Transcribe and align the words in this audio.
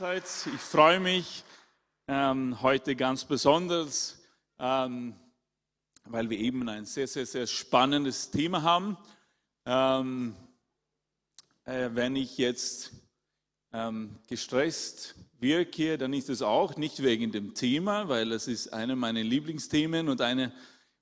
allerseits. 0.00 0.46
Ich 0.46 0.60
freue 0.60 0.98
mich 0.98 1.44
ähm, 2.08 2.60
heute 2.62 2.96
ganz 2.96 3.24
besonders, 3.24 4.18
ähm, 4.58 5.14
weil 6.04 6.28
wir 6.30 6.38
eben 6.38 6.68
ein 6.68 6.84
sehr, 6.84 7.06
sehr, 7.06 7.26
sehr 7.26 7.46
spannendes 7.46 8.30
Thema 8.30 8.62
haben. 8.62 8.96
Ähm, 9.64 10.34
äh, 11.64 11.90
wenn 11.92 12.16
ich 12.16 12.38
jetzt 12.38 12.92
ähm, 13.72 14.18
gestresst 14.26 15.14
wirke, 15.38 15.96
dann 15.96 16.12
ist 16.12 16.28
es 16.28 16.42
auch 16.42 16.76
nicht 16.76 17.00
wegen 17.02 17.30
dem 17.30 17.54
Thema, 17.54 18.08
weil 18.08 18.32
es 18.32 18.48
ist 18.48 18.72
eine 18.72 18.96
meiner 18.96 19.22
Lieblingsthemen 19.22 20.08
und 20.08 20.20
eine 20.20 20.52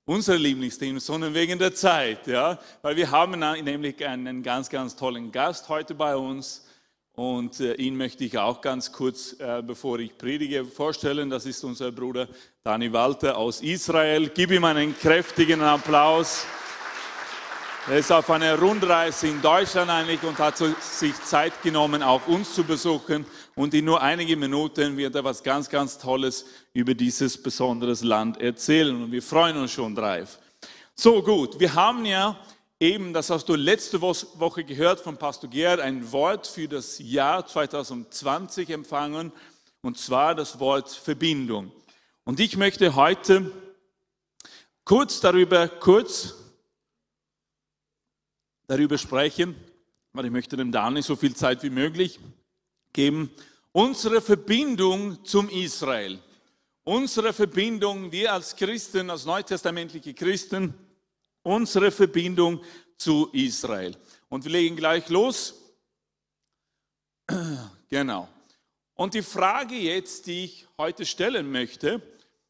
unserer 0.05 0.37
Lieblingsthemen, 0.37 0.99
sondern 0.99 1.33
wegen 1.33 1.57
der 1.57 1.73
Zeit. 1.73 2.27
Ja? 2.27 2.59
Weil 2.83 2.95
wir 2.95 3.09
haben 3.09 3.39
nämlich 3.39 4.05
einen 4.05 4.43
ganz, 4.43 4.69
ganz 4.69 4.95
tollen 4.95 5.31
Gast 5.31 5.67
heute 5.69 5.95
bei 5.95 6.15
uns 6.15 6.62
und 7.15 7.59
äh, 7.59 7.75
ihn 7.75 7.95
möchte 7.95 8.23
ich 8.23 8.39
auch 8.39 8.59
ganz 8.59 8.91
kurz, 8.91 9.33
äh, 9.39 9.61
bevor 9.61 9.99
ich 9.99 10.17
predige, 10.17 10.65
vorstellen. 10.65 11.29
Das 11.29 11.45
ist 11.45 11.63
unser 11.63 11.91
Bruder 11.91 12.27
Dani 12.63 12.91
Walter 12.91 13.37
aus 13.37 13.61
Israel. 13.61 14.31
Gib 14.33 14.49
ihm 14.49 14.63
einen 14.63 14.97
kräftigen 14.97 15.61
Applaus. 15.61 16.45
Er 17.87 17.97
ist 17.97 18.11
auf 18.11 18.31
einer 18.31 18.57
Rundreise 18.57 19.27
in 19.27 19.41
Deutschland 19.41 19.91
eigentlich 19.91 20.23
und 20.23 20.39
hat 20.39 20.57
sich 20.57 21.13
Zeit 21.21 21.61
genommen, 21.61 22.01
auch 22.01 22.25
uns 22.27 22.55
zu 22.55 22.63
besuchen. 22.63 23.25
Und 23.55 23.75
in 23.75 23.85
nur 23.85 24.01
einigen 24.01 24.39
Minuten 24.39 24.97
wird 24.97 25.13
er 25.13 25.23
was 25.23 25.43
ganz, 25.43 25.69
ganz 25.69 25.99
Tolles 25.99 26.45
über 26.73 26.95
dieses 26.95 27.41
besondere 27.41 27.93
Land 28.05 28.41
erzählen. 28.41 29.03
Und 29.03 29.11
wir 29.11 29.21
freuen 29.21 29.57
uns 29.57 29.71
schon 29.71 29.93
drauf. 29.93 30.39
So 30.95 31.21
gut, 31.21 31.59
wir 31.59 31.75
haben 31.75 32.05
ja 32.05 32.39
eben, 32.83 33.13
das 33.13 33.29
hast 33.29 33.47
du 33.47 33.55
letzte 33.55 34.01
Woche 34.01 34.65
gehört 34.65 34.99
von 34.99 35.15
Pastor 35.15 35.49
Gerd, 35.49 35.79
ein 35.79 36.11
Wort 36.11 36.45
für 36.45 36.67
das 36.67 36.99
Jahr 36.99 37.47
2020 37.47 38.69
empfangen, 38.71 39.31
und 39.81 39.97
zwar 39.97 40.35
das 40.35 40.59
Wort 40.59 40.89
Verbindung. 40.89 41.71
Und 42.25 42.41
ich 42.41 42.57
möchte 42.57 42.95
heute 42.95 43.49
kurz 44.83 45.21
darüber, 45.21 45.69
kurz 45.69 46.35
darüber 48.67 48.97
sprechen, 48.97 49.55
weil 50.11 50.25
ich 50.25 50.31
möchte 50.31 50.57
dem 50.57 50.73
Dani 50.73 51.01
so 51.01 51.15
viel 51.15 51.35
Zeit 51.37 51.63
wie 51.63 51.69
möglich 51.69 52.19
geben, 52.91 53.31
unsere 53.71 54.19
Verbindung 54.19 55.23
zum 55.23 55.47
Israel. 55.49 56.19
Unsere 56.83 57.31
Verbindung, 57.31 58.11
wir 58.11 58.33
als 58.33 58.57
Christen, 58.57 59.09
als 59.09 59.23
neutestamentliche 59.23 60.13
Christen, 60.13 60.73
unsere 61.43 61.91
Verbindung 61.91 62.63
zu 62.97 63.29
Israel. 63.33 63.95
Und 64.29 64.45
wir 64.45 64.51
legen 64.51 64.75
gleich 64.75 65.09
los. 65.09 65.55
Genau. 67.89 68.27
Und 68.95 69.13
die 69.13 69.21
Frage 69.21 69.75
jetzt, 69.75 70.25
die 70.25 70.45
ich 70.45 70.67
heute 70.79 71.05
stellen 71.05 71.51
möchte, 71.51 72.01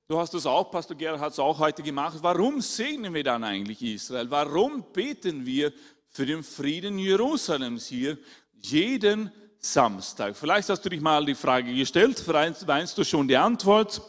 du 0.07 0.17
hast 0.17 0.33
es 0.33 0.45
auch, 0.45 0.71
Pastor 0.71 0.95
Gerhard 0.95 1.19
hat 1.19 1.33
es 1.33 1.39
auch 1.39 1.59
heute 1.59 1.83
gemacht, 1.83 2.19
warum 2.21 2.61
segnen 2.61 3.13
wir 3.13 3.25
dann 3.25 3.43
eigentlich 3.43 3.81
Israel? 3.81 4.31
Warum 4.31 4.85
beten 4.93 5.45
wir 5.45 5.73
für 6.07 6.25
den 6.25 6.43
Frieden 6.43 6.97
Jerusalems 6.97 7.87
hier 7.87 8.17
jeden 8.53 9.33
Samstag? 9.59 10.37
Vielleicht 10.37 10.69
hast 10.69 10.85
du 10.85 10.89
dich 10.89 11.01
mal 11.01 11.25
die 11.25 11.35
Frage 11.35 11.75
gestellt, 11.75 12.17
vielleicht 12.19 12.65
weißt 12.65 12.97
du 12.97 13.03
schon 13.03 13.27
die 13.27 13.35
Antwort, 13.35 14.01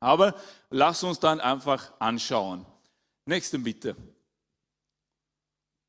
aber 0.00 0.34
lass 0.70 1.04
uns 1.04 1.20
dann 1.20 1.38
einfach 1.38 1.92
anschauen. 2.00 2.66
Nächsten 3.24 3.62
bitte. 3.62 3.94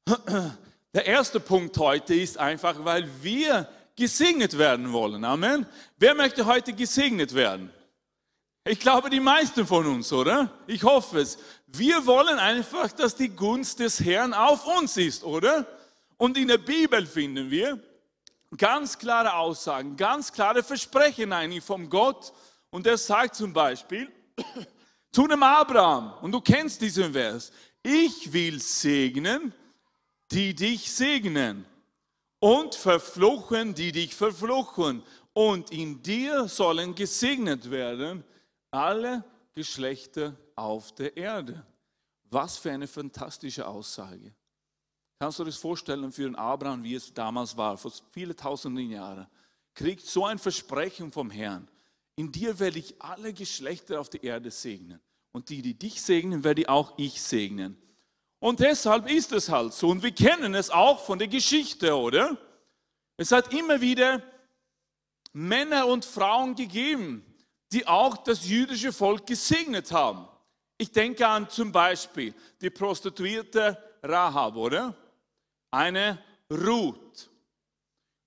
Der 0.93 1.05
erste 1.05 1.39
Punkt 1.39 1.77
heute 1.77 2.15
ist 2.15 2.37
einfach, 2.37 2.85
weil 2.85 3.09
wir 3.21 3.67
gesegnet 3.95 4.57
werden 4.57 4.93
wollen. 4.93 5.23
Amen. 5.25 5.65
Wer 5.97 6.15
möchte 6.15 6.45
heute 6.45 6.73
gesegnet 6.73 7.33
werden? 7.35 7.71
Ich 8.65 8.79
glaube, 8.79 9.09
die 9.09 9.19
meisten 9.19 9.65
von 9.65 9.85
uns, 9.85 10.11
oder? 10.11 10.51
Ich 10.65 10.83
hoffe 10.83 11.19
es. 11.19 11.37
Wir 11.67 12.05
wollen 12.05 12.39
einfach, 12.39 12.91
dass 12.91 13.15
die 13.15 13.29
Gunst 13.29 13.79
des 13.79 13.99
Herrn 13.99 14.33
auf 14.33 14.65
uns 14.65 14.97
ist, 14.97 15.23
oder? 15.23 15.65
Und 16.17 16.37
in 16.37 16.47
der 16.47 16.57
Bibel 16.57 17.05
finden 17.05 17.49
wir 17.49 17.79
ganz 18.55 18.97
klare 18.97 19.33
Aussagen, 19.35 19.97
ganz 19.97 20.31
klare 20.31 20.63
Versprechen 20.63 21.33
eigentlich 21.33 21.63
vom 21.63 21.89
Gott. 21.89 22.33
Und 22.69 22.87
er 22.87 22.97
sagt 22.97 23.35
zum 23.35 23.53
Beispiel 23.53 24.09
zu 25.11 25.27
dem 25.27 25.43
Abraham, 25.43 26.13
und 26.21 26.31
du 26.31 26.41
kennst 26.41 26.81
diesen 26.81 27.13
Vers, 27.13 27.51
ich 27.83 28.31
will 28.31 28.59
segnen, 28.61 29.53
die 30.31 30.53
dich 30.53 30.91
segnen 30.91 31.65
und 32.39 32.75
verfluchen, 32.75 33.73
die 33.73 33.91
dich 33.91 34.15
verfluchen. 34.15 35.03
Und 35.33 35.71
in 35.71 36.01
dir 36.01 36.47
sollen 36.47 36.95
gesegnet 36.95 37.69
werden 37.69 38.23
alle 38.71 39.23
Geschlechter 39.53 40.35
auf 40.55 40.93
der 40.95 41.15
Erde. 41.15 41.65
Was 42.29 42.57
für 42.57 42.71
eine 42.71 42.87
fantastische 42.87 43.65
Aussage. 43.65 44.33
Kannst 45.19 45.39
du 45.39 45.43
dir 45.43 45.49
das 45.49 45.59
vorstellen 45.59 46.11
für 46.11 46.23
den 46.23 46.35
Abraham, 46.35 46.83
wie 46.83 46.95
es 46.95 47.13
damals 47.13 47.55
war, 47.57 47.77
vor 47.77 47.91
vielen 48.11 48.35
tausenden 48.35 48.91
Jahren? 48.91 49.27
Kriegt 49.73 50.05
so 50.05 50.25
ein 50.25 50.37
Versprechen 50.37 51.11
vom 51.11 51.31
Herrn. 51.31 51.67
In 52.15 52.31
dir 52.31 52.59
werde 52.59 52.79
ich 52.79 53.01
alle 53.01 53.33
Geschlechter 53.33 53.99
auf 53.99 54.09
der 54.09 54.23
Erde 54.23 54.51
segnen. 54.51 54.99
Und 55.31 55.49
die, 55.49 55.61
die 55.61 55.73
dich 55.73 56.01
segnen, 56.01 56.43
werde 56.43 56.67
auch 56.67 56.93
ich 56.97 57.21
segnen. 57.21 57.77
Und 58.39 58.59
deshalb 58.59 59.09
ist 59.09 59.31
es 59.31 59.49
halt 59.49 59.73
so. 59.73 59.89
Und 59.89 60.03
wir 60.03 60.11
kennen 60.11 60.53
es 60.53 60.69
auch 60.69 61.03
von 61.03 61.17
der 61.17 61.27
Geschichte, 61.27 61.97
oder? 61.97 62.37
Es 63.17 63.31
hat 63.31 63.53
immer 63.53 63.81
wieder 63.81 64.21
Männer 65.33 65.87
und 65.87 66.05
Frauen 66.05 66.55
gegeben, 66.55 67.25
die 67.71 67.87
auch 67.87 68.17
das 68.17 68.47
jüdische 68.47 68.93
Volk 68.93 69.25
gesegnet 69.25 69.91
haben. 69.91 70.27
Ich 70.77 70.91
denke 70.91 71.27
an 71.27 71.49
zum 71.49 71.71
Beispiel 71.71 72.33
die 72.61 72.69
Prostituierte 72.69 73.77
Rahab, 74.03 74.55
oder? 74.55 74.95
Eine 75.71 76.23
Ruth, 76.51 77.29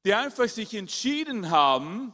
die 0.05 0.13
einfach 0.13 0.49
sich 0.49 0.75
entschieden 0.75 1.51
haben, 1.51 2.13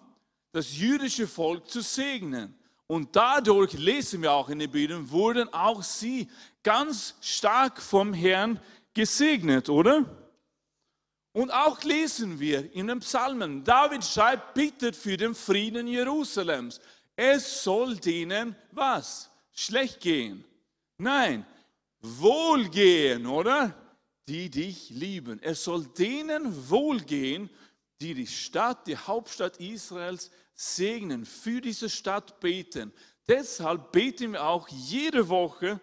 das 0.52 0.76
jüdische 0.76 1.26
Volk 1.26 1.68
zu 1.68 1.80
segnen. 1.80 2.55
Und 2.88 3.16
dadurch 3.16 3.72
lesen 3.72 4.22
wir 4.22 4.32
auch 4.32 4.48
in 4.48 4.60
den 4.60 4.70
Bibeln, 4.70 5.10
wurden 5.10 5.52
auch 5.52 5.82
sie 5.82 6.28
ganz 6.62 7.14
stark 7.20 7.82
vom 7.82 8.12
Herrn 8.12 8.60
gesegnet, 8.94 9.68
oder? 9.68 10.04
Und 11.32 11.50
auch 11.50 11.82
lesen 11.82 12.40
wir 12.40 12.72
in 12.72 12.86
den 12.86 13.00
Psalmen, 13.00 13.62
David 13.64 14.04
schreibt, 14.04 14.54
bittet 14.54 14.96
für 14.96 15.16
den 15.16 15.34
Frieden 15.34 15.86
Jerusalems. 15.86 16.80
Es 17.14 17.62
soll 17.62 17.96
denen 17.96 18.56
was? 18.72 19.30
Schlecht 19.52 20.00
gehen. 20.00 20.44
Nein, 20.98 21.44
wohlgehen, 22.00 23.26
oder? 23.26 23.74
Die 24.28 24.48
dich 24.48 24.90
lieben. 24.90 25.40
Es 25.42 25.64
soll 25.64 25.84
denen 25.86 26.70
wohlgehen, 26.70 27.50
die 28.00 28.14
die 28.14 28.26
Stadt, 28.26 28.86
die 28.86 28.96
Hauptstadt 28.96 29.58
Israels 29.58 30.30
segnen, 30.56 31.24
für 31.24 31.60
diese 31.60 31.88
Stadt 31.88 32.40
beten. 32.40 32.92
Deshalb 33.28 33.92
beten 33.92 34.32
wir 34.32 34.44
auch 34.44 34.66
jede 34.68 35.28
Woche 35.28 35.80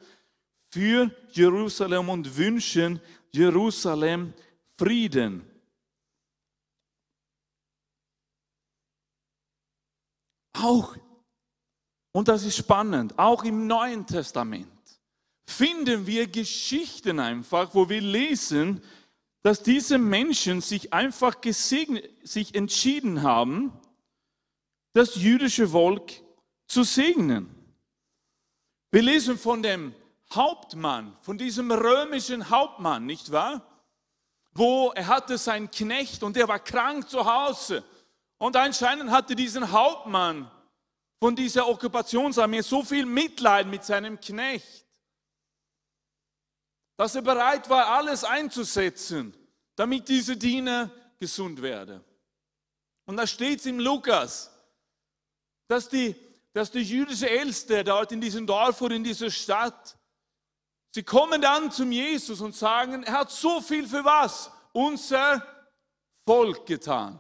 für 0.72 1.12
Jerusalem 1.32 2.10
und 2.10 2.36
wünschen 2.36 3.00
Jerusalem 3.32 4.34
Frieden. 4.78 5.50
Auch, 10.54 10.98
und 12.12 12.28
das 12.28 12.44
ist 12.44 12.58
spannend, 12.58 13.18
auch 13.18 13.44
im 13.44 13.68
Neuen 13.68 14.06
Testament 14.06 14.68
finden 15.46 16.08
wir 16.08 16.28
Geschichten 16.28 17.20
einfach, 17.20 17.76
wo 17.76 17.90
wir 17.90 18.02
lesen, 18.02 18.82
dass 19.44 19.62
diese 19.62 19.98
Menschen 19.98 20.62
sich 20.62 20.94
einfach 20.94 21.42
gesegnet, 21.42 22.10
sich 22.24 22.56
entschieden 22.56 23.24
haben, 23.24 23.74
das 24.94 25.16
jüdische 25.16 25.68
Volk 25.68 26.12
zu 26.68 26.84
segnen. 26.84 27.50
Wir 28.92 29.02
lesen 29.02 29.38
von 29.38 29.64
dem 29.64 29.94
Hauptmann, 30.34 31.18
von 31.22 31.38
diesem 31.38 31.72
römischen 31.72 32.50
Hauptmann, 32.50 33.06
nicht 33.06 33.32
wahr? 33.32 33.68
Wo 34.54 34.92
er 34.92 35.08
hatte 35.08 35.38
seinen 35.38 35.72
Knecht 35.72 36.22
und 36.22 36.36
der 36.36 36.48
war 36.48 36.60
krank 36.60 37.10
zu 37.10 37.26
Hause. 37.26 37.84
Und 38.38 38.56
anscheinend 38.56 39.10
hatte 39.10 39.36
diesen 39.36 39.72
Hauptmann 39.72 40.50
von 41.20 41.36
dieser 41.36 41.68
Okkupationsarmee 41.68 42.62
so 42.62 42.84
viel 42.84 43.06
Mitleid 43.06 43.66
mit 43.68 43.84
seinem 43.84 44.20
Knecht, 44.20 44.86
dass 46.98 47.16
er 47.16 47.22
bereit 47.24 47.70
war, 47.70 47.88
alles 47.88 48.24
einzusetzen, 48.24 49.36
damit 49.76 50.08
dieser 50.08 50.36
Diener 50.36 50.92
gesund 51.18 51.62
werde. 51.62 52.04
Und 53.06 53.18
da 53.18 53.26
steht 53.26 53.60
es 53.60 53.66
im 53.66 53.80
Lukas, 53.80 54.53
dass 55.74 55.90
die, 55.90 56.16
dass 56.54 56.72
die 56.72 56.84
jüdische 56.84 57.30
Älteste 57.30 57.84
dort 57.84 58.12
in 58.12 58.22
diesem 58.22 58.48
Dorf 58.48 58.82
oder 58.82 58.96
in 58.96 59.04
dieser 59.04 59.30
Stadt 59.30 59.98
Sie 60.96 61.02
kommen 61.02 61.42
dann 61.42 61.72
zum 61.72 61.92
Jesus 61.92 62.40
und 62.40 62.56
sagen, 62.56 63.02
er 63.02 63.14
hat 63.14 63.32
so 63.32 63.62
viel 63.62 63.88
für 63.88 64.06
was? 64.06 64.52
Unser 64.74 65.44
Volk 66.24 66.68
getan. 66.68 67.20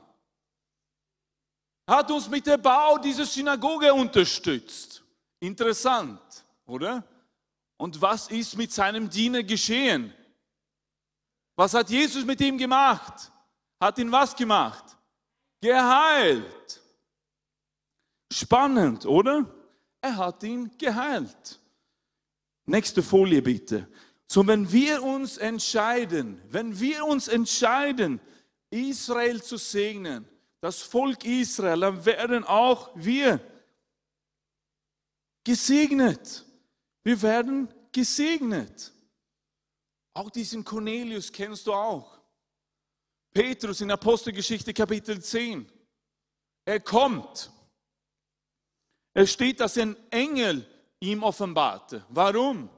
Er 1.88 1.98
hat 1.98 2.12
uns 2.12 2.30
mit 2.30 2.46
dem 2.46 2.62
Bau 2.62 3.00
dieser 3.00 3.26
Synagoge 3.26 3.92
unterstützt. 3.92 5.04
Interessant, 5.40 6.22
oder? 6.68 7.04
Und 7.78 8.00
was 8.00 8.28
ist 8.28 8.56
mit 8.56 8.72
seinem 8.72 9.10
Diener 9.10 9.42
geschehen? 9.42 10.14
Was 11.56 11.74
hat 11.74 11.90
Jesus 11.90 12.24
mit 12.24 12.40
ihm 12.42 12.60
gemacht? 12.60 13.32
Hat 13.80 13.98
ihn 13.98 14.12
was 14.12 14.36
gemacht? 14.36 14.86
Geheilt. 15.62 16.83
Spannend, 18.34 19.06
oder? 19.06 19.46
Er 20.02 20.18
hat 20.18 20.44
ihn 20.44 20.72
geheilt. 20.78 21.60
Nächste 22.66 23.04
Folie 23.04 23.42
bitte. 23.42 23.88
So, 24.28 24.46
wenn 24.48 24.72
wir 24.72 25.04
uns 25.04 25.38
entscheiden, 25.38 26.42
wenn 26.50 26.80
wir 26.80 27.06
uns 27.06 27.28
entscheiden, 27.28 28.20
Israel 28.72 29.44
zu 29.44 29.58
segnen, 29.58 30.28
das 30.62 30.82
Volk 30.82 31.24
Israel, 31.26 31.82
dann 31.82 32.06
werden 32.06 32.44
auch 32.44 32.90
wir 32.96 33.40
gesegnet. 35.44 36.44
Wir 37.04 37.22
werden 37.22 37.72
gesegnet. 37.92 38.92
Auch 40.16 40.32
diesen 40.32 40.64
Cornelius 40.64 41.32
kennst 41.32 41.68
du 41.68 41.74
auch. 41.74 42.20
Petrus 43.32 43.82
in 43.82 43.92
Apostelgeschichte 43.92 44.74
Kapitel 44.74 45.22
10. 45.22 45.70
Er 46.66 46.80
kommt. 46.80 47.53
Es 49.14 49.32
steht, 49.32 49.60
dass 49.60 49.78
ein 49.78 49.96
Engel 50.10 50.68
ihm 51.00 51.24
offenbarte. 51.24 52.06
Warum? 52.10 52.70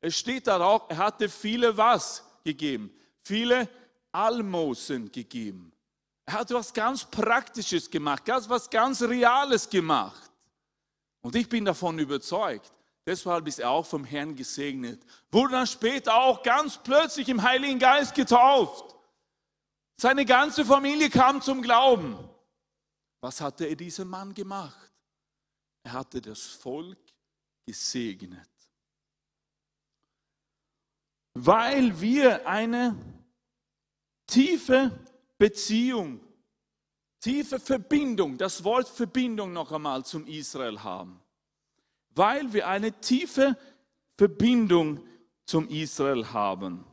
Es 0.00 0.16
steht 0.16 0.46
da 0.46 0.60
auch, 0.60 0.88
er 0.88 0.98
hatte 0.98 1.28
viele 1.28 1.76
was 1.76 2.24
gegeben? 2.44 2.92
Viele 3.22 3.68
Almosen 4.12 5.10
gegeben. 5.10 5.72
Er 6.26 6.34
hat 6.34 6.50
was 6.52 6.72
ganz 6.72 7.04
Praktisches 7.04 7.90
gemacht, 7.90 8.24
ganz 8.24 8.48
was 8.48 8.68
ganz 8.70 9.02
Reales 9.02 9.68
gemacht. 9.68 10.30
Und 11.20 11.34
ich 11.36 11.48
bin 11.48 11.64
davon 11.64 11.98
überzeugt, 11.98 12.72
deshalb 13.06 13.46
ist 13.46 13.58
er 13.58 13.70
auch 13.70 13.84
vom 13.84 14.04
Herrn 14.04 14.34
gesegnet. 14.34 15.02
Wurde 15.30 15.52
dann 15.52 15.66
später 15.66 16.14
auch 16.14 16.42
ganz 16.42 16.78
plötzlich 16.78 17.28
im 17.28 17.42
Heiligen 17.42 17.78
Geist 17.78 18.14
getauft. 18.14 18.94
Seine 19.96 20.24
ganze 20.24 20.64
Familie 20.64 21.10
kam 21.10 21.40
zum 21.40 21.62
Glauben. 21.62 22.16
Was 23.20 23.40
hatte 23.40 23.66
er 23.66 23.76
diesem 23.76 24.08
Mann 24.08 24.34
gemacht? 24.34 24.93
Er 25.84 25.92
hatte 25.92 26.20
das 26.20 26.42
Volk 26.42 26.98
gesegnet. 27.66 28.48
Weil 31.34 32.00
wir 32.00 32.46
eine 32.48 32.96
tiefe 34.26 34.90
Beziehung, 35.36 36.20
tiefe 37.20 37.60
Verbindung, 37.60 38.38
das 38.38 38.64
Wort 38.64 38.88
Verbindung 38.88 39.52
noch 39.52 39.72
einmal 39.72 40.04
zum 40.04 40.26
Israel 40.26 40.82
haben. 40.82 41.20
Weil 42.10 42.52
wir 42.52 42.66
eine 42.66 43.00
tiefe 43.00 43.56
Verbindung 44.16 45.06
zum 45.44 45.68
Israel 45.68 46.32
haben. 46.32 46.84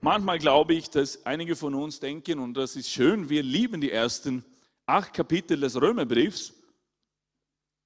Manchmal 0.00 0.38
glaube 0.38 0.74
ich, 0.74 0.88
dass 0.88 1.26
einige 1.26 1.56
von 1.56 1.74
uns 1.74 2.00
denken, 2.00 2.38
und 2.38 2.54
das 2.54 2.76
ist 2.76 2.90
schön, 2.90 3.28
wir 3.28 3.42
lieben 3.42 3.80
die 3.80 3.90
ersten 3.90 4.44
acht 4.86 5.12
Kapitel 5.12 5.58
des 5.58 5.80
Römerbriefs, 5.80 6.54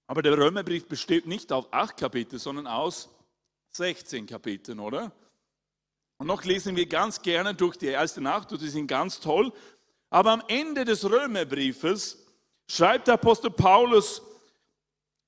aber 0.07 0.23
der 0.23 0.37
Römerbrief 0.37 0.87
besteht 0.87 1.27
nicht 1.27 1.53
aus 1.53 1.67
acht 1.71 1.97
Kapiteln, 1.97 2.39
sondern 2.39 2.67
aus 2.67 3.09
16 3.71 4.27
Kapiteln, 4.27 4.81
oder? 4.81 5.13
Und 6.19 6.27
noch 6.27 6.45
lesen 6.45 6.77
wir 6.77 6.87
ganz 6.87 7.21
gerne 7.23 7.55
durch 7.55 7.77
die 7.77 7.87
erste 7.87 8.21
Nacht 8.21 8.53
und 8.53 8.63
die 8.63 8.69
sind 8.69 8.87
ganz 8.87 9.21
toll. 9.21 9.53
Aber 10.11 10.33
am 10.33 10.43
Ende 10.47 10.85
des 10.85 11.09
Römerbriefes 11.09 12.25
schreibt 12.69 13.09
der 13.09 13.15
Apostel 13.15 13.51
Paulus 13.51 14.23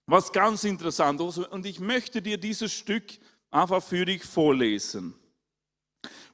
was 0.07 0.33
ganz 0.33 0.65
Interessantes. 0.65 1.39
Und 1.39 1.67
ich 1.67 1.81
möchte 1.81 2.23
dir 2.23 2.39
dieses 2.39 2.73
Stück 2.73 3.05
einfach 3.51 3.83
für 3.83 4.05
dich 4.05 4.25
vorlesen. 4.25 5.15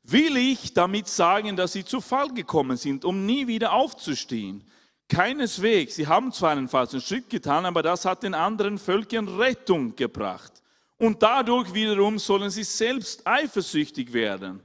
Will 0.02 0.36
ich 0.36 0.74
damit 0.74 1.08
sagen, 1.08 1.56
dass 1.56 1.72
sie 1.72 1.84
zu 1.84 2.00
Fall 2.00 2.28
gekommen 2.34 2.76
sind, 2.76 3.04
um 3.04 3.24
nie 3.24 3.46
wieder 3.46 3.72
aufzustehen? 3.72 4.64
Keineswegs. 5.12 5.96
Sie 5.96 6.06
haben 6.06 6.32
zwar 6.32 6.52
einen 6.52 6.68
falschen 6.68 7.02
Schritt 7.02 7.28
getan, 7.28 7.66
aber 7.66 7.82
das 7.82 8.06
hat 8.06 8.22
den 8.22 8.32
anderen 8.32 8.78
Völkern 8.78 9.28
Rettung 9.28 9.94
gebracht 9.94 10.52
und 10.96 11.22
dadurch 11.22 11.74
wiederum 11.74 12.18
sollen 12.18 12.48
sie 12.48 12.64
selbst 12.64 13.26
eifersüchtig 13.26 14.12
werden. 14.12 14.62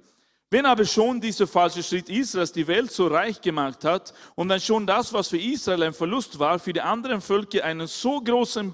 Wenn 0.50 0.66
aber 0.66 0.86
schon 0.86 1.20
dieser 1.20 1.48
falsche 1.48 1.84
Schritt 1.84 2.08
Israels 2.08 2.54
die 2.54 2.66
Welt 2.66 2.92
so 2.92 3.08
reich 3.08 3.42
gemacht 3.42 3.84
hat 3.84 4.14
und 4.36 4.48
dann 4.48 4.62
schon 4.62 4.88
das, 4.88 5.12
was 5.12 5.28
für 5.28 5.38
Israel 5.38 5.84
ein 5.84 5.94
Verlust 5.94 6.40
war, 6.40 6.58
für 6.60 6.72
die 6.72 6.80
anderen 6.80 7.20
Völker 7.20 7.66
einen 7.66 7.88
so 7.88 8.22
großen 8.22 8.74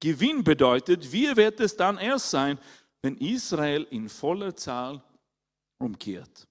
Gewinn 0.00 0.42
bedeutet, 0.42 1.12
wie 1.12 1.36
wird 1.36 1.60
es 1.60 1.76
dann 1.76 1.98
erst 1.98 2.30
sein, 2.30 2.58
wenn 3.02 3.16
Israel 3.18 3.86
in 3.90 4.08
voller 4.08 4.56
Zahl 4.56 5.00
umkehrt? 5.78 6.48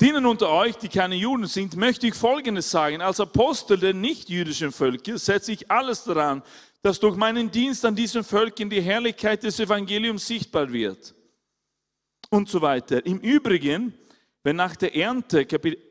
Denen 0.00 0.26
unter 0.26 0.50
euch, 0.50 0.76
die 0.76 0.88
keine 0.88 1.14
Juden 1.14 1.46
sind, 1.46 1.76
möchte 1.76 2.06
ich 2.06 2.14
Folgendes 2.14 2.70
sagen. 2.70 3.00
Als 3.00 3.18
Apostel 3.18 3.78
der 3.78 3.94
nichtjüdischen 3.94 4.70
Völker 4.70 5.18
setze 5.18 5.52
ich 5.52 5.70
alles 5.70 6.04
daran, 6.04 6.42
dass 6.82 7.00
durch 7.00 7.16
meinen 7.16 7.50
Dienst 7.50 7.84
an 7.84 7.96
diesen 7.96 8.22
Völkern 8.22 8.68
die 8.68 8.82
Herrlichkeit 8.82 9.42
des 9.42 9.58
Evangeliums 9.58 10.26
sichtbar 10.26 10.70
wird. 10.70 11.14
Und 12.28 12.48
so 12.48 12.60
weiter. 12.60 13.04
Im 13.06 13.20
Übrigen, 13.20 13.94
wenn 14.42 14.56
nach 14.56 14.76
der 14.76 14.94
Ernte, 14.94 15.46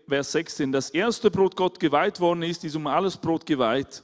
Vers 0.07 0.31
16, 0.33 0.71
das 0.71 0.91
erste 0.91 1.31
Brot 1.31 1.55
Gott 1.55 1.79
geweiht 1.79 2.19
worden 2.19 2.43
ist, 2.43 2.63
ist 2.63 2.75
um 2.75 2.87
alles 2.87 3.17
Brot 3.17 3.45
geweiht 3.45 4.03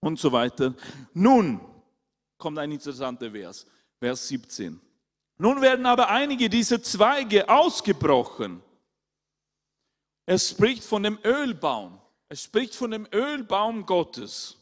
und 0.00 0.18
so 0.18 0.30
weiter. 0.30 0.74
Nun 1.12 1.60
kommt 2.38 2.58
ein 2.58 2.70
interessanter 2.70 3.30
Vers, 3.32 3.66
Vers 3.98 4.28
17. 4.28 4.80
Nun 5.38 5.60
werden 5.60 5.84
aber 5.84 6.08
einige 6.08 6.48
dieser 6.48 6.82
Zweige 6.82 7.48
ausgebrochen. 7.48 8.62
Es 10.26 10.50
spricht 10.50 10.84
von 10.84 11.04
dem 11.04 11.18
Ölbaum. 11.24 12.00
Es 12.28 12.42
spricht 12.42 12.74
von 12.74 12.90
dem 12.90 13.06
Ölbaum 13.12 13.86
Gottes. 13.86 14.56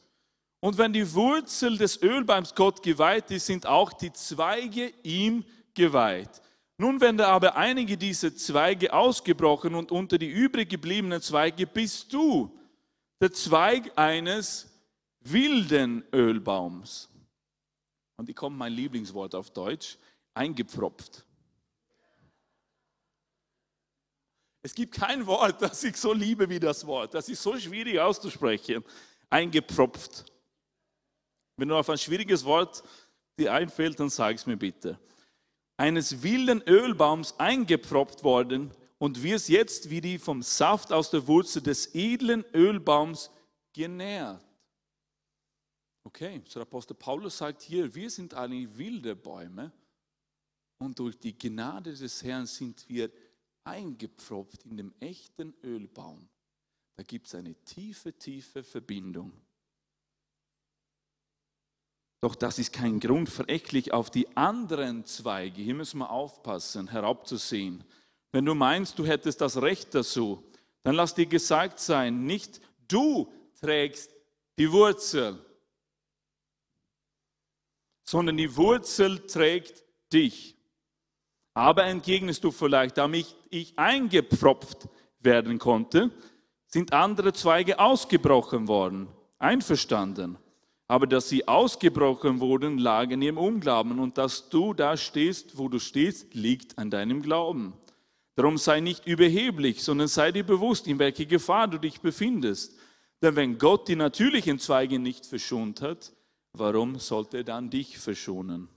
Und 0.61 0.78
wenn 0.78 0.92
die 0.92 1.12
Wurzel 1.14 1.76
des 1.76 2.02
Ölbaums 2.02 2.54
Gott 2.54 2.83
geweiht 2.83 3.30
ist, 3.30 3.47
sind 3.47 3.66
auch 3.66 3.92
die 3.92 4.12
Zweige 4.12 4.92
ihm 5.02 5.44
geweiht. 5.75 6.42
Nun 6.76 7.00
werden 7.00 7.21
aber 7.21 7.56
einige 7.56 7.97
dieser 7.97 8.35
Zweige 8.35 8.92
ausgebrochen 8.92 9.75
und 9.75 9.92
unter 9.92 10.18
die 10.18 10.28
übrig 10.28 10.68
gebliebenen 10.68 11.23
Zweige 11.23 11.66
bist 11.66 12.12
du, 12.12 12.59
der 13.21 13.33
Zweig 13.33 13.92
eines 13.97 14.71
wilden 15.21 16.04
Ölbaums. 16.12 17.09
Und 18.16 18.28
ich 18.28 18.37
komme 18.37 18.56
mein 18.56 18.73
Lieblingswort 18.73 19.35
auf 19.35 19.50
Deutsch, 19.50 19.97
eingepfropft. 20.35 21.25
Es 24.64 24.75
gibt 24.75 24.94
kein 24.94 25.26
Wort, 25.26 25.61
das 25.61 25.85
ich 25.85 25.94
so 25.94 26.14
liebe 26.14 26.49
wie 26.49 26.59
das 26.59 26.87
Wort. 26.87 27.12
Das 27.12 27.28
ist 27.28 27.42
so 27.42 27.59
schwierig 27.59 28.00
auszusprechen. 28.00 28.83
Eingepfropft. 29.28 30.25
Wenn 31.59 31.68
du 31.68 31.76
auf 31.76 31.90
ein 31.90 31.99
schwieriges 31.99 32.42
Wort 32.47 32.83
dir 33.38 33.52
einfällt, 33.52 34.00
dann 34.00 34.09
sag 34.09 34.37
es 34.37 34.47
mir 34.47 34.56
bitte. 34.56 34.99
Eines 35.76 36.23
wilden 36.23 36.62
Ölbaums 36.62 37.38
eingepfropft 37.38 38.25
worden 38.25 38.71
und 38.97 39.23
wirst 39.23 39.50
jetzt 39.50 39.90
wie 39.90 40.00
die 40.00 40.18
vom 40.18 40.40
Saft 40.40 40.94
aus 40.94 41.11
der 41.11 41.26
Wurzel 41.26 41.61
des 41.61 41.94
edlen 41.94 42.42
Ölbaums 42.54 43.30
genährt. 43.75 44.42
Okay, 46.04 46.40
so 46.47 46.54
der 46.54 46.62
Apostel 46.62 46.94
Paulus 46.94 47.37
sagt 47.37 47.61
hier, 47.61 47.94
wir 47.94 48.09
sind 48.09 48.33
eigentlich 48.33 48.78
wilde 48.78 49.14
Bäume 49.14 49.73
und 50.78 50.99
durch 50.99 51.18
die 51.18 51.37
Gnade 51.37 51.92
des 51.92 52.23
Herrn 52.23 52.47
sind 52.47 52.88
wir 52.88 53.11
eingepfropft 53.64 54.64
in 54.64 54.76
dem 54.76 54.94
echten 55.00 55.54
Ölbaum. 55.62 56.28
Da 56.97 57.02
gibt 57.02 57.26
es 57.26 57.35
eine 57.35 57.54
tiefe, 57.64 58.12
tiefe 58.12 58.62
Verbindung. 58.62 59.33
Doch 62.21 62.35
das 62.35 62.59
ist 62.59 62.73
kein 62.73 63.00
Grund, 63.00 63.28
verächtlich 63.28 63.92
auf 63.92 64.11
die 64.11 64.35
anderen 64.37 65.04
Zweige, 65.04 65.61
hier 65.61 65.75
müssen 65.75 65.99
wir 65.99 66.11
aufpassen, 66.11 66.88
herabzusehen. 66.88 67.85
Wenn 68.33 68.47
du 68.47 68.54
meinst, 68.54 68.99
du 68.99 69.04
hättest 69.04 69.40
das 69.42 69.61
Recht 69.61 69.94
dazu, 69.94 70.42
dann 70.83 70.94
lass 70.94 71.14
dir 71.14 71.26
gesagt 71.26 71.80
sein, 71.80 72.25
nicht 72.25 72.62
du 72.88 73.30
trägst 73.61 74.11
die 74.59 74.73
Wurzel, 74.73 75.38
sondern 78.04 78.37
die 78.37 78.56
Wurzel 78.56 79.26
trägt 79.26 79.85
dich. 80.12 80.56
Aber 81.54 81.84
entgegnest 81.84 82.42
du 82.42 82.50
vielleicht, 82.50 82.99
damit 82.99 83.34
ich 83.50 83.78
eingepfropft 83.78 84.88
werden 85.20 85.58
konnte, 85.58 86.11
sind 86.66 86.92
andere 86.92 87.32
Zweige 87.32 87.78
ausgebrochen 87.78 88.66
worden. 88.66 89.08
Einverstanden. 89.38 90.37
Aber 90.88 91.06
dass 91.06 91.28
sie 91.28 91.46
ausgebrochen 91.46 92.40
wurden, 92.40 92.78
lag 92.78 93.11
in 93.11 93.23
ihrem 93.23 93.38
Unglauben. 93.38 94.00
Und 94.00 94.18
dass 94.18 94.49
du 94.49 94.75
da 94.75 94.96
stehst, 94.96 95.56
wo 95.56 95.68
du 95.68 95.78
stehst, 95.78 96.34
liegt 96.34 96.76
an 96.76 96.90
deinem 96.90 97.23
Glauben. 97.23 97.75
Darum 98.34 98.58
sei 98.58 98.80
nicht 98.80 99.06
überheblich, 99.06 99.82
sondern 99.82 100.08
sei 100.08 100.32
dir 100.32 100.44
bewusst, 100.44 100.88
in 100.88 100.99
welcher 100.99 101.25
Gefahr 101.25 101.68
du 101.68 101.78
dich 101.78 102.00
befindest. 102.00 102.76
Denn 103.23 103.37
wenn 103.37 103.58
Gott 103.58 103.87
die 103.87 103.96
natürlichen 103.96 104.58
Zweige 104.58 104.99
nicht 104.99 105.25
verschont 105.25 105.80
hat, 105.80 106.12
warum 106.52 106.99
sollte 106.99 107.38
er 107.38 107.44
dann 107.44 107.70
dich 107.70 107.96
verschonen? 107.96 108.68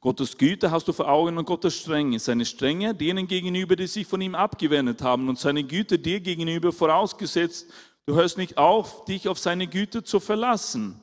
Gottes 0.00 0.36
Güte 0.36 0.70
hast 0.70 0.88
du 0.88 0.92
vor 0.92 1.08
Augen 1.08 1.38
und 1.38 1.44
Gottes 1.44 1.76
Strenge. 1.76 2.18
Seine 2.18 2.44
Strenge 2.44 2.94
denen 2.94 3.26
gegenüber, 3.26 3.76
die 3.76 3.86
sich 3.86 4.06
von 4.06 4.20
ihm 4.20 4.34
abgewendet 4.34 5.02
haben 5.02 5.28
und 5.28 5.38
seine 5.38 5.64
Güte 5.64 5.98
dir 5.98 6.20
gegenüber 6.20 6.72
vorausgesetzt. 6.72 7.70
Du 8.06 8.14
hörst 8.14 8.38
nicht 8.38 8.58
auf, 8.58 9.04
dich 9.04 9.28
auf 9.28 9.38
seine 9.38 9.66
Güte 9.66 10.02
zu 10.02 10.20
verlassen. 10.20 11.02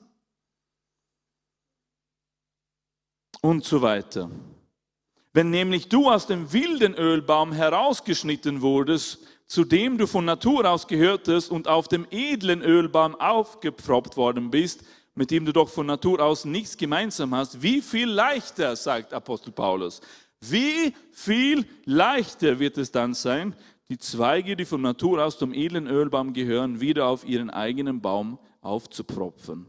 Und 3.41 3.63
so 3.63 3.81
weiter. 3.81 4.29
Wenn 5.33 5.51
nämlich 5.51 5.87
du 5.87 6.09
aus 6.09 6.25
dem 6.25 6.51
wilden 6.51 6.95
Ölbaum 6.95 7.51
herausgeschnitten 7.51 8.61
wurdest, 8.61 9.19
zu 9.47 9.63
dem 9.63 9.97
du 9.97 10.07
von 10.07 10.25
Natur 10.25 10.69
aus 10.69 10.87
gehörtest 10.87 11.51
und 11.51 11.67
auf 11.67 11.87
dem 11.87 12.05
edlen 12.11 12.61
Ölbaum 12.61 13.15
aufgepfropft 13.15 14.17
worden 14.17 14.51
bist, 14.51 14.83
mit 15.17 15.31
dem 15.31 15.45
du 15.45 15.51
doch 15.51 15.67
von 15.67 15.87
Natur 15.87 16.19
aus 16.23 16.45
nichts 16.45 16.77
gemeinsam 16.77 17.33
hast, 17.33 17.63
wie 17.63 17.81
viel 17.81 18.07
leichter, 18.07 18.75
sagt 18.75 19.13
Apostel 19.13 19.51
Paulus, 19.51 19.99
wie 20.41 20.93
viel 21.11 21.65
leichter 21.85 22.59
wird 22.59 22.77
es 22.77 22.91
dann 22.91 23.15
sein, 23.15 23.55
die 23.89 23.97
Zweige, 23.97 24.55
die 24.55 24.65
von 24.65 24.81
Natur 24.81 25.25
aus 25.25 25.39
zum 25.39 25.53
edlen 25.53 25.87
Ölbaum 25.87 26.33
gehören, 26.33 26.81
wieder 26.81 27.07
auf 27.07 27.25
ihren 27.25 27.49
eigenen 27.49 27.99
Baum 27.99 28.37
aufzupropfen. 28.61 29.67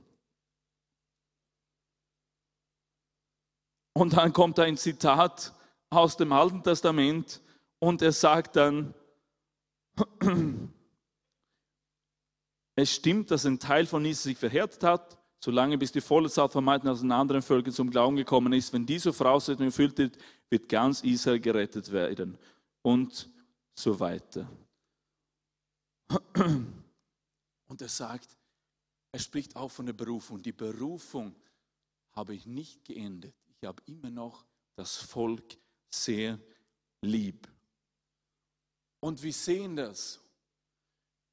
Und 3.95 4.19
dann 4.19 4.35
kommt 4.35 4.59
ein 4.59 4.76
Zitat 4.76 5.55
aus 5.88 6.19
dem 6.19 6.33
Alten 6.33 6.62
Testament 6.62 7.40
und 7.78 8.02
er 8.02 8.12
sagt 8.12 8.57
dann, 8.57 8.93
es 12.76 12.95
stimmt, 12.95 13.31
dass 13.31 13.47
ein 13.47 13.59
Teil 13.59 13.87
von 13.87 14.05
Israel 14.05 14.35
sich 14.35 14.38
verhärtet 14.38 14.83
hat, 14.85 15.18
solange 15.40 15.78
bis 15.78 15.92
die 15.92 16.00
volle 16.00 16.28
Zahl 16.28 16.49
von 16.49 16.64
Meiten 16.64 16.88
aus 16.88 17.00
den 17.00 17.12
anderen 17.12 17.42
Völkern 17.42 17.73
zum 17.73 17.90
Glauben 17.90 18.16
gekommen 18.16 18.52
ist. 18.52 18.73
Wenn 18.73 18.87
diese 18.87 19.12
Voraussetzung 19.12 19.66
erfüllt 19.66 19.99
wird, 19.99 20.18
wird 20.50 20.68
ganz 20.68 21.02
Israel 21.02 21.40
gerettet 21.40 21.92
werden 21.92 22.37
und 22.83 23.28
so 23.75 23.99
weiter. 24.00 24.50
Und 27.68 27.83
er 27.83 27.88
sagt, 27.88 28.37
er 29.12 29.21
spricht 29.21 29.54
auch 29.57 29.71
von 29.71 29.87
der 29.87 29.92
Berufung. 29.92 30.42
Die 30.42 30.52
Berufung 30.52 31.35
habe 32.12 32.35
ich 32.35 32.47
nicht 32.47 32.85
geendet. 32.85 33.35
Ich 33.61 33.66
habe 33.66 33.83
immer 33.87 34.11
noch 34.11 34.45
das 34.76 34.97
Volk 34.97 35.57
sehr 35.90 36.38
lieb. 37.02 37.49
Und 39.00 39.23
wir 39.23 39.33
sehen 39.33 39.76
das. 39.76 40.21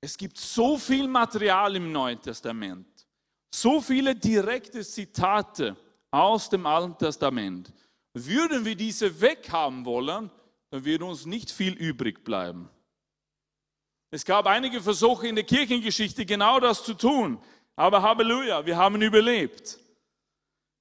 Es 0.01 0.15
gibt 0.15 0.37
so 0.37 0.77
viel 0.77 1.07
Material 1.07 1.75
im 1.75 1.91
Neuen 1.91 2.21
Testament 2.21 3.04
so 3.53 3.81
viele 3.81 4.15
direkte 4.15 4.83
Zitate 4.83 5.75
aus 6.11 6.49
dem 6.49 6.65
Alten 6.65 6.97
Testament. 6.97 7.73
Würden 8.13 8.63
wir 8.65 8.75
diese 8.75 9.21
weghaben 9.21 9.85
wollen, 9.85 10.31
dann 10.69 10.85
würde 10.85 11.05
uns 11.05 11.25
nicht 11.25 11.51
viel 11.51 11.73
übrig 11.73 12.23
bleiben. 12.23 12.69
Es 14.11 14.23
gab 14.23 14.45
einige 14.45 14.81
Versuche 14.81 15.27
in 15.27 15.35
der 15.35 15.43
Kirchengeschichte, 15.43 16.25
genau 16.25 16.59
das 16.59 16.83
zu 16.83 16.93
tun. 16.93 17.39
Aber 17.75 18.01
Halleluja, 18.01 18.65
wir 18.65 18.77
haben 18.77 19.01
überlebt. 19.01 19.77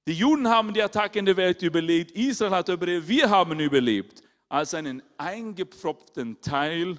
Die 0.07 0.13
Juden 0.13 0.47
haben 0.47 0.73
die 0.73 0.81
Attacke 0.81 1.19
in 1.19 1.25
der 1.25 1.35
Welt 1.35 1.61
überlebt, 1.61 2.11
Israel 2.11 2.51
hat 2.51 2.69
überlebt, 2.69 3.07
wir 3.07 3.29
haben 3.29 3.59
überlebt, 3.59 4.21
als 4.47 4.73
einen 4.73 5.01
eingepfropften 5.17 6.39
Teil 6.41 6.97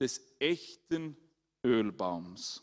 des 0.00 0.20
echten 0.40 1.16
Ölbaums. 1.64 2.62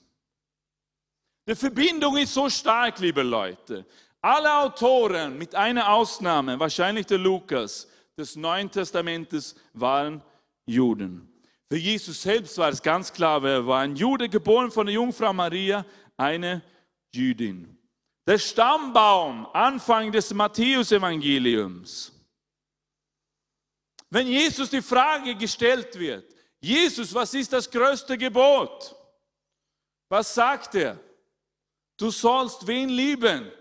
Die 1.47 1.55
Verbindung 1.55 2.17
ist 2.17 2.33
so 2.33 2.49
stark, 2.49 2.99
liebe 2.99 3.23
Leute. 3.23 3.85
Alle 4.21 4.53
Autoren, 4.59 5.37
mit 5.37 5.55
einer 5.55 5.89
Ausnahme, 5.93 6.59
wahrscheinlich 6.59 7.05
der 7.05 7.19
Lukas, 7.19 7.87
des 8.17 8.35
Neuen 8.35 8.69
Testamentes, 8.69 9.55
waren 9.73 10.21
Juden. 10.65 11.31
Für 11.69 11.77
Jesus 11.77 12.21
selbst 12.21 12.57
war 12.57 12.69
es 12.69 12.81
ganz 12.81 13.13
klar, 13.13 13.41
wer 13.43 13.65
war 13.65 13.81
ein 13.81 13.95
Jude, 13.95 14.27
geboren 14.27 14.71
von 14.71 14.87
der 14.87 14.95
Jungfrau 14.95 15.31
Maria, 15.31 15.85
eine 16.17 16.61
Jüdin. 17.13 17.77
Der 18.25 18.37
Stammbaum, 18.37 19.47
Anfang 19.53 20.11
des 20.11 20.33
Matthäusevangeliums. 20.33 22.11
Wenn 24.09 24.27
Jesus 24.27 24.69
die 24.69 24.81
Frage 24.81 25.35
gestellt 25.35 25.97
wird, 25.97 26.35
Jesus, 26.59 27.13
was 27.13 27.33
ist 27.33 27.53
das 27.53 27.69
größte 27.69 28.17
Gebot? 28.17 28.95
Was 30.09 30.33
sagt 30.33 30.75
er? 30.75 30.99
Du 31.97 32.11
sollst 32.11 32.65
wen 32.67 32.89
lieben? 32.89 33.51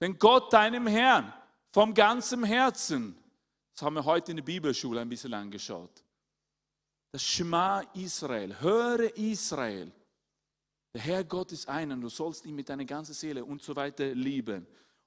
Den 0.00 0.18
Gott, 0.18 0.52
deinem 0.52 0.86
Herrn, 0.86 1.32
vom 1.72 1.94
ganzen 1.94 2.44
Herzen. 2.44 3.16
Das 3.72 3.82
haben 3.82 3.94
wir 3.94 4.04
heute 4.04 4.32
in 4.32 4.36
der 4.36 4.44
Bibelschule 4.44 5.00
ein 5.00 5.08
bisschen 5.08 5.32
angeschaut. 5.32 6.04
Das 7.10 7.22
Schema 7.22 7.80
Israel. 7.94 8.60
Höre 8.60 9.16
Israel. 9.16 9.90
Der 10.92 11.02
Herr 11.02 11.24
Gott 11.24 11.52
ist 11.52 11.68
einer. 11.68 11.96
Du 11.96 12.08
sollst 12.08 12.44
ihn 12.44 12.54
mit 12.54 12.68
deiner 12.68 12.84
ganzen 12.84 13.14
Seele 13.14 13.44
und 13.44 13.62
so 13.62 13.74
weiter 13.74 14.14
lieben. 14.14 14.66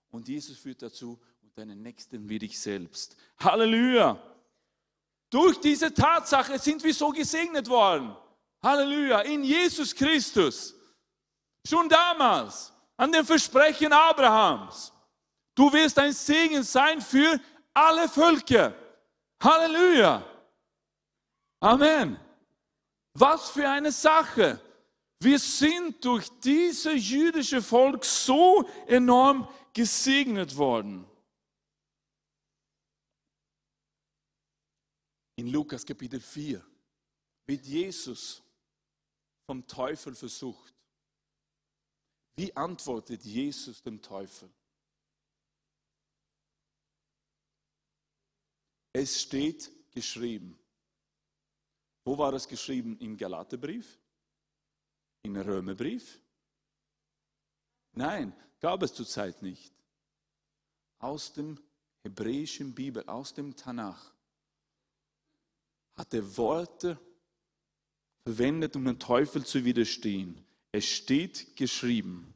Und 0.09 0.27
Jesus 0.27 0.57
führt 0.57 0.81
dazu, 0.81 1.19
und 1.41 1.57
deinen 1.57 1.81
Nächsten 1.81 2.27
wie 2.27 2.39
dich 2.39 2.59
selbst. 2.59 3.15
Halleluja. 3.39 4.21
Durch 5.29 5.59
diese 5.59 5.93
Tatsache 5.93 6.57
sind 6.57 6.83
wir 6.83 6.93
so 6.93 7.09
gesegnet 7.09 7.69
worden. 7.69 8.15
Halleluja. 8.63 9.21
In 9.21 9.43
Jesus 9.43 9.93
Christus. 9.93 10.76
Schon 11.67 11.89
damals, 11.89 12.71
an 12.95 13.11
dem 13.11 13.25
Versprechen 13.25 13.91
Abrahams. 13.91 14.93
Du 15.53 15.73
wirst 15.73 15.99
ein 15.99 16.13
Segen 16.13 16.63
sein 16.63 17.01
für 17.01 17.41
alle 17.73 18.07
Völker. 18.07 18.73
Halleluja. 19.43 20.23
Amen. 21.59 22.17
Was 23.13 23.49
für 23.49 23.67
eine 23.69 23.91
Sache. 23.91 24.61
Wir 25.19 25.39
sind 25.39 26.05
durch 26.05 26.29
dieses 26.39 27.09
jüdische 27.09 27.61
Volk 27.61 28.05
so 28.05 28.69
enorm 28.85 29.49
gesegnet 29.73 30.55
worden. 30.55 31.05
In 35.35 35.47
Lukas 35.47 35.85
Kapitel 35.85 36.21
4 36.21 36.65
wird 37.45 37.65
Jesus 37.65 38.41
vom 39.45 39.67
Teufel 39.67 40.15
versucht. 40.15 40.76
Wie 42.37 42.55
antwortet 42.55 43.23
Jesus 43.23 43.81
dem 43.81 43.99
Teufel? 43.99 44.49
Es 48.93 49.21
steht 49.21 49.71
geschrieben. 49.91 50.57
Wo 52.05 52.17
war 52.17 52.33
es 52.33 52.47
geschrieben? 52.47 52.97
Im 52.99 53.17
Galaterbrief? 53.17 53.99
Im 55.23 55.35
Römerbrief? 55.35 56.21
Nein, 57.93 58.33
gab 58.59 58.83
es 58.83 58.93
zurzeit 58.93 59.41
nicht. 59.41 59.73
Aus 60.99 61.33
dem 61.33 61.59
hebräischen 62.03 62.73
Bibel, 62.73 63.03
aus 63.09 63.33
dem 63.33 63.55
Tanach, 63.55 64.13
hat 65.95 66.13
er 66.13 66.37
Worte 66.37 66.99
verwendet, 68.23 68.75
um 68.75 68.85
dem 68.85 68.99
Teufel 68.99 69.43
zu 69.43 69.65
widerstehen. 69.65 70.46
Es 70.77 70.85
steht 70.85 71.55
geschrieben. 71.55 72.31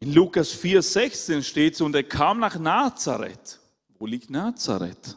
In 0.00 0.12
Lukas 0.12 0.52
4,16 0.60 1.44
steht 1.44 1.74
es, 1.74 1.80
und 1.80 1.94
er 1.94 2.02
kam 2.02 2.40
nach 2.40 2.58
Nazareth. 2.58 3.60
Wo 3.96 4.06
liegt 4.06 4.28
Nazareth? 4.28 5.16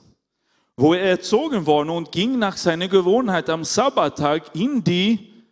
Wo 0.77 0.93
er 0.93 1.01
erzogen 1.01 1.65
worden 1.65 1.89
und 1.89 2.11
ging 2.11 2.37
nach 2.37 2.57
seiner 2.57 2.87
Gewohnheit 2.87 3.49
am 3.49 3.63
Sabbattag 3.63 4.53
in 4.53 4.83
die 4.83 5.43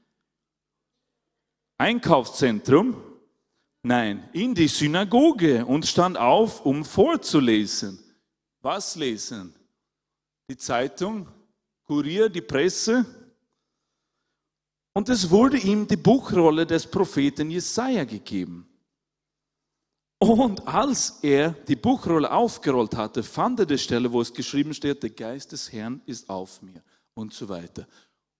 Einkaufszentrum, 1.79 3.01
nein, 3.81 4.29
in 4.33 4.53
die 4.53 4.67
Synagoge 4.67 5.65
und 5.65 5.87
stand 5.87 6.17
auf, 6.17 6.63
um 6.67 6.85
vorzulesen. 6.85 7.97
Was 8.61 8.95
lesen? 8.95 9.55
Die 10.47 10.57
Zeitung, 10.57 11.27
Kurier, 11.87 12.29
die 12.29 12.41
Presse. 12.41 13.05
Und 14.93 15.09
es 15.09 15.29
wurde 15.29 15.57
ihm 15.57 15.87
die 15.87 15.95
Buchrolle 15.95 16.65
des 16.65 16.85
Propheten 16.85 17.49
Jesaja 17.49 18.03
gegeben. 18.03 18.67
Und 20.19 20.67
als 20.67 21.19
er 21.21 21.51
die 21.51 21.75
Buchrolle 21.75 22.31
aufgerollt 22.31 22.95
hatte, 22.95 23.21
fand 23.21 23.59
er 23.59 23.65
die 23.67 23.77
Stelle, 23.77 24.11
wo 24.11 24.21
es 24.21 24.33
geschrieben 24.33 24.73
steht, 24.73 25.03
der 25.03 25.11
Geist 25.11 25.51
des 25.51 25.71
Herrn 25.71 26.01
ist 26.07 26.27
auf 26.29 26.61
mir 26.61 26.83
und 27.13 27.33
so 27.33 27.47
weiter. 27.47 27.87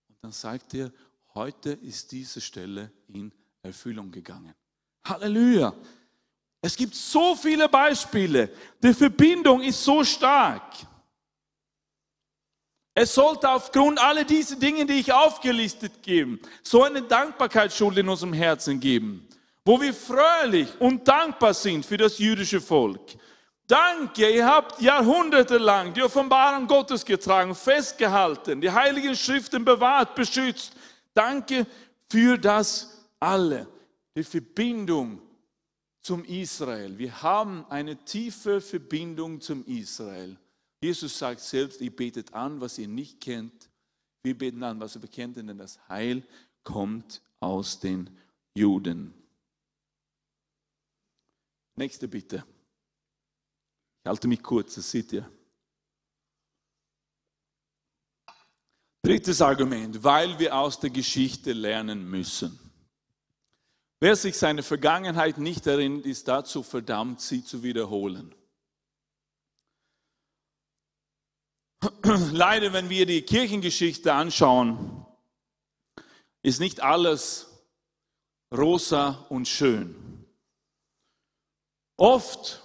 Und 0.08 0.16
dann 0.20 0.32
sagt 0.32 0.74
er, 0.74 0.92
heute 1.34 1.70
ist 1.70 2.10
diese 2.10 2.40
Stelle 2.40 2.90
in 3.06 3.32
Erfüllung 3.62 4.10
gegangen. 4.10 4.54
Halleluja. 5.04 5.72
Es 6.60 6.76
gibt 6.76 6.96
so 6.96 7.36
viele 7.36 7.68
Beispiele. 7.68 8.50
Die 8.82 8.92
Verbindung 8.92 9.62
ist 9.62 9.82
so 9.82 10.02
stark. 10.02 10.74
Es 13.00 13.14
sollte 13.14 13.48
aufgrund 13.48 14.02
aller 14.02 14.24
dieser 14.24 14.56
Dinge, 14.56 14.84
die 14.84 14.94
ich 14.94 15.12
aufgelistet 15.12 16.02
geben, 16.02 16.40
so 16.64 16.82
eine 16.82 17.00
Dankbarkeitsschuld 17.00 17.96
in 17.96 18.08
unserem 18.08 18.32
Herzen 18.32 18.80
geben, 18.80 19.24
wo 19.64 19.80
wir 19.80 19.94
fröhlich 19.94 20.68
und 20.80 21.06
dankbar 21.06 21.54
sind 21.54 21.86
für 21.86 21.96
das 21.96 22.18
jüdische 22.18 22.60
Volk. 22.60 23.00
Danke, 23.68 24.28
ihr 24.28 24.44
habt 24.44 24.82
jahrhundertelang 24.82 25.94
die 25.94 26.02
Offenbarung 26.02 26.66
Gottes 26.66 27.04
getragen, 27.04 27.54
festgehalten, 27.54 28.60
die 28.60 28.72
heiligen 28.72 29.14
Schriften 29.14 29.64
bewahrt, 29.64 30.16
beschützt. 30.16 30.72
Danke 31.14 31.68
für 32.10 32.36
das 32.36 33.06
alle. 33.20 33.68
Die 34.16 34.24
Verbindung 34.24 35.22
zum 36.02 36.24
Israel. 36.24 36.98
Wir 36.98 37.22
haben 37.22 37.64
eine 37.68 37.94
tiefe 38.04 38.60
Verbindung 38.60 39.40
zum 39.40 39.64
Israel. 39.66 40.36
Jesus 40.80 41.18
sagt 41.18 41.40
selbst, 41.40 41.80
ihr 41.80 41.94
betet 41.94 42.32
an, 42.34 42.60
was 42.60 42.78
ihr 42.78 42.88
nicht 42.88 43.20
kennt. 43.20 43.68
Wir 44.22 44.36
beten 44.36 44.62
an, 44.62 44.78
was 44.80 45.00
wir 45.00 45.08
kennt, 45.08 45.36
denn 45.36 45.58
das 45.58 45.88
Heil 45.88 46.26
kommt 46.62 47.22
aus 47.40 47.80
den 47.80 48.10
Juden. 48.54 49.14
Nächste 51.76 52.08
Bitte. 52.08 52.44
Ich 54.02 54.08
halte 54.08 54.28
mich 54.28 54.42
kurz, 54.42 54.74
das 54.76 54.90
seht 54.90 55.12
ihr. 55.12 55.30
Drittes 59.02 59.40
Argument, 59.40 60.02
weil 60.02 60.38
wir 60.38 60.56
aus 60.56 60.80
der 60.80 60.90
Geschichte 60.90 61.52
lernen 61.52 62.08
müssen. 62.08 62.58
Wer 64.00 64.14
sich 64.16 64.36
seine 64.36 64.62
Vergangenheit 64.62 65.38
nicht 65.38 65.66
erinnert, 65.66 66.06
ist 66.06 66.28
dazu 66.28 66.62
verdammt, 66.62 67.20
sie 67.20 67.44
zu 67.44 67.62
wiederholen. 67.62 68.34
Leider, 72.32 72.72
wenn 72.72 72.88
wir 72.88 73.06
die 73.06 73.22
Kirchengeschichte 73.22 74.12
anschauen, 74.12 75.06
ist 76.42 76.60
nicht 76.60 76.80
alles 76.80 77.46
rosa 78.52 79.26
und 79.28 79.46
schön. 79.46 80.24
Oft, 81.96 82.62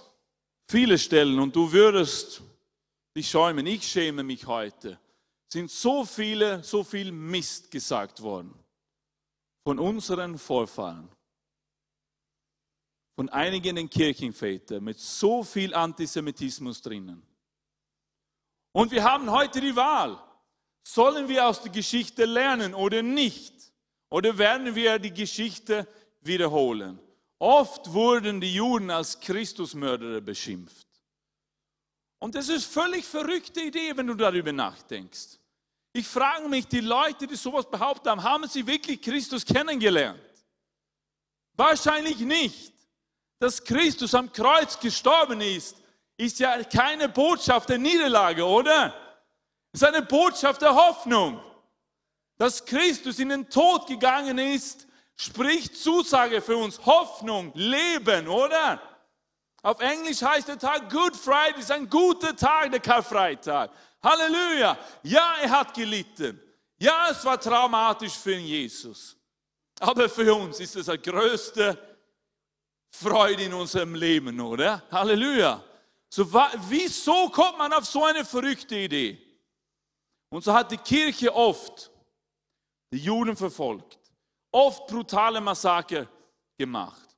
viele 0.68 0.98
Stellen, 0.98 1.38
und 1.38 1.54
du 1.54 1.72
würdest 1.72 2.42
dich 3.16 3.28
schäumen, 3.28 3.66
ich 3.66 3.86
schäme 3.86 4.22
mich 4.22 4.46
heute, 4.46 4.98
sind 5.52 5.70
so 5.70 6.04
viele, 6.04 6.62
so 6.64 6.82
viel 6.82 7.12
Mist 7.12 7.70
gesagt 7.70 8.22
worden 8.22 8.54
von 9.64 9.78
unseren 9.78 10.38
Vorfahren 10.38 11.08
von 13.16 13.28
einigen 13.28 13.88
Kirchenvätern 13.88 14.82
mit 14.82 14.98
so 14.98 15.44
viel 15.44 15.72
Antisemitismus 15.72 16.82
drinnen. 16.82 17.22
Und 18.74 18.90
wir 18.90 19.04
haben 19.04 19.30
heute 19.30 19.60
die 19.60 19.76
Wahl. 19.76 20.20
Sollen 20.82 21.28
wir 21.28 21.46
aus 21.46 21.62
der 21.62 21.70
Geschichte 21.70 22.24
lernen 22.24 22.74
oder 22.74 23.02
nicht? 23.02 23.54
Oder 24.10 24.36
werden 24.36 24.74
wir 24.74 24.98
die 24.98 25.14
Geschichte 25.14 25.86
wiederholen? 26.20 26.98
Oft 27.38 27.92
wurden 27.92 28.40
die 28.40 28.52
Juden 28.52 28.90
als 28.90 29.20
Christusmörder 29.20 30.20
beschimpft. 30.20 30.86
Und 32.18 32.34
das 32.34 32.48
ist 32.48 32.64
völlig 32.64 33.04
verrückte 33.04 33.60
Idee, 33.60 33.96
wenn 33.96 34.08
du 34.08 34.14
darüber 34.14 34.52
nachdenkst. 34.52 35.38
Ich 35.92 36.06
frage 36.06 36.48
mich, 36.48 36.66
die 36.66 36.80
Leute, 36.80 37.26
die 37.26 37.36
sowas 37.36 37.70
behauptet 37.70 38.08
haben, 38.08 38.22
haben 38.24 38.48
sie 38.48 38.66
wirklich 38.66 39.00
Christus 39.00 39.44
kennengelernt? 39.44 40.20
Wahrscheinlich 41.56 42.18
nicht 42.18 42.74
dass 43.44 43.62
Christus 43.62 44.14
am 44.14 44.32
Kreuz 44.32 44.78
gestorben 44.80 45.42
ist, 45.42 45.76
ist 46.16 46.38
ja 46.38 46.62
keine 46.64 47.08
Botschaft 47.08 47.68
der 47.68 47.78
Niederlage, 47.78 48.44
oder? 48.44 48.94
Es 49.72 49.82
ist 49.82 49.88
eine 49.88 50.02
Botschaft 50.02 50.62
der 50.62 50.74
Hoffnung. 50.74 51.42
Dass 52.36 52.64
Christus 52.64 53.18
in 53.18 53.28
den 53.28 53.48
Tod 53.48 53.86
gegangen 53.86 54.38
ist, 54.38 54.86
spricht 55.16 55.76
Zusage 55.76 56.40
für 56.40 56.56
uns. 56.56 56.84
Hoffnung, 56.84 57.52
Leben, 57.54 58.28
oder? 58.28 58.80
Auf 59.62 59.80
Englisch 59.80 60.20
heißt 60.20 60.48
der 60.48 60.58
Tag 60.58 60.90
Good 60.90 61.16
Friday, 61.16 61.60
ist 61.60 61.70
ein 61.70 61.88
guter 61.88 62.36
Tag, 62.36 62.70
der 62.70 62.80
Karfreitag. 62.80 63.70
Halleluja. 64.02 64.76
Ja, 65.02 65.36
er 65.42 65.50
hat 65.50 65.74
gelitten. 65.74 66.40
Ja, 66.78 67.08
es 67.10 67.24
war 67.24 67.40
traumatisch 67.40 68.12
für 68.12 68.34
Jesus. 68.34 69.16
Aber 69.80 70.08
für 70.08 70.34
uns 70.34 70.60
ist 70.60 70.76
es 70.76 70.86
der 70.86 70.98
größte 70.98 71.78
Freude 72.90 73.44
in 73.44 73.54
unserem 73.54 73.94
Leben, 73.94 74.38
oder? 74.40 74.82
Halleluja. 74.90 75.62
So, 76.16 76.32
wieso 76.68 77.28
kommt 77.28 77.58
man 77.58 77.72
auf 77.72 77.86
so 77.86 78.04
eine 78.04 78.24
verrückte 78.24 78.76
Idee? 78.76 79.18
Und 80.28 80.44
so 80.44 80.54
hat 80.54 80.70
die 80.70 80.76
Kirche 80.76 81.34
oft 81.34 81.90
die 82.92 82.98
Juden 82.98 83.36
verfolgt, 83.36 83.98
oft 84.52 84.86
brutale 84.86 85.40
Massaker 85.40 86.06
gemacht, 86.56 87.16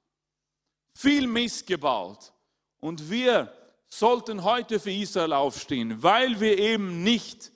viel 0.97 1.27
Mist 1.27 1.67
gebaut. 1.67 2.33
Und 2.81 3.11
wir 3.11 3.53
sollten 3.87 4.43
heute 4.43 4.81
für 4.81 4.93
Israel 4.93 5.35
aufstehen, 5.35 6.03
weil 6.03 6.41
wir 6.41 6.57
eben 6.57 7.03
nicht 7.03 7.53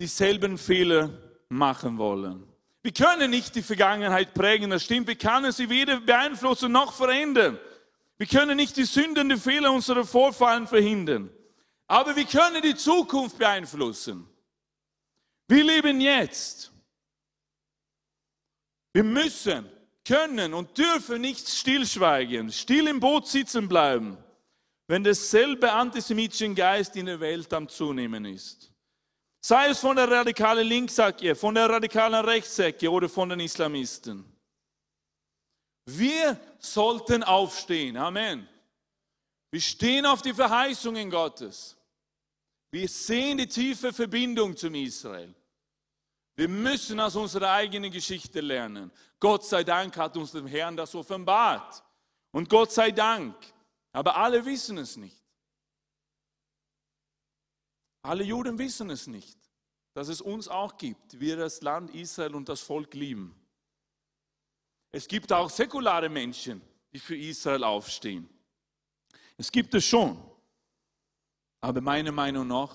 dieselben 0.00 0.58
Fehler 0.58 1.10
machen 1.48 1.98
wollen. 1.98 2.46
Wir 2.84 2.92
können 2.92 3.32
nicht 3.32 3.56
die 3.56 3.62
Vergangenheit 3.62 4.32
prägen, 4.32 4.70
das 4.70 4.84
stimmt. 4.84 5.08
Wir 5.08 5.18
können 5.18 5.50
sie 5.50 5.68
weder 5.68 5.98
beeinflussen 5.98 6.70
noch 6.70 6.92
verändern. 6.92 7.58
Wir 8.18 8.26
können 8.26 8.56
nicht 8.56 8.76
die 8.76 8.84
Sünden, 8.84 9.28
die 9.28 9.36
Fehler 9.36 9.72
unserer 9.72 10.04
Vorfahren 10.04 10.66
verhindern. 10.66 11.30
Aber 11.86 12.14
wir 12.14 12.24
können 12.24 12.60
die 12.60 12.74
Zukunft 12.74 13.38
beeinflussen. 13.38 14.28
Wir 15.46 15.64
leben 15.64 16.00
jetzt. 16.00 16.72
Wir 18.92 19.04
müssen, 19.04 19.70
können 20.04 20.54
und 20.54 20.76
dürfen 20.76 21.20
nicht 21.20 21.48
stillschweigen, 21.48 22.50
still 22.50 22.88
im 22.88 22.98
Boot 22.98 23.28
sitzen 23.28 23.68
bleiben, 23.68 24.16
wenn 24.86 25.04
derselbe 25.04 25.70
antisemitische 25.70 26.52
Geist 26.54 26.96
in 26.96 27.06
der 27.06 27.20
Welt 27.20 27.52
am 27.52 27.68
Zunehmen 27.68 28.24
ist. 28.24 28.72
Sei 29.40 29.68
es 29.68 29.78
von 29.78 29.96
der 29.96 30.10
radikalen 30.10 30.66
Linksecke, 30.66 31.34
von 31.34 31.54
der 31.54 31.70
radikalen 31.70 32.24
Rechtsecke 32.24 32.90
oder 32.90 33.08
von 33.08 33.28
den 33.28 33.40
Islamisten. 33.40 34.24
Wir 35.90 36.38
sollten 36.58 37.22
aufstehen. 37.22 37.96
Amen. 37.96 38.46
Wir 39.50 39.60
stehen 39.60 40.04
auf 40.04 40.20
die 40.20 40.34
Verheißungen 40.34 41.10
Gottes. 41.10 41.78
Wir 42.70 42.86
sehen 42.86 43.38
die 43.38 43.46
tiefe 43.46 43.94
Verbindung 43.94 44.54
zum 44.54 44.74
Israel. 44.74 45.34
Wir 46.36 46.46
müssen 46.46 47.00
aus 47.00 47.16
unserer 47.16 47.52
eigenen 47.52 47.90
Geschichte 47.90 48.42
lernen. 48.42 48.92
Gott 49.18 49.46
sei 49.46 49.64
Dank 49.64 49.96
hat 49.96 50.14
uns 50.18 50.32
der 50.32 50.46
Herrn 50.46 50.76
das 50.76 50.94
offenbart. 50.94 51.82
Und 52.32 52.50
Gott 52.50 52.70
sei 52.70 52.90
Dank. 52.90 53.34
Aber 53.92 54.14
alle 54.14 54.44
wissen 54.44 54.76
es 54.76 54.98
nicht. 54.98 55.24
Alle 58.02 58.24
Juden 58.24 58.58
wissen 58.58 58.90
es 58.90 59.06
nicht, 59.06 59.38
dass 59.94 60.08
es 60.08 60.20
uns 60.20 60.48
auch 60.48 60.76
gibt, 60.76 61.18
wir 61.18 61.38
das 61.38 61.62
Land 61.62 61.94
Israel 61.94 62.34
und 62.34 62.50
das 62.50 62.60
Volk 62.60 62.92
lieben. 62.92 63.37
Es 64.90 65.06
gibt 65.06 65.32
auch 65.32 65.50
säkulare 65.50 66.08
Menschen, 66.08 66.62
die 66.92 66.98
für 66.98 67.16
Israel 67.16 67.64
aufstehen. 67.64 68.28
Es 69.36 69.52
gibt 69.52 69.74
es 69.74 69.84
schon. 69.84 70.22
Aber 71.60 71.80
meiner 71.80 72.12
Meinung 72.12 72.46
nach 72.46 72.74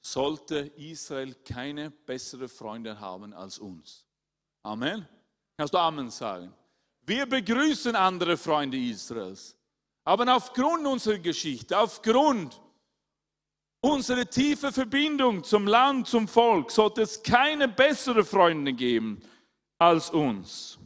sollte 0.00 0.58
Israel 0.76 1.34
keine 1.44 1.90
bessere 1.90 2.48
Freunde 2.48 2.98
haben 2.98 3.32
als 3.32 3.58
uns. 3.58 4.06
Amen. 4.62 5.06
Kannst 5.56 5.74
du 5.74 5.78
Amen 5.78 6.10
sagen? 6.10 6.54
Wir 7.02 7.26
begrüßen 7.26 7.96
andere 7.96 8.36
Freunde 8.36 8.76
Israels. 8.76 9.56
Aber 10.04 10.34
aufgrund 10.34 10.86
unserer 10.86 11.18
Geschichte, 11.18 11.78
aufgrund 11.78 12.60
unsere 13.80 14.26
tiefe 14.26 14.72
Verbindung 14.72 15.42
zum 15.42 15.66
Land, 15.66 16.06
zum 16.06 16.28
Volk, 16.28 16.70
sollte 16.70 17.02
es 17.02 17.22
keine 17.22 17.68
bessere 17.68 18.24
Freunde 18.24 18.72
geben 18.72 19.20
als 19.78 20.10
uns. 20.10 20.77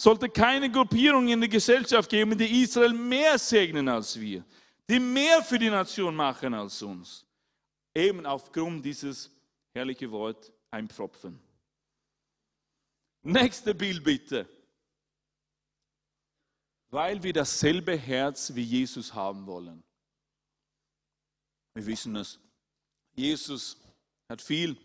Sollte 0.00 0.28
keine 0.28 0.70
Gruppierung 0.70 1.28
in 1.28 1.40
der 1.40 1.48
Gesellschaft 1.48 2.10
geben, 2.10 2.36
die 2.36 2.62
Israel 2.62 2.92
mehr 2.92 3.38
segnen 3.38 3.88
als 3.88 4.18
wir, 4.18 4.44
die 4.88 4.98
mehr 4.98 5.42
für 5.42 5.58
die 5.58 5.70
Nation 5.70 6.14
machen 6.14 6.52
als 6.54 6.82
uns. 6.82 7.24
Eben 7.94 8.26
aufgrund 8.26 8.84
dieses 8.84 9.30
herrlichen 9.72 10.10
Wort 10.10 10.52
ein 10.70 10.88
Pfropfen. 10.88 11.38
Nächste 13.22 13.74
Bild 13.74 14.02
bitte. 14.02 14.48
Weil 16.90 17.22
wir 17.22 17.32
dasselbe 17.32 17.96
Herz 17.96 18.54
wie 18.54 18.62
Jesus 18.62 19.14
haben 19.14 19.46
wollen. 19.46 19.82
Wir 21.74 21.86
wissen 21.86 22.14
es. 22.16 22.38
Jesus 23.14 23.76
hat 24.28 24.42
viel, 24.42 24.76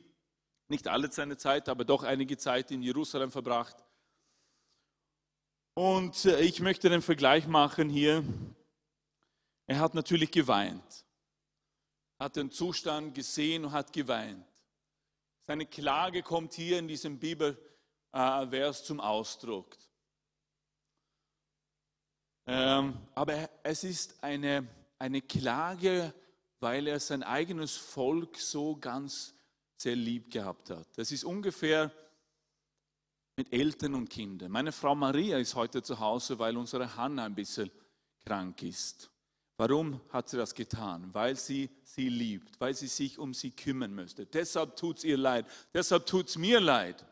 nicht 0.67 0.87
alle 0.87 1.11
seine 1.11 1.37
Zeit, 1.37 1.69
aber 1.69 1.83
doch 1.83 2.03
einige 2.03 2.37
Zeit 2.37 2.71
in 2.71 2.81
Jerusalem 2.81 3.31
verbracht. 3.31 3.75
Und 5.79 6.25
äh, 6.25 6.41
ich 6.41 6.59
möchte 6.59 6.89
den 6.89 7.01
Vergleich 7.01 7.47
machen 7.47 7.89
hier. 7.89 8.21
Er 9.65 9.79
hat 9.79 9.95
natürlich 9.95 10.29
geweint. 10.29 11.05
hat 12.19 12.35
den 12.35 12.51
Zustand 12.51 13.15
gesehen 13.15 13.63
und 13.63 13.71
hat 13.71 13.93
geweint. 13.93 14.45
Seine 15.47 15.65
Klage 15.65 16.21
kommt 16.21 16.53
hier 16.53 16.79
in 16.79 16.89
diesem 16.89 17.17
Bibelvers 17.17 18.83
zum 18.83 18.99
Ausdruck. 18.99 19.77
Ähm, 22.45 22.97
aber 23.15 23.49
es 23.63 23.85
ist 23.85 24.21
eine, 24.21 24.67
eine 24.97 25.21
Klage, 25.21 26.13
weil 26.59 26.87
er 26.87 26.99
sein 26.99 27.23
eigenes 27.23 27.77
Volk 27.77 28.37
so 28.37 28.75
ganz 28.75 29.33
sehr 29.77 29.95
lieb 29.95 30.29
gehabt 30.29 30.71
hat. 30.71 30.89
Das 30.97 31.13
ist 31.13 31.23
ungefähr 31.23 31.89
mit 33.39 33.54
Eltern 33.54 33.95
und 33.95 34.10
Kindern. 34.10 34.52
Meine 34.52 34.73
Frau 34.73 34.93
Maria 34.93 35.38
ist 35.38 35.56
heute 35.56 35.82
zu 35.82 35.97
Hause, 35.97 36.38
weil 36.39 36.58
unsere 36.58 36.93
Hanna 36.97 37.23
ein 37.23 37.34
bisschen 37.34 37.71
krank 38.25 38.62
ist. 38.63 39.10
Warum 39.56 40.02
hat 40.10 40.28
sie 40.28 40.36
das 40.36 40.54
getan? 40.54 41.10
Weil 41.13 41.38
sie 41.38 41.69
sie 41.82 42.10
liebt, 42.10 42.60
weil 42.60 42.73
sie 42.73 42.88
sich 42.88 43.17
um 43.17 43.34
sie 43.34 43.52
kümmern 43.52 43.95
möchte. 43.95 44.25
Deshalb 44.25 44.75
tut 44.75 44.97
es 44.97 45.04
ihr 45.06 45.15
leid, 45.15 45.45
deshalb 45.73 46.06
tut 46.06 46.28
es 46.28 46.38
mir 46.38 46.60
leid. 46.60 47.06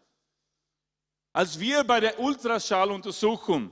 Als 1.31 1.57
wir 1.57 1.85
bei 1.85 2.01
der 2.01 2.19
Ultraschalluntersuchung 2.19 3.71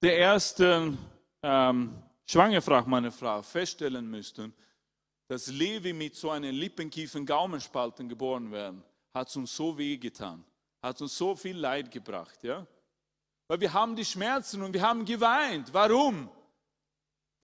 der 0.00 0.16
ersten 0.16 0.96
ähm, 1.42 2.00
Schwangerfrage 2.24 2.88
meiner 2.88 3.10
Frau 3.10 3.42
feststellen 3.42 4.08
müssten, 4.08 4.54
dass 5.26 5.48
Levi 5.48 5.92
mit 5.92 6.14
so 6.14 6.30
einer 6.30 6.52
Lippenkiefen 6.52 7.26
Gaumenspalten 7.26 8.08
geboren 8.08 8.52
werden, 8.52 8.84
hat 9.16 9.28
es 9.28 9.36
uns 9.36 9.54
so 9.54 9.76
weh 9.76 9.96
getan, 9.96 10.44
hat 10.82 11.00
uns 11.00 11.16
so 11.16 11.34
viel 11.34 11.56
Leid 11.56 11.90
gebracht, 11.90 12.42
ja? 12.44 12.66
Weil 13.48 13.60
wir 13.60 13.72
haben 13.72 13.96
die 13.96 14.04
Schmerzen 14.04 14.62
und 14.62 14.72
wir 14.72 14.82
haben 14.82 15.04
geweint. 15.04 15.72
Warum? 15.72 16.30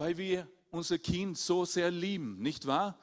weil 0.02 0.16
wir 0.16 0.48
unser 0.72 0.98
Kind 0.98 1.38
so 1.38 1.64
sehr 1.64 1.88
lieben, 1.88 2.40
nicht 2.40 2.66
wahr? 2.66 2.98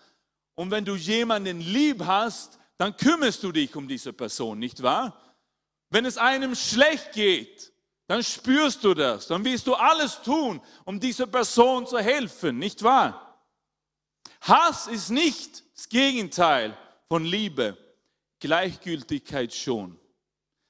Und 0.56 0.70
wenn 0.70 0.84
du 0.84 0.96
jemanden 0.96 1.62
lieb 1.62 2.04
hast, 2.06 2.60
dann 2.78 2.98
kümmerst 2.98 3.42
du 3.42 3.54
dich 3.54 3.74
um 3.74 3.88
diese 3.88 4.12
Person, 4.12 4.60
nicht 4.60 4.84
wahr? 4.84 5.18
Wenn 5.90 6.04
es 6.04 6.18
einem 6.18 6.56
schlecht 6.56 7.14
geht, 7.14 7.72
dann 8.08 8.22
spürst 8.22 8.84
du 8.84 8.94
das, 8.94 9.28
dann 9.28 9.46
wirst 9.46 9.68
du 9.68 9.76
alles 9.76 10.22
tun, 10.24 10.60
um 10.84 11.00
dieser 11.00 11.26
Person 11.26 11.88
zu 11.88 12.00
helfen, 12.00 12.60
nicht 12.60 12.84
wahr? 12.84 13.40
Hass 14.42 14.88
ist 14.88 15.10
nicht 15.10 15.64
das 15.74 15.88
Gegenteil 15.88 16.78
von 17.08 17.24
Liebe, 17.24 17.78
Gleichgültigkeit 18.40 19.54
schon. 19.54 20.00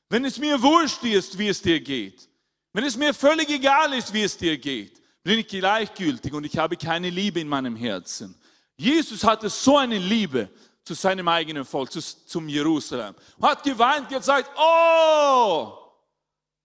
Wenn 0.10 0.26
es 0.26 0.38
mir 0.38 0.62
wurscht 0.62 1.04
ist, 1.04 1.38
wie 1.38 1.48
es 1.48 1.62
dir 1.62 1.80
geht, 1.80 2.28
wenn 2.74 2.84
es 2.84 2.98
mir 2.98 3.14
völlig 3.14 3.50
egal 3.50 3.94
ist, 3.94 4.14
wie 4.14 4.24
es 4.24 4.38
dir 4.38 4.58
geht, 4.58 5.02
bin 5.24 5.40
ich 5.40 5.48
gleichgültig 5.48 6.34
und 6.34 6.46
ich 6.46 6.58
habe 6.58 6.78
keine 6.78 7.10
Liebe 7.10 7.40
in 7.40 7.48
meinem 7.48 7.76
Herzen. 7.76 8.36
Jesus 8.78 9.24
hatte 9.24 9.50
so 9.50 9.78
eine 9.78 9.98
Liebe 9.98 10.50
zu 10.84 10.94
seinem 10.94 11.28
eigenen 11.28 11.66
Volk, 11.66 11.92
zu, 11.92 12.00
zum 12.02 12.48
Jerusalem. 12.48 13.14
Hat 13.42 13.64
geweint, 13.64 14.10
gesagt, 14.10 14.50
oh, 14.58 15.78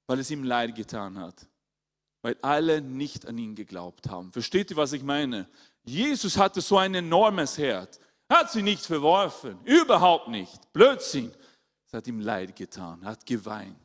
weil 0.07 0.19
es 0.19 0.31
ihm 0.31 0.45
leid 0.45 0.75
getan 0.75 1.19
hat. 1.19 1.47
Weil 2.23 2.37
alle 2.41 2.81
nicht 2.81 3.27
an 3.27 3.37
ihn 3.37 3.55
geglaubt 3.55 4.09
haben. 4.09 4.33
Versteht 4.33 4.71
ihr, 4.71 4.77
was 4.77 4.93
ich 4.93 5.03
meine? 5.03 5.49
Jesus 5.85 6.39
hatte 6.39 6.61
so 6.61 6.79
ein 6.79 6.95
enormes 6.95 7.59
Herz. 7.59 7.99
Hat 8.29 8.51
sie 8.51 8.63
nicht 8.63 8.85
verworfen. 8.85 9.59
Überhaupt 9.65 10.29
nicht. 10.29 10.73
Blödsinn. 10.73 11.33
Es 11.87 11.93
hat 11.93 12.07
ihm 12.07 12.21
leid 12.21 12.57
getan. 12.57 13.05
Hat 13.05 13.25
geweint. 13.27 13.77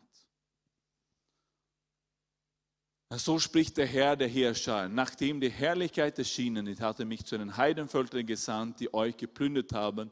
So 3.11 3.39
spricht 3.39 3.77
der 3.77 3.87
Herr, 3.87 4.15
der 4.15 4.27
Herrscher. 4.27 4.87
Nachdem 4.87 5.41
die 5.41 5.49
Herrlichkeit 5.49 6.19
erschienen 6.19 6.67
ist, 6.67 6.79
hat 6.79 6.99
er 6.99 7.05
mich 7.05 7.25
zu 7.25 7.37
den 7.37 7.57
Heidenvölkern 7.57 8.25
gesandt, 8.25 8.79
die 8.79 8.93
euch 8.93 9.17
geplündert 9.17 9.73
haben. 9.73 10.11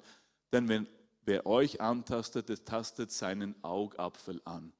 Denn 0.52 0.68
wenn 0.68 0.88
wer 1.22 1.46
euch 1.46 1.80
antastet, 1.80 2.66
tastet 2.66 3.12
seinen 3.12 3.56
Augapfel 3.64 4.42
an. 4.46 4.74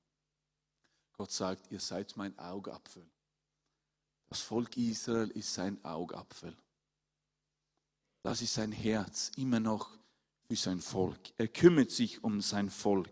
Gott 1.14 1.32
sagt, 1.32 1.72
ihr 1.72 1.80
seid 1.80 2.18
mein 2.18 2.38
Augapfel. 2.40 3.06
Das 4.30 4.42
Volk 4.42 4.76
Israel 4.78 5.30
ist 5.30 5.54
sein 5.54 5.84
Augapfel. 5.84 6.56
Das 8.24 8.42
ist 8.42 8.54
sein 8.54 8.72
Herz, 8.72 9.32
immer 9.38 9.60
noch 9.60 9.98
für 10.48 10.56
sein 10.56 10.80
Volk. 10.80 11.20
Er 11.38 11.48
kümmert 11.48 11.92
sich 11.92 12.24
um 12.24 12.42
sein 12.42 12.70
Volk. 12.70 13.10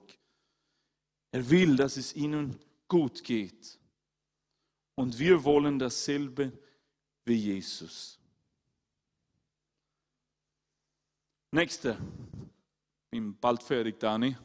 Er 1.32 1.50
will, 1.50 1.76
dass 1.76 1.98
es 1.98 2.16
ihnen 2.16 2.58
gut 2.88 3.24
geht. 3.24 3.80
Und 4.96 5.20
wir 5.20 5.44
wollen 5.44 5.78
dasselbe 5.78 6.52
wie 7.26 7.36
Jesus. 7.36 8.18
Nächste. 11.52 11.98
Bin 13.10 13.38
bald 13.40 13.64
fertig, 13.64 14.00
Dani. 14.00 14.36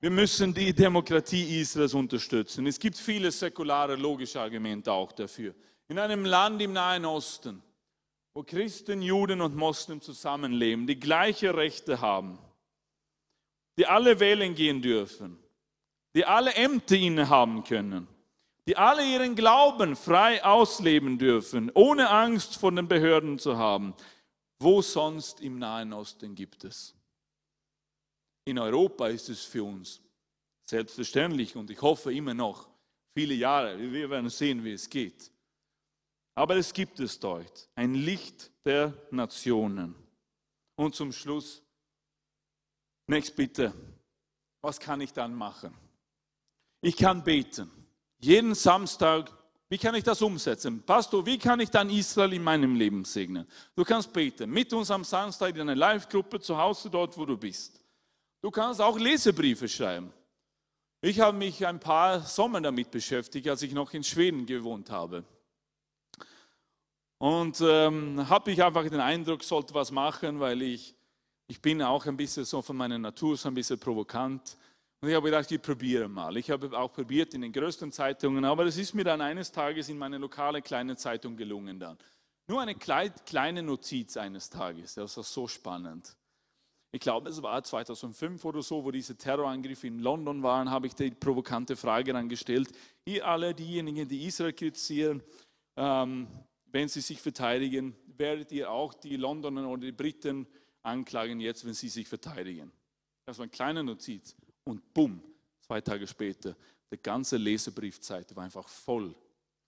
Wir 0.00 0.10
müssen 0.10 0.54
die 0.54 0.72
Demokratie 0.72 1.60
Israels 1.60 1.94
unterstützen. 1.94 2.66
Es 2.66 2.78
gibt 2.78 2.96
viele 2.96 3.32
säkulare, 3.32 3.96
logische 3.96 4.40
Argumente 4.40 4.92
auch 4.92 5.10
dafür. 5.12 5.54
In 5.88 5.98
einem 5.98 6.24
Land 6.24 6.62
im 6.62 6.72
Nahen 6.72 7.04
Osten, 7.04 7.62
wo 8.38 8.44
Christen, 8.44 9.02
Juden 9.02 9.40
und 9.40 9.56
Moslems 9.56 10.04
zusammenleben, 10.04 10.86
die 10.86 11.00
gleiche 11.00 11.56
Rechte 11.56 12.00
haben, 12.00 12.38
die 13.76 13.84
alle 13.84 14.20
wählen 14.20 14.54
gehen 14.54 14.80
dürfen, 14.80 15.36
die 16.14 16.24
alle 16.24 16.54
Ämter 16.54 16.94
innehaben 16.94 17.64
können, 17.64 18.06
die 18.68 18.76
alle 18.76 19.04
ihren 19.04 19.34
Glauben 19.34 19.96
frei 19.96 20.44
ausleben 20.44 21.18
dürfen, 21.18 21.72
ohne 21.74 22.10
Angst 22.10 22.54
vor 22.58 22.70
den 22.70 22.86
Behörden 22.86 23.40
zu 23.40 23.56
haben. 23.56 23.92
Wo 24.60 24.82
sonst 24.82 25.40
im 25.40 25.58
Nahen 25.58 25.92
Osten 25.92 26.36
gibt 26.36 26.62
es? 26.62 26.94
In 28.44 28.60
Europa 28.60 29.08
ist 29.08 29.30
es 29.30 29.42
für 29.42 29.64
uns 29.64 30.00
selbstverständlich 30.64 31.56
und 31.56 31.70
ich 31.70 31.82
hoffe 31.82 32.14
immer 32.14 32.34
noch 32.34 32.68
viele 33.14 33.34
Jahre. 33.34 33.76
Wir 33.92 34.08
werden 34.08 34.30
sehen, 34.30 34.62
wie 34.62 34.74
es 34.74 34.88
geht. 34.88 35.32
Aber 36.38 36.54
es 36.54 36.72
gibt 36.72 37.00
es 37.00 37.18
dort, 37.18 37.68
ein 37.74 37.94
Licht 37.94 38.52
der 38.64 38.94
Nationen. 39.10 39.96
Und 40.76 40.94
zum 40.94 41.10
Schluss, 41.10 41.64
nächst 43.08 43.34
bitte, 43.34 43.74
was 44.60 44.78
kann 44.78 45.00
ich 45.00 45.12
dann 45.12 45.34
machen? 45.34 45.74
Ich 46.80 46.96
kann 46.96 47.24
beten. 47.24 47.68
Jeden 48.20 48.54
Samstag, 48.54 49.32
wie 49.68 49.78
kann 49.78 49.96
ich 49.96 50.04
das 50.04 50.22
umsetzen? 50.22 50.80
Pastor, 50.84 51.26
wie 51.26 51.38
kann 51.38 51.58
ich 51.58 51.70
dann 51.70 51.90
Israel 51.90 52.32
in 52.32 52.44
meinem 52.44 52.76
Leben 52.76 53.04
segnen? 53.04 53.44
Du 53.74 53.82
kannst 53.82 54.12
beten, 54.12 54.48
mit 54.48 54.72
uns 54.72 54.92
am 54.92 55.02
Samstag 55.02 55.56
in 55.56 55.62
einer 55.62 55.74
Live-Gruppe 55.74 56.38
zu 56.38 56.56
Hause, 56.56 56.88
dort 56.88 57.18
wo 57.18 57.26
du 57.26 57.36
bist. 57.36 57.82
Du 58.40 58.52
kannst 58.52 58.80
auch 58.80 58.96
Lesebriefe 58.96 59.66
schreiben. 59.68 60.12
Ich 61.00 61.18
habe 61.18 61.36
mich 61.36 61.66
ein 61.66 61.80
paar 61.80 62.20
Sommer 62.20 62.60
damit 62.60 62.92
beschäftigt, 62.92 63.48
als 63.48 63.62
ich 63.62 63.72
noch 63.72 63.92
in 63.92 64.04
Schweden 64.04 64.46
gewohnt 64.46 64.88
habe. 64.88 65.24
Und 67.18 67.60
ähm, 67.60 68.28
habe 68.28 68.52
ich 68.52 68.62
einfach 68.62 68.84
den 68.84 69.00
Eindruck, 69.00 69.42
sollte 69.42 69.74
was 69.74 69.90
machen, 69.90 70.38
weil 70.38 70.62
ich, 70.62 70.94
ich 71.48 71.60
bin 71.60 71.82
auch 71.82 72.06
ein 72.06 72.16
bisschen 72.16 72.44
so 72.44 72.62
von 72.62 72.76
meiner 72.76 72.98
Natur 72.98 73.36
so 73.36 73.48
ein 73.48 73.54
bisschen 73.54 73.78
provokant. 73.78 74.56
Und 75.00 75.08
ich 75.08 75.14
habe 75.14 75.26
gedacht, 75.26 75.50
ich 75.50 75.60
probiere 75.60 76.08
mal. 76.08 76.36
Ich 76.36 76.50
habe 76.50 76.76
auch 76.76 76.92
probiert 76.92 77.34
in 77.34 77.42
den 77.42 77.52
größten 77.52 77.90
Zeitungen, 77.92 78.44
aber 78.44 78.66
es 78.66 78.76
ist 78.76 78.94
mir 78.94 79.04
dann 79.04 79.20
eines 79.20 79.50
Tages 79.50 79.88
in 79.88 79.98
meine 79.98 80.18
lokale 80.18 80.62
kleine 80.62 80.96
Zeitung 80.96 81.36
gelungen 81.36 81.78
dann. 81.78 81.98
Nur 82.48 82.62
eine 82.62 82.74
kleine 82.74 83.62
Notiz 83.62 84.16
eines 84.16 84.48
Tages, 84.48 84.94
das 84.94 85.16
war 85.16 85.24
so 85.24 85.46
spannend. 85.46 86.16
Ich 86.90 87.00
glaube, 87.00 87.28
es 87.28 87.42
war 87.42 87.62
2005 87.62 88.42
oder 88.46 88.62
so, 88.62 88.82
wo 88.82 88.90
diese 88.90 89.14
Terrorangriffe 89.16 89.88
in 89.88 89.98
London 89.98 90.42
waren, 90.42 90.70
habe 90.70 90.86
ich 90.86 90.94
die 90.94 91.10
provokante 91.10 91.76
Frage 91.76 92.14
dann 92.14 92.28
gestellt. 92.28 92.70
Ihr 93.04 93.26
alle, 93.26 93.54
diejenigen, 93.54 94.08
die 94.08 94.24
Israel 94.24 94.54
kritisieren, 94.54 95.22
ähm, 95.76 96.26
wenn 96.70 96.88
sie 96.88 97.00
sich 97.00 97.20
verteidigen, 97.20 97.96
werdet 98.16 98.52
ihr 98.52 98.70
auch 98.70 98.94
die 98.94 99.16
Londoner 99.16 99.68
oder 99.68 99.82
die 99.82 99.92
Briten 99.92 100.46
anklagen 100.82 101.40
jetzt, 101.40 101.64
wenn 101.64 101.74
sie 101.74 101.88
sich 101.88 102.08
verteidigen? 102.08 102.70
Das 103.24 103.38
war 103.38 103.44
eine 103.44 103.50
kleine 103.50 103.84
Notiz. 103.84 104.36
Und 104.64 104.92
bumm, 104.92 105.22
zwei 105.60 105.80
Tage 105.80 106.06
später, 106.06 106.56
die 106.90 106.98
ganze 106.98 107.36
Lesebriefzeit 107.36 108.34
war 108.34 108.44
einfach 108.44 108.68
voll 108.68 109.14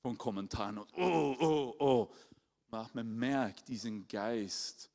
von 0.02 0.16
Kommentaren 0.16 0.78
und 0.78 0.92
oh, 0.94 1.36
oh, 1.40 1.74
oh. 1.78 2.08
Man 2.94 3.18
merkt 3.18 3.68
diesen 3.68 4.06
Geist, 4.06 4.90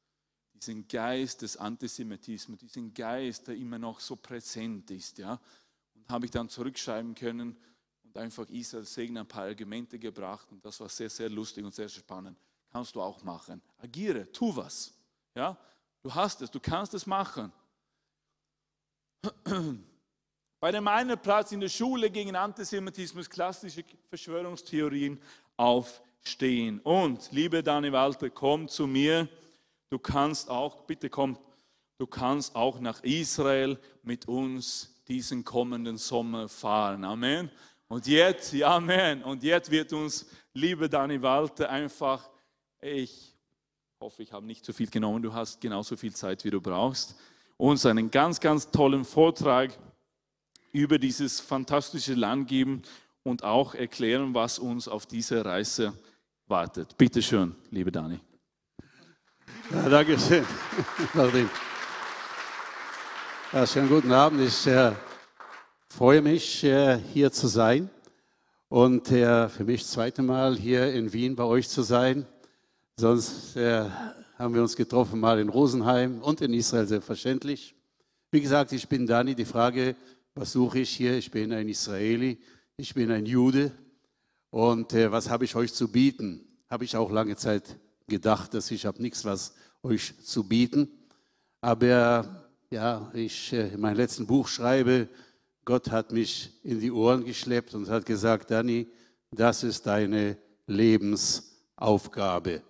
diesen 0.53 0.87
Geist 0.87 1.41
des 1.41 1.57
Antisemitismus, 1.57 2.59
diesen 2.59 2.93
Geist, 2.93 3.47
der 3.47 3.55
immer 3.55 3.77
noch 3.77 3.99
so 3.99 4.15
präsent 4.15 4.89
ist. 4.91 5.17
Ja? 5.17 5.39
Und 5.93 6.07
habe 6.09 6.25
ich 6.25 6.31
dann 6.31 6.47
zurückschreiben 6.47 7.13
können 7.13 7.57
und 8.15 8.21
einfach 8.21 8.47
Israel 8.49 8.85
Segen 8.85 9.17
ein 9.17 9.27
paar 9.27 9.43
Argumente 9.43 9.99
gebracht 9.99 10.47
und 10.51 10.63
das 10.63 10.79
war 10.79 10.89
sehr, 10.89 11.09
sehr 11.09 11.29
lustig 11.29 11.63
und 11.63 11.73
sehr 11.73 11.89
spannend. 11.89 12.37
Kannst 12.71 12.95
du 12.95 13.01
auch 13.01 13.21
machen. 13.23 13.61
Agiere, 13.81 14.31
tu 14.31 14.55
was. 14.55 14.93
Ja? 15.33 15.57
Du 16.01 16.13
hast 16.13 16.41
es, 16.41 16.51
du 16.51 16.59
kannst 16.59 16.93
es 16.93 17.05
machen. 17.05 17.51
Bei 20.59 20.71
dem 20.71 20.87
einen 20.87 21.19
Platz 21.19 21.51
in 21.51 21.59
der 21.59 21.69
Schule 21.69 22.09
gegen 22.09 22.35
Antisemitismus 22.35 23.29
klassische 23.29 23.83
Verschwörungstheorien 24.09 25.19
auf 25.57 26.01
stehen. 26.21 26.79
Und, 26.79 27.31
liebe 27.31 27.61
Dani 27.61 27.91
Walter, 27.91 28.29
komm 28.29 28.67
zu 28.67 28.87
mir. 28.87 29.27
Du 29.89 29.99
kannst 29.99 30.49
auch, 30.49 30.85
bitte 30.85 31.09
komm, 31.09 31.37
du 31.97 32.07
kannst 32.07 32.55
auch 32.55 32.79
nach 32.79 33.03
Israel 33.03 33.77
mit 34.03 34.27
uns 34.27 34.95
diesen 35.07 35.43
kommenden 35.43 35.97
Sommer 35.97 36.49
fahren. 36.49 37.03
Amen. 37.03 37.51
Und 37.87 38.07
jetzt, 38.07 38.53
ja, 38.53 38.75
Amen. 38.75 39.23
Und 39.23 39.43
jetzt 39.43 39.69
wird 39.69 39.93
uns, 39.93 40.25
liebe 40.53 40.89
Dani 40.89 41.21
Walter, 41.21 41.69
einfach, 41.69 42.29
ich 42.81 43.35
hoffe, 43.99 44.23
ich 44.23 44.31
habe 44.31 44.45
nicht 44.45 44.65
zu 44.65 44.73
viel 44.73 44.89
genommen, 44.89 45.21
du 45.21 45.33
hast 45.33 45.61
genauso 45.61 45.95
viel 45.95 46.15
Zeit, 46.15 46.43
wie 46.43 46.49
du 46.49 46.61
brauchst, 46.61 47.15
uns 47.57 47.85
einen 47.85 48.09
ganz, 48.09 48.39
ganz 48.39 48.69
tollen 48.71 49.05
Vortrag 49.05 49.77
über 50.71 50.99
dieses 50.99 51.39
fantastische 51.39 52.15
Land 52.15 52.47
geben 52.47 52.81
und 53.23 53.43
auch 53.43 53.75
erklären, 53.75 54.33
was 54.33 54.59
uns 54.59 54.87
auf 54.87 55.05
dieser 55.05 55.45
Reise 55.45 55.93
wartet. 56.47 56.97
Bitte 56.97 57.21
schön, 57.21 57.55
liebe 57.71 57.91
Dani. 57.91 58.19
Ja, 59.71 59.89
danke 59.89 60.19
schön, 60.19 60.45
Martin. 61.13 61.49
Ja, 63.53 63.65
schönen 63.65 63.89
guten 63.89 64.11
Abend. 64.11 64.41
Ich 64.41 64.67
äh, 64.67 64.91
freue 65.95 66.21
mich, 66.21 66.61
äh, 66.65 66.99
hier 67.13 67.31
zu 67.31 67.47
sein 67.47 67.89
und 68.67 69.09
äh, 69.13 69.47
für 69.47 69.63
mich 69.63 69.81
das 69.81 69.91
zweite 69.91 70.21
Mal 70.23 70.57
hier 70.57 70.91
in 70.91 71.13
Wien 71.13 71.37
bei 71.37 71.45
euch 71.45 71.69
zu 71.69 71.83
sein. 71.83 72.25
Sonst 72.97 73.55
äh, 73.55 73.89
haben 74.37 74.53
wir 74.53 74.61
uns 74.61 74.75
getroffen 74.75 75.21
mal 75.21 75.39
in 75.39 75.47
Rosenheim 75.47 76.21
und 76.21 76.41
in 76.41 76.53
Israel 76.53 76.85
selbstverständlich. 76.85 77.75
Wie 78.29 78.41
gesagt, 78.41 78.73
ich 78.73 78.89
bin 78.89 79.07
Dani. 79.07 79.35
Die 79.35 79.45
Frage, 79.45 79.95
was 80.33 80.51
suche 80.51 80.79
ich 80.79 80.89
hier? 80.89 81.17
Ich 81.17 81.31
bin 81.31 81.53
ein 81.53 81.69
Israeli, 81.69 82.39
ich 82.75 82.93
bin 82.93 83.09
ein 83.09 83.25
Jude. 83.25 83.71
Und 84.49 84.93
was 84.93 85.29
habe 85.29 85.45
ich 85.45 85.55
euch 85.55 85.73
zu 85.73 85.89
bieten? 85.89 86.45
Habe 86.69 86.83
ich 86.83 86.97
auch 86.97 87.09
lange 87.09 87.37
Zeit 87.37 87.77
gedacht, 88.09 88.53
dass 88.53 88.69
ich 88.69 88.85
habe 88.85 89.01
nichts 89.01 89.23
was 89.23 89.55
euch 89.81 90.13
zu 90.25 90.43
bieten. 90.43 90.89
Aber 91.61 92.49
ja, 92.69 93.09
ich 93.13 93.53
in 93.53 93.79
meinem 93.79 93.95
letzten 93.95 94.27
Buch 94.27 94.49
schreibe, 94.49 95.07
Gott 95.65 95.89
hat 95.89 96.11
mich 96.11 96.51
in 96.63 96.79
die 96.79 96.91
Ohren 96.91 97.25
geschleppt 97.25 97.73
und 97.73 97.89
hat 97.89 98.05
gesagt, 98.05 98.51
Dani, 98.51 98.87
das 99.31 99.63
ist 99.63 99.87
deine 99.87 100.37
Lebensaufgabe. 100.67 102.61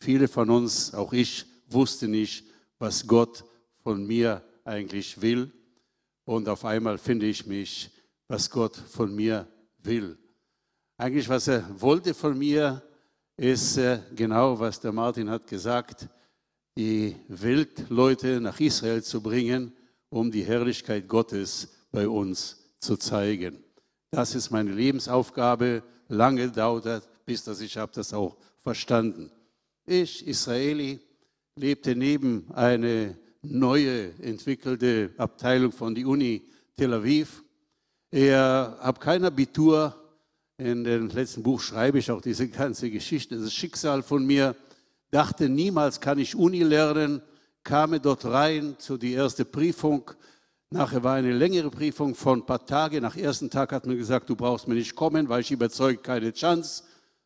Viele 0.00 0.26
von 0.26 0.50
uns, 0.50 0.92
auch 0.92 1.12
ich, 1.12 1.46
wussten 1.68 2.10
nicht, 2.10 2.44
was 2.80 3.06
Gott 3.06 3.44
von 3.84 4.04
mir 4.04 4.42
eigentlich 4.64 5.22
will. 5.22 5.52
Und 6.24 6.48
auf 6.48 6.64
einmal 6.64 6.98
finde 6.98 7.26
ich 7.26 7.46
mich, 7.46 7.90
was 8.26 8.50
Gott 8.50 8.76
von 8.76 9.14
mir 9.14 9.46
will. 9.78 10.18
Eigentlich, 10.96 11.28
was 11.28 11.46
er 11.46 11.80
wollte 11.80 12.12
von 12.12 12.36
mir, 12.36 12.82
ist 13.36 13.76
äh, 13.76 14.00
genau, 14.14 14.58
was 14.58 14.80
der 14.80 14.92
Martin 14.92 15.30
hat 15.30 15.46
gesagt, 15.46 16.08
die 16.76 17.16
Weltleute 17.28 18.40
nach 18.40 18.58
Israel 18.58 19.02
zu 19.02 19.22
bringen, 19.22 19.72
um 20.10 20.30
die 20.30 20.44
Herrlichkeit 20.44 21.08
Gottes 21.08 21.68
bei 21.92 22.08
uns 22.08 22.56
zu 22.80 22.96
zeigen. 22.96 23.62
Das 24.10 24.34
ist 24.34 24.50
meine 24.50 24.72
Lebensaufgabe. 24.72 25.82
Lange 26.08 26.50
dauert, 26.50 27.08
bis 27.24 27.44
dass 27.44 27.60
ich 27.60 27.76
habe 27.76 27.92
das 27.94 28.12
auch 28.12 28.36
verstanden. 28.60 29.30
Ich, 29.86 30.26
Israeli, 30.26 31.00
lebte 31.56 31.94
neben 31.94 32.46
eine 32.52 33.16
neue 33.42 34.12
entwickelte 34.20 35.10
Abteilung 35.16 35.72
von 35.72 35.94
der 35.94 36.06
Uni 36.06 36.42
Tel 36.76 36.94
Aviv. 36.94 37.44
Ich 38.10 38.30
habe 38.32 39.00
kein 39.00 39.24
Abitur. 39.24 39.98
In 40.58 40.84
dem 40.84 41.08
letzten 41.08 41.42
Buch 41.42 41.60
schreibe 41.60 41.98
ich 41.98 42.10
auch 42.10 42.20
diese 42.20 42.46
ganze 42.48 42.90
Geschichte, 42.90 43.38
das 43.38 43.52
Schicksal 43.52 44.02
von 44.02 44.24
mir. 44.24 44.54
Dachte, 45.10 45.48
niemals 45.48 46.00
kann 46.00 46.18
ich 46.18 46.36
Uni 46.36 46.62
lernen. 46.62 47.22
Kam 47.64 48.00
dort 48.00 48.24
rein 48.24 48.76
zu 48.78 48.96
die 48.96 49.12
erste 49.12 49.44
Prüfung. 49.44 50.10
Nachher 50.72 51.04
war 51.04 51.16
eine 51.16 51.32
längere 51.32 51.70
Prüfung 51.70 52.14
von 52.14 52.38
ein 52.38 52.46
paar 52.46 52.64
Tagen. 52.64 53.02
Nach 53.02 53.14
ersten 53.14 53.50
Tag 53.50 53.72
hat 53.72 53.84
man 53.84 53.98
gesagt, 53.98 54.30
du 54.30 54.34
brauchst 54.34 54.66
mir 54.66 54.74
nicht 54.74 54.96
kommen, 54.96 55.28
weil 55.28 55.42
ich 55.42 55.50
überzeugt 55.50 56.02
keine 56.02 56.32
Chance. 56.32 56.84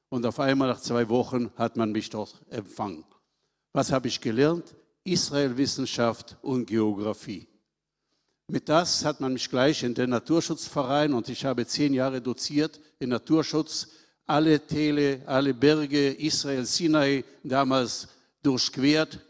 Und 0.09 0.27
auf 0.27 0.41
einmal 0.41 0.67
nach 0.67 0.81
zwei 0.81 1.09
Wochen 1.09 1.53
hat 1.55 1.77
man 1.77 1.93
mich 1.93 2.11
dort 2.11 2.43
empfangen. 2.51 3.05
Was 3.73 3.93
habe 3.93 4.09
ich 4.09 4.21
gelernt? 4.21 4.75
Israelwissenschaft 5.05 6.37
und 6.43 6.67
Geografie. 6.67 7.47
Mit 8.49 8.69
das 8.69 9.05
hat 9.05 9.21
man 9.21 9.35
mich 9.35 9.49
gleich 9.49 9.85
in 9.85 9.95
den 9.95 10.11
Naturschutzverein 10.11 11.15
und 11.15 11.29
ich 11.29 11.45
habe 11.45 11.65
zehn 11.69 11.95
Jahre 11.95 12.21
doziert 12.21 12.81
in 12.99 13.11
Naturschutz, 13.11 13.87
alle 14.27 14.59
Täle, 14.59 15.23
alle 15.25 15.55
Berge, 15.55 16.11
Israel, 16.15 16.65
Sinai 16.65 17.23
damals 17.45 18.09
durchquert. 18.43 19.21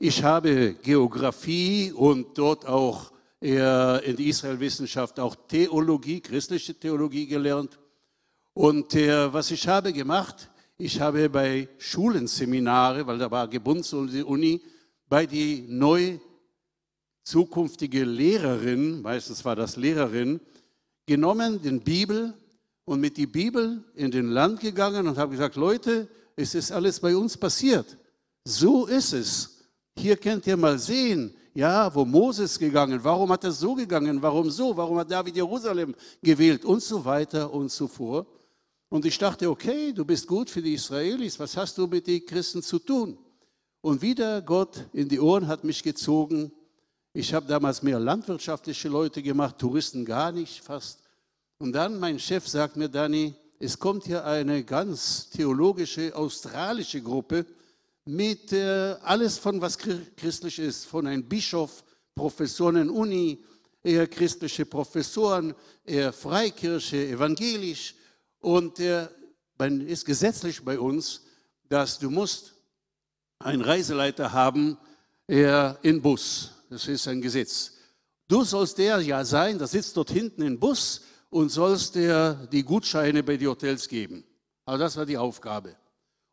Ich 0.00 0.24
habe 0.24 0.74
Geografie 0.82 1.92
und 1.92 2.36
dort 2.36 2.66
auch 2.66 3.12
in 3.40 4.16
der 4.16 4.26
Israelwissenschaft 4.26 5.20
auch 5.20 5.36
Theologie, 5.46 6.20
christliche 6.20 6.74
Theologie 6.74 7.26
gelernt. 7.26 7.78
Und 8.52 8.94
äh, 8.94 9.32
was 9.32 9.50
ich 9.50 9.68
habe 9.68 9.92
gemacht, 9.92 10.50
ich 10.76 11.00
habe 11.00 11.28
bei 11.28 11.68
Schulenseminare, 11.78 13.06
weil 13.06 13.18
da 13.18 13.30
war 13.30 13.48
gebunden 13.48 13.84
zu 13.84 14.06
der 14.06 14.26
Uni, 14.26 14.60
bei 15.08 15.26
die 15.26 15.64
neu 15.68 16.18
zukünftige 17.22 18.04
Lehrerin, 18.04 19.02
meistens 19.02 19.44
war 19.44 19.54
das 19.54 19.76
Lehrerin, 19.76 20.40
genommen, 21.06 21.62
den 21.62 21.80
Bibel 21.80 22.34
und 22.84 23.00
mit 23.00 23.16
die 23.16 23.26
Bibel 23.26 23.84
in 23.94 24.10
den 24.10 24.28
Land 24.28 24.60
gegangen 24.60 25.06
und 25.06 25.18
habe 25.18 25.32
gesagt, 25.32 25.56
Leute, 25.56 26.08
es 26.36 26.54
ist 26.54 26.72
alles 26.72 27.00
bei 27.00 27.16
uns 27.16 27.36
passiert. 27.36 27.96
So 28.44 28.86
ist 28.86 29.12
es. 29.12 29.58
Hier 29.98 30.16
könnt 30.16 30.46
ihr 30.46 30.56
mal 30.56 30.78
sehen, 30.78 31.34
ja, 31.58 31.92
wo 31.92 32.04
Moses 32.04 32.56
gegangen, 32.56 33.02
warum 33.02 33.32
hat 33.32 33.42
er 33.42 33.50
so 33.50 33.74
gegangen, 33.74 34.22
warum 34.22 34.48
so, 34.48 34.76
warum 34.76 34.96
hat 34.98 35.10
David 35.10 35.34
Jerusalem 35.34 35.92
gewählt 36.22 36.64
und 36.64 36.80
so 36.80 37.04
weiter 37.04 37.52
und 37.52 37.72
so 37.72 37.88
fort. 37.88 38.28
Und 38.88 39.04
ich 39.04 39.18
dachte, 39.18 39.50
okay, 39.50 39.92
du 39.92 40.04
bist 40.04 40.28
gut 40.28 40.48
für 40.48 40.62
die 40.62 40.74
Israelis, 40.74 41.36
was 41.40 41.56
hast 41.56 41.76
du 41.76 41.88
mit 41.88 42.06
den 42.06 42.24
Christen 42.24 42.62
zu 42.62 42.78
tun? 42.78 43.18
Und 43.80 44.00
wieder 44.00 44.40
Gott 44.40 44.84
in 44.92 45.08
die 45.08 45.18
Ohren 45.18 45.48
hat 45.48 45.64
mich 45.64 45.82
gezogen. 45.82 46.52
Ich 47.12 47.34
habe 47.34 47.46
damals 47.46 47.82
mehr 47.82 47.98
landwirtschaftliche 47.98 48.88
Leute 48.88 49.20
gemacht, 49.20 49.58
Touristen 49.58 50.04
gar 50.04 50.30
nicht 50.30 50.62
fast. 50.62 51.02
Und 51.58 51.72
dann 51.72 51.98
mein 51.98 52.20
Chef 52.20 52.46
sagt 52.46 52.76
mir, 52.76 52.88
Dani, 52.88 53.34
es 53.58 53.76
kommt 53.76 54.04
hier 54.04 54.24
eine 54.24 54.62
ganz 54.62 55.28
theologische 55.30 56.14
australische 56.14 57.02
Gruppe 57.02 57.44
mit 58.08 58.54
äh, 58.54 58.96
alles 59.02 59.36
von 59.36 59.60
was 59.60 59.76
christlich 59.76 60.58
ist, 60.58 60.86
von 60.86 61.06
einem 61.06 61.28
Bischof, 61.28 61.84
Professoren 62.14 62.76
in 62.76 62.90
Uni, 62.90 63.44
eher 63.82 64.06
christliche 64.06 64.64
Professoren, 64.64 65.54
eher 65.84 66.14
Freikirche, 66.14 67.08
evangelisch. 67.08 67.94
Und 68.40 68.80
äh, 68.80 69.08
ist 69.86 70.06
gesetzlich 70.06 70.64
bei 70.64 70.78
uns, 70.78 71.20
dass 71.68 71.98
du 71.98 72.08
musst 72.08 72.54
einen 73.40 73.60
Reiseleiter 73.60 74.32
haben 74.32 74.78
äh, 75.26 75.74
in 75.86 76.00
Bus. 76.00 76.52
Das 76.70 76.88
ist 76.88 77.06
ein 77.08 77.20
Gesetz. 77.20 77.74
Du 78.26 78.42
sollst 78.42 78.78
der 78.78 79.00
ja 79.00 79.22
sein, 79.22 79.58
der 79.58 79.66
sitzt 79.66 79.96
dort 79.98 80.10
hinten 80.10 80.42
im 80.42 80.58
Bus 80.58 81.02
und 81.28 81.50
sollst 81.50 81.94
der 81.94 82.46
die 82.46 82.62
Gutscheine 82.62 83.22
bei 83.22 83.36
den 83.36 83.48
Hotels 83.48 83.86
geben. 83.86 84.24
Also 84.64 84.82
das 84.82 84.96
war 84.96 85.04
die 85.04 85.18
Aufgabe. 85.18 85.76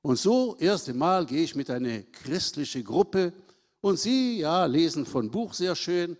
Und 0.05 0.17
so, 0.17 0.55
erste 0.59 0.93
Mal 0.93 1.25
gehe 1.25 1.43
ich 1.43 1.55
mit 1.55 1.67
einer 1.71 2.03
christlichen 2.11 2.83
Gruppe 2.83 3.33
und 3.81 3.97
sie, 3.97 4.37
ja, 4.37 4.63
lesen 4.65 5.03
von 5.03 5.31
Buch 5.31 5.51
sehr 5.51 5.75
schön. 5.75 6.15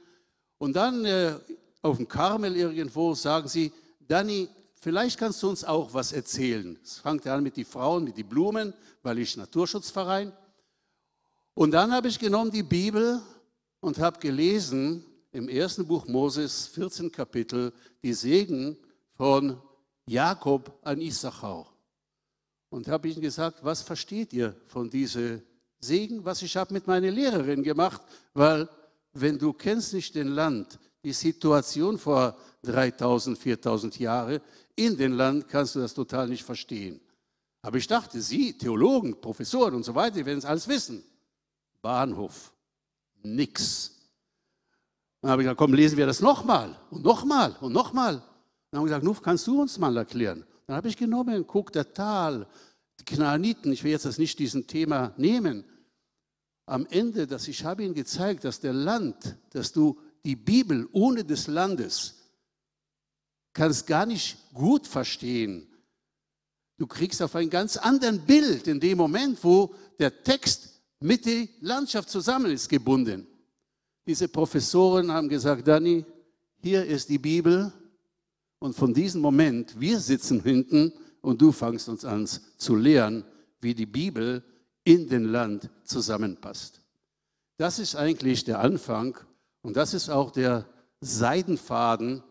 Und 0.58 0.76
dann 0.76 1.06
äh, 1.06 1.36
auf 1.84 1.98
dem 1.98 2.08
Karmel 2.08 2.56
irgendwo 2.56 3.14
sagen 3.14 3.48
sie, 3.48 3.72
Danny, 4.00 4.50
Vielleicht 4.86 5.18
kannst 5.18 5.42
du 5.42 5.50
uns 5.50 5.64
auch 5.64 5.96
was 5.96 6.14
erzählen. 6.14 6.78
Es 6.84 7.00
fängt 7.00 7.26
an 7.26 7.42
mit 7.42 7.58
den 7.58 7.66
Frauen, 7.66 8.04
mit 8.04 8.18
den 8.18 8.30
Blumen, 8.30 8.72
weil 9.02 9.18
ich 9.18 9.36
Naturschutzverein. 9.36 10.32
Und 11.56 11.72
dann 11.72 11.92
habe 11.92 12.08
ich 12.08 12.20
genommen 12.20 12.52
die 12.52 12.62
Bibel 12.62 13.20
und 13.80 13.98
habe 13.98 14.20
gelesen 14.20 15.04
im 15.32 15.50
ersten 15.50 15.88
Buch 15.88 16.06
Moses, 16.06 16.68
14 16.68 17.12
Kapitel, 17.12 17.74
die 18.04 18.14
Segen 18.14 18.78
von 19.18 19.60
Jakob 20.06 20.72
an 20.84 21.02
Issachar. 21.02 21.75
Und 22.76 22.90
habe 22.90 23.08
ihnen 23.08 23.22
gesagt, 23.22 23.64
was 23.64 23.82
versteht 23.82 24.34
ihr 24.34 24.54
von 24.68 24.90
diesem 24.90 25.42
Segen, 25.80 26.26
was 26.26 26.42
ich 26.42 26.58
habe 26.58 26.74
mit 26.74 26.86
meiner 26.86 27.10
Lehrerin 27.10 27.64
gemacht, 27.64 28.02
weil 28.34 28.68
wenn 29.14 29.40
du 29.40 29.54
kennst 29.54 29.94
nicht 29.94 30.14
den 30.14 30.28
Land, 30.28 30.78
die 31.02 31.14
Situation 31.14 31.98
vor 31.98 32.38
3000, 32.64 33.38
4000 33.38 33.98
Jahren, 33.98 34.42
in 34.76 34.98
den 34.98 35.14
Land 35.14 35.48
kannst 35.48 35.76
du 35.76 35.80
das 35.80 35.94
total 35.94 36.28
nicht 36.28 36.44
verstehen. 36.44 37.00
Aber 37.62 37.78
ich 37.78 37.88
dachte, 37.88 38.20
Sie, 38.22 38.58
Theologen, 38.58 39.22
Professoren 39.22 39.76
und 39.76 39.86
so 39.86 39.96
weiter, 39.96 40.18
die 40.18 40.26
werden 40.26 40.40
es 40.40 40.46
alles 40.46 40.68
wissen. 40.68 41.02
Bahnhof, 41.82 42.52
nix. 43.24 43.96
Dann 45.22 45.32
habe 45.32 45.44
ich 45.44 45.46
gesagt, 45.46 45.60
komm, 45.60 45.74
lesen 45.74 45.96
wir 45.96 46.08
das 46.08 46.20
nochmal 46.20 46.78
und 46.92 47.06
nochmal 47.06 47.56
und 47.62 47.72
nochmal. 47.72 48.16
Dann 48.70 48.80
haben 48.80 48.84
wir 48.84 48.90
gesagt, 48.90 49.06
Nuff, 49.06 49.22
kannst 49.22 49.48
du 49.48 49.62
uns 49.62 49.78
mal 49.78 49.96
erklären? 49.96 50.46
Dann 50.68 50.78
habe 50.78 50.88
ich 50.88 50.98
genommen, 50.98 51.46
guck, 51.46 51.72
der 51.72 51.94
Tal, 51.94 52.48
Knaaniten, 53.04 53.72
ich 53.72 53.84
will 53.84 53.92
jetzt 53.92 54.06
das 54.06 54.18
nicht 54.18 54.40
diesen 54.40 54.68
Thema 54.68 55.14
nehmen, 55.18 55.66
am 56.66 56.86
Ende, 56.88 57.28
dass 57.28 57.48
ich 57.48 57.64
habe 57.64 57.84
ihnen 57.84 57.94
gezeigt, 57.94 58.44
dass 58.44 58.60
der 58.60 58.74
Land, 58.74 59.38
dass 59.52 59.72
du 59.72 60.00
die 60.24 60.36
Bibel 60.36 60.88
ohne 60.92 61.24
des 61.24 61.48
Landes 61.48 62.16
kannst 63.54 63.88
gar 63.88 64.06
nicht 64.06 64.38
gut 64.54 64.88
verstehen. 64.88 65.68
Du 66.78 66.88
kriegst 66.88 67.22
auf 67.22 67.36
ein 67.36 67.50
ganz 67.50 67.78
anderen 67.78 68.20
Bild 68.26 68.68
in 68.68 68.80
dem 68.80 68.98
Moment, 68.98 69.44
wo 69.44 69.74
der 70.00 70.24
Text 70.24 70.82
mit 71.00 71.26
der 71.26 71.48
Landschaft 71.62 72.10
zusammen 72.10 72.52
ist 72.52 72.68
gebunden. 72.68 73.28
Diese 74.08 74.28
Professoren 74.28 75.12
haben 75.12 75.30
gesagt, 75.30 75.68
Dani, 75.68 76.04
hier 76.62 76.86
ist 76.86 77.10
die 77.10 77.18
Bibel 77.18 77.72
und 78.60 78.76
von 78.76 78.94
diesem 78.94 79.22
Moment, 79.22 79.80
wir 79.80 80.00
sitzen 80.00 80.42
hinten 80.42 80.92
und 81.26 81.42
du 81.42 81.52
fangst 81.52 81.90
uns 81.90 82.06
an 82.06 82.28
zu 82.28 82.76
lehren, 82.76 83.26
wie 83.60 83.74
die 83.74 83.88
Bibel 83.88 84.44
in 84.84 85.10
den 85.10 85.26
Land 85.26 85.70
zusammenpasst. 85.84 86.82
Das 87.58 87.80
ist 87.80 87.96
eigentlich 87.96 88.44
der 88.44 88.60
Anfang 88.60 89.18
und 89.64 89.76
das 89.76 89.94
ist 89.94 90.10
auch 90.10 90.32
der 90.32 90.66
Seidenfaden, 91.02 92.24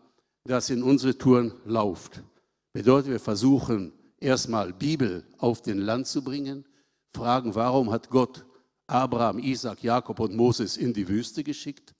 das 0.45 0.69
in 0.69 0.81
unsere 0.81 1.17
Touren 1.17 1.53
läuft. 1.65 2.23
Bedeutet, 2.71 3.11
wir 3.11 3.19
versuchen 3.19 3.91
erstmal 4.19 4.71
Bibel 4.71 5.25
auf 5.39 5.61
den 5.61 5.79
Land 5.79 6.07
zu 6.07 6.23
bringen, 6.23 6.65
fragen, 7.13 7.53
warum 7.53 7.91
hat 7.91 8.09
Gott 8.09 8.45
Abraham, 8.87 9.39
Isaac, 9.39 9.83
Jakob 9.83 10.19
und 10.19 10.35
Moses 10.35 10.77
in 10.77 10.93
die 10.93 11.07
Wüste 11.07 11.43
geschickt? 11.43 11.93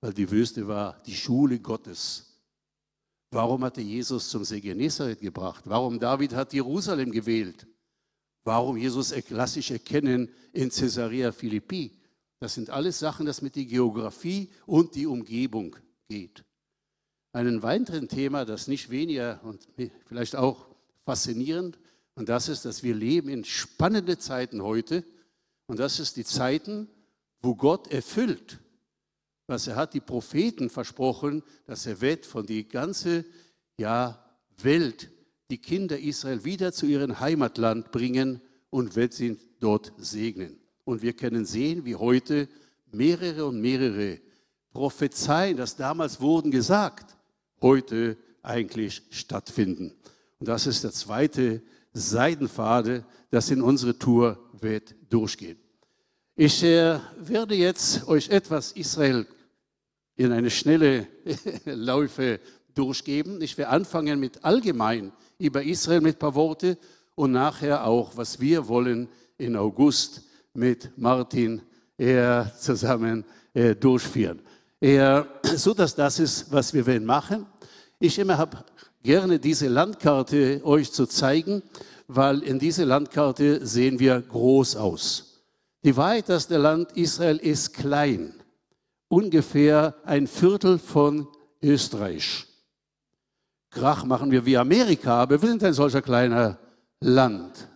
Weil 0.00 0.12
die 0.12 0.30
Wüste 0.30 0.66
war 0.66 1.00
die 1.06 1.14
Schule 1.14 1.60
Gottes. 1.60 2.35
Warum 3.30 3.64
hat 3.64 3.78
er 3.78 3.84
Jesus 3.84 4.28
zum 4.28 4.44
See 4.44 4.60
Genezareth 4.60 5.20
gebracht? 5.20 5.64
Warum 5.66 5.98
David 5.98 6.34
hat 6.34 6.52
Jerusalem 6.52 7.10
gewählt? 7.10 7.66
Warum 8.44 8.76
Jesus 8.76 9.14
lasse 9.30 9.58
ich 9.58 9.70
erkennen 9.70 10.28
in 10.52 10.70
Caesarea 10.70 11.32
Philippi? 11.32 11.98
Das 12.38 12.54
sind 12.54 12.70
alles 12.70 12.98
Sachen, 12.98 13.26
das 13.26 13.42
mit 13.42 13.56
der 13.56 13.64
Geografie 13.64 14.50
und 14.66 14.94
die 14.94 15.06
Umgebung 15.06 15.76
geht. 16.08 16.44
Ein 17.32 17.62
weiteren 17.62 18.08
Thema, 18.08 18.44
das 18.44 18.68
nicht 18.68 18.90
weniger 18.90 19.40
und 19.42 19.66
vielleicht 20.06 20.36
auch 20.36 20.68
faszinierend, 21.04 21.78
und 22.16 22.30
das 22.30 22.48
ist, 22.48 22.64
dass 22.64 22.82
wir 22.82 22.94
leben 22.94 23.28
in 23.28 23.44
spannende 23.44 24.18
Zeiten 24.18 24.62
heute. 24.62 25.04
Und 25.66 25.78
das 25.78 26.00
ist 26.00 26.16
die 26.16 26.24
Zeiten, 26.24 26.88
wo 27.42 27.54
Gott 27.54 27.88
erfüllt, 27.88 28.58
was 29.46 29.66
er 29.66 29.76
hat 29.76 29.94
die 29.94 30.00
Propheten 30.00 30.70
versprochen, 30.70 31.42
dass 31.66 31.86
er 31.86 32.00
wird 32.00 32.26
von 32.26 32.46
die 32.46 32.68
ganze 32.68 33.24
ja, 33.78 34.22
Welt 34.62 35.10
die 35.50 35.58
Kinder 35.58 35.98
Israel 35.98 36.44
wieder 36.44 36.72
zu 36.72 36.86
ihrem 36.86 37.20
Heimatland 37.20 37.92
bringen 37.92 38.40
und 38.70 38.96
wird 38.96 39.12
sie 39.12 39.38
dort 39.60 39.92
segnen. 39.96 40.58
Und 40.84 41.02
wir 41.02 41.12
können 41.12 41.44
sehen, 41.44 41.84
wie 41.84 41.94
heute 41.94 42.48
mehrere 42.90 43.46
und 43.46 43.60
mehrere 43.60 44.18
Prophezeien, 44.72 45.56
das 45.56 45.76
damals 45.76 46.20
wurden 46.20 46.50
gesagt, 46.50 47.16
heute 47.60 48.16
eigentlich 48.42 49.02
stattfinden. 49.10 49.94
Und 50.38 50.48
das 50.48 50.66
ist 50.66 50.84
der 50.84 50.92
zweite 50.92 51.62
Seidenpfade, 51.92 53.04
das 53.30 53.50
in 53.50 53.62
unsere 53.62 53.98
Tour 53.98 54.38
wird 54.60 54.94
durchgehen. 55.08 55.58
Ich 56.34 56.62
äh, 56.62 56.98
werde 57.18 57.54
jetzt 57.54 58.06
euch 58.06 58.28
etwas 58.28 58.72
Israel 58.72 59.26
in 60.16 60.32
eine 60.32 60.50
schnelle 60.50 61.06
Läufe 61.64 62.40
durchgeben. 62.74 63.40
Ich 63.42 63.56
werde 63.58 63.70
anfangen 63.70 64.20
mit 64.20 64.44
allgemein 64.44 65.12
über 65.38 65.62
Israel 65.62 66.00
mit 66.00 66.16
ein 66.16 66.18
paar 66.18 66.34
Worte 66.34 66.78
und 67.14 67.32
nachher 67.32 67.86
auch, 67.86 68.16
was 68.16 68.40
wir 68.40 68.68
wollen 68.68 69.08
in 69.38 69.56
August 69.56 70.22
mit 70.54 70.90
Martin 70.96 71.62
er 71.98 72.52
zusammen 72.58 73.24
äh, 73.54 73.74
durchführen. 73.74 74.40
Er, 74.80 75.26
so 75.56 75.74
dass 75.74 75.94
das 75.94 76.18
ist, 76.18 76.52
was 76.52 76.74
wir 76.74 76.86
werden 76.86 77.06
machen. 77.06 77.46
Ich 77.98 78.18
immer 78.18 78.36
habe 78.36 78.64
gerne 79.02 79.38
diese 79.38 79.68
Landkarte 79.68 80.60
euch 80.64 80.92
zu 80.92 81.06
zeigen, 81.06 81.62
weil 82.08 82.42
in 82.42 82.58
dieser 82.58 82.84
Landkarte 82.84 83.66
sehen 83.66 83.98
wir 83.98 84.20
groß 84.20 84.76
aus. 84.76 85.42
Die 85.84 85.96
Wahrheit, 85.96 86.28
dass 86.28 86.48
der 86.48 86.58
Land 86.58 86.92
Israel 86.92 87.36
ist 87.36 87.72
klein, 87.72 88.34
ungefähr 89.08 89.94
ein 90.04 90.26
Viertel 90.26 90.78
von 90.78 91.28
Österreich. 91.62 92.46
Krach 93.70 94.04
machen 94.04 94.30
wir 94.30 94.46
wie 94.46 94.56
Amerika, 94.56 95.22
aber 95.22 95.40
wir 95.40 95.48
sind 95.48 95.62
ein 95.62 95.74
solcher 95.74 96.02
kleiner 96.02 96.58
Land. 97.00 97.68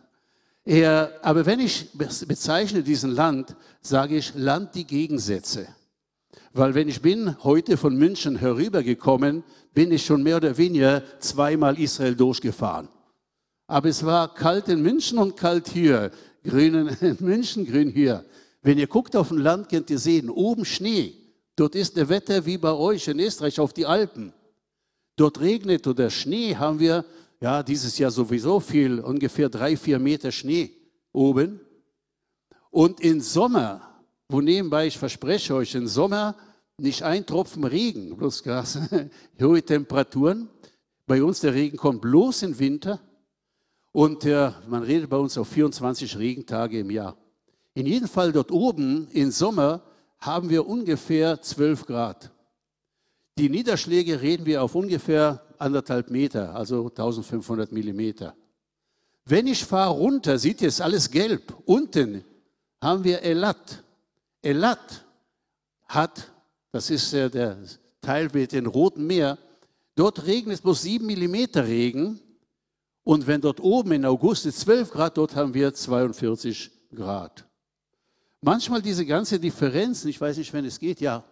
Er, 0.65 1.19
aber 1.23 1.47
wenn 1.47 1.61
ich 1.61 1.91
bezeichne 1.93 2.83
diesen 2.83 3.11
Land, 3.11 3.57
sage 3.81 4.17
ich 4.17 4.35
Land 4.35 4.75
die 4.75 4.87
Gegensätze. 4.87 5.67
Weil 6.53 6.75
wenn 6.75 6.89
ich 6.89 7.01
bin 7.01 7.37
heute 7.45 7.77
von 7.77 7.97
München 7.97 8.37
herübergekommen, 8.37 9.45
bin 9.73 9.93
ich 9.93 10.05
schon 10.05 10.23
mehr 10.23 10.37
oder 10.37 10.57
weniger 10.57 11.03
zweimal 11.21 11.79
Israel 11.79 12.15
durchgefahren. 12.15 12.89
Aber 13.67 13.89
es 13.89 14.05
war 14.05 14.35
kalt 14.35 14.69
in 14.69 14.83
München 14.83 15.19
und 15.19 15.37
kalt 15.37 15.69
hier. 15.69 16.11
Grün 16.43 16.89
in 17.01 17.17
München, 17.21 17.65
grün 17.67 17.91
hier. 17.91 18.25
Wenn 18.63 18.79
ihr 18.79 18.89
guckt 18.89 19.15
auf 19.15 19.31
ein 19.31 19.39
Land, 19.39 19.69
könnt 19.69 19.91
ihr 19.91 19.99
sehen, 19.99 20.29
oben 20.29 20.65
Schnee. 20.65 21.15
Dort 21.61 21.75
ist 21.75 21.99
der 21.99 22.09
Wetter 22.09 22.47
wie 22.47 22.57
bei 22.57 22.73
euch 22.73 23.07
in 23.07 23.21
Österreich 23.21 23.61
auf 23.61 23.75
die 23.75 23.85
Alpen. 23.85 24.33
Dort 25.17 25.41
regnet 25.41 25.87
oder 25.87 26.09
Schnee 26.09 26.57
haben 26.57 26.81
wir 26.81 27.05
ja, 27.39 27.63
dieses 27.63 27.99
Jahr 27.99 28.11
sowieso 28.11 28.61
viel, 28.61 28.99
ungefähr 28.99 29.51
drei, 29.51 29.77
vier 29.77 29.99
Meter 29.99 30.33
Schnee 30.33 30.71
oben. 31.13 31.61
Und 32.71 33.01
im 33.01 33.21
Sommer, 33.21 34.01
wo 34.31 34.41
nebenbei, 34.41 34.87
ich 34.87 34.97
verspreche 34.97 35.55
euch, 35.55 35.75
im 35.75 35.87
Sommer 35.87 36.35
nicht 36.79 37.03
ein 37.03 37.27
Tropfen 37.27 37.65
Regen, 37.65 38.17
bloß 38.17 38.43
Gas, 38.43 38.79
hohe 39.39 39.63
Temperaturen. 39.63 40.49
Bei 41.07 41.23
uns 41.23 41.41
der 41.41 41.53
Regen 41.53 41.77
kommt 41.77 42.01
bloß 42.01 42.45
im 42.45 42.59
Winter 42.59 43.01
und 43.93 44.25
äh, 44.25 44.51
man 44.67 44.83
redet 44.83 45.11
bei 45.11 45.19
uns 45.19 45.37
auf 45.37 45.49
24 45.49 46.17
Regentage 46.17 46.79
im 46.79 46.91
Jahr. 46.91 47.19
In 47.75 47.85
jedem 47.85 48.09
Fall 48.09 48.33
dort 48.33 48.51
oben 48.51 49.09
im 49.13 49.31
Sommer 49.31 49.83
haben 50.21 50.51
wir 50.51 50.67
ungefähr 50.67 51.41
12 51.41 51.87
Grad. 51.87 52.31
Die 53.39 53.49
Niederschläge 53.49 54.21
reden 54.21 54.45
wir 54.45 54.63
auf 54.63 54.75
ungefähr 54.75 55.43
anderthalb 55.59 56.11
Meter, 56.11 56.55
also 56.55 56.89
1500 56.89 57.73
Millimeter. 57.73 58.35
Wenn 59.25 59.47
ich 59.47 59.65
fahre 59.65 59.95
runter, 59.95 60.39
sieht 60.39 60.61
ihr, 60.61 60.69
es 60.69 60.81
alles 60.81 61.11
gelb. 61.11 61.55
Unten 61.65 62.25
haben 62.81 63.05
wir 63.05 63.23
Elat. 63.23 63.83
Elat 64.43 65.05
hat, 65.87 66.33
das 66.73 66.91
ist 66.91 67.13
der 67.13 67.57
Teil 68.01 68.29
mit 68.33 68.53
dem 68.53 68.67
Roten 68.67 69.07
Meer, 69.07 69.39
dort 69.95 70.27
regnet 70.27 70.55
es 70.55 70.61
bloß 70.61 70.83
7 70.83 71.07
Millimeter 71.07 71.67
Regen. 71.67 72.21
Und 73.05 73.27
wenn 73.27 73.41
dort 73.41 73.61
oben 73.61 73.93
in 73.93 74.05
August 74.05 74.47
ist 74.47 74.61
12 74.61 74.91
Grad, 74.91 75.17
dort 75.17 75.35
haben 75.35 75.55
wir 75.55 75.73
42 75.73 76.71
Grad. 76.95 77.47
Manchmal 78.43 78.81
diese 78.81 79.05
ganze 79.05 79.39
Differenzen, 79.39 80.09
ich 80.09 80.21
weiß 80.21 80.39
nicht, 80.39 80.53
wenn 80.53 80.65
es 80.65 80.79
geht, 80.79 81.01
ja, 81.01 81.23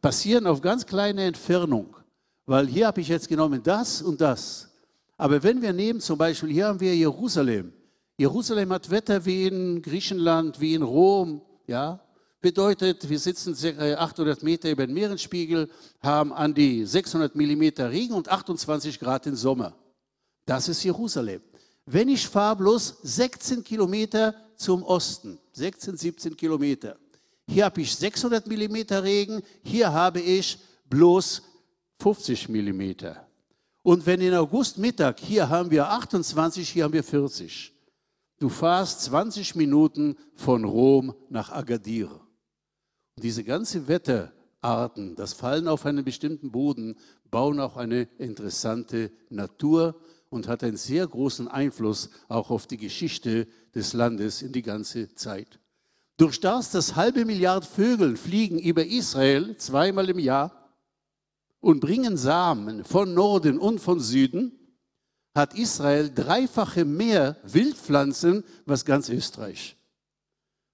passieren 0.00 0.46
auf 0.46 0.60
ganz 0.60 0.84
kleine 0.84 1.22
Entfernung, 1.24 1.96
weil 2.44 2.66
hier 2.66 2.88
habe 2.88 3.00
ich 3.00 3.08
jetzt 3.08 3.28
genommen 3.28 3.62
das 3.62 4.02
und 4.02 4.20
das. 4.20 4.68
Aber 5.16 5.42
wenn 5.42 5.62
wir 5.62 5.72
nehmen, 5.72 6.00
zum 6.00 6.18
Beispiel, 6.18 6.50
hier 6.50 6.66
haben 6.66 6.80
wir 6.80 6.94
Jerusalem. 6.94 7.72
Jerusalem 8.18 8.72
hat 8.72 8.90
Wetter 8.90 9.24
wie 9.24 9.46
in 9.46 9.80
Griechenland, 9.80 10.60
wie 10.60 10.74
in 10.74 10.82
Rom, 10.82 11.40
ja. 11.66 12.00
Bedeutet, 12.40 13.08
wir 13.08 13.18
sitzen 13.18 13.54
800 13.54 14.42
Meter 14.42 14.70
über 14.70 14.86
dem 14.86 14.94
Meeresspiegel, 14.94 15.70
haben 16.00 16.32
an 16.32 16.52
die 16.52 16.84
600 16.84 17.34
Millimeter 17.34 17.90
Regen 17.90 18.14
und 18.14 18.28
28 18.28 19.00
Grad 19.00 19.26
im 19.26 19.34
Sommer. 19.34 19.74
Das 20.44 20.68
ist 20.68 20.84
Jerusalem. 20.84 21.40
Wenn 21.86 22.08
ich 22.08 22.26
fahre 22.26 22.56
bloß 22.56 22.98
16 23.04 23.62
Kilometer 23.62 24.34
zum 24.56 24.82
Osten, 24.82 25.38
16, 25.52 25.96
17 25.96 26.36
Kilometer, 26.36 26.96
hier 27.46 27.64
habe 27.64 27.80
ich 27.80 27.94
600 27.94 28.46
Millimeter 28.48 29.04
Regen, 29.04 29.40
hier 29.62 29.92
habe 29.92 30.20
ich 30.20 30.58
bloß 30.90 31.42
50 32.00 32.48
Millimeter. 32.48 33.28
Und 33.84 34.04
wenn 34.04 34.20
in 34.20 34.34
August 34.34 34.78
Mittag, 34.78 35.20
hier 35.20 35.48
haben 35.48 35.70
wir 35.70 35.88
28, 35.88 36.68
hier 36.68 36.84
haben 36.84 36.92
wir 36.92 37.04
40. 37.04 37.72
Du 38.40 38.48
fahrst 38.48 39.02
20 39.02 39.54
Minuten 39.54 40.16
von 40.34 40.64
Rom 40.64 41.14
nach 41.30 41.52
Agadir. 41.52 42.10
Und 42.10 43.22
diese 43.22 43.44
ganzen 43.44 43.86
Wetterarten, 43.86 45.14
das 45.14 45.34
Fallen 45.34 45.68
auf 45.68 45.86
einen 45.86 46.04
bestimmten 46.04 46.50
Boden, 46.50 46.96
bauen 47.30 47.60
auch 47.60 47.76
eine 47.76 48.08
interessante 48.18 49.12
Natur 49.30 49.94
und 50.28 50.48
hat 50.48 50.64
einen 50.64 50.76
sehr 50.76 51.06
großen 51.06 51.48
Einfluss 51.48 52.10
auch 52.28 52.50
auf 52.50 52.66
die 52.66 52.76
Geschichte 52.76 53.46
des 53.74 53.92
Landes 53.92 54.42
in 54.42 54.52
die 54.52 54.62
ganze 54.62 55.14
Zeit. 55.14 55.58
Durch 56.16 56.40
das, 56.40 56.70
dass 56.70 56.96
halbe 56.96 57.24
Milliard 57.24 57.64
Vögel 57.64 58.16
fliegen 58.16 58.58
über 58.58 58.84
Israel 58.84 59.56
zweimal 59.56 60.08
im 60.08 60.18
Jahr 60.18 60.70
und 61.60 61.80
bringen 61.80 62.16
Samen 62.16 62.84
von 62.84 63.12
Norden 63.12 63.58
und 63.58 63.80
von 63.80 64.00
Süden, 64.00 64.52
hat 65.34 65.54
Israel 65.54 66.10
dreifache 66.14 66.86
mehr 66.86 67.36
Wildpflanzen, 67.44 68.42
was 68.64 68.86
ganz 68.86 69.10
Österreich. 69.10 69.76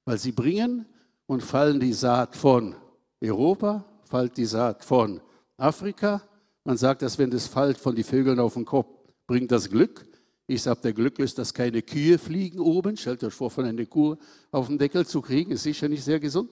Weil 0.04 0.18
sie 0.18 0.30
bringen 0.30 0.86
und 1.26 1.42
fallen 1.42 1.80
die 1.80 1.92
Saat 1.92 2.36
von 2.36 2.76
Europa, 3.20 3.84
fällt 4.04 4.36
die 4.36 4.44
Saat 4.44 4.84
von 4.84 5.20
Afrika. 5.56 6.22
Man 6.62 6.76
sagt, 6.76 7.02
dass 7.02 7.18
wenn 7.18 7.30
das 7.30 7.48
fällt 7.48 7.78
von 7.78 7.96
den 7.96 8.04
Vögeln 8.04 8.38
auf 8.38 8.54
den 8.54 8.64
Kopf, 8.64 9.01
bringt 9.32 9.50
das 9.50 9.70
Glück. 9.70 10.06
Ich 10.46 10.60
sage, 10.60 10.82
der 10.82 10.92
Glück 10.92 11.18
ist, 11.18 11.38
dass 11.38 11.54
keine 11.54 11.80
Kühe 11.80 12.18
fliegen 12.18 12.60
oben. 12.60 12.98
Stellt 12.98 13.24
euch 13.24 13.32
vor, 13.32 13.50
von 13.50 13.64
einer 13.64 13.86
Kuh 13.86 14.16
auf 14.50 14.66
den 14.66 14.76
Deckel 14.76 15.06
zu 15.06 15.22
kriegen, 15.22 15.52
ist 15.52 15.62
sicher 15.62 15.88
nicht 15.88 16.04
sehr 16.04 16.20
gesund. 16.20 16.50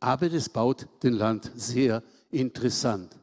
Aber 0.00 0.28
das 0.28 0.50
baut 0.50 0.86
den 1.02 1.14
Land 1.14 1.50
sehr 1.56 2.02
interessant. 2.30 3.16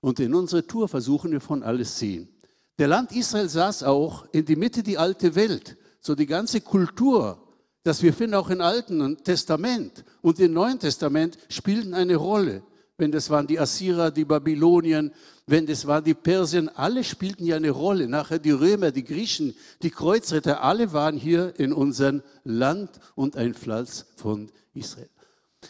Und 0.00 0.20
in 0.20 0.34
unserer 0.34 0.66
Tour 0.66 0.88
versuchen 0.88 1.32
wir 1.32 1.42
von 1.42 1.62
alles 1.62 1.98
sehen. 1.98 2.30
Der 2.78 2.88
Land 2.88 3.12
Israel 3.12 3.46
saß 3.46 3.82
auch 3.82 4.24
in 4.32 4.46
die 4.46 4.56
Mitte 4.56 4.82
die 4.82 4.96
alte 4.96 5.34
Welt. 5.34 5.76
So 6.00 6.14
die 6.14 6.24
ganze 6.24 6.62
Kultur, 6.62 7.46
das 7.82 8.02
wir 8.02 8.14
finden 8.14 8.36
auch 8.36 8.48
im 8.48 8.62
Alten 8.62 9.22
Testament 9.22 10.02
und 10.22 10.40
im 10.40 10.54
Neuen 10.54 10.78
Testament, 10.78 11.36
spielten 11.50 11.92
eine 11.92 12.16
Rolle. 12.16 12.62
Wenn 13.00 13.12
das 13.12 13.30
waren 13.30 13.46
die 13.46 13.58
Assyrer, 13.58 14.10
die 14.10 14.26
Babylonien, 14.26 15.10
wenn 15.46 15.64
das 15.64 15.86
waren 15.86 16.04
die 16.04 16.12
Persien, 16.12 16.68
alle 16.68 17.02
spielten 17.02 17.46
ja 17.46 17.56
eine 17.56 17.70
Rolle. 17.70 18.06
Nachher 18.06 18.38
die 18.38 18.50
Römer, 18.50 18.90
die 18.90 19.04
Griechen, 19.04 19.54
die 19.80 19.88
Kreuzritter, 19.88 20.62
alle 20.62 20.92
waren 20.92 21.16
hier 21.16 21.58
in 21.58 21.72
unserem 21.72 22.22
Land 22.44 22.90
und 23.14 23.38
ein 23.38 23.54
Pflanz 23.54 24.04
von 24.16 24.50
Israel. 24.74 25.08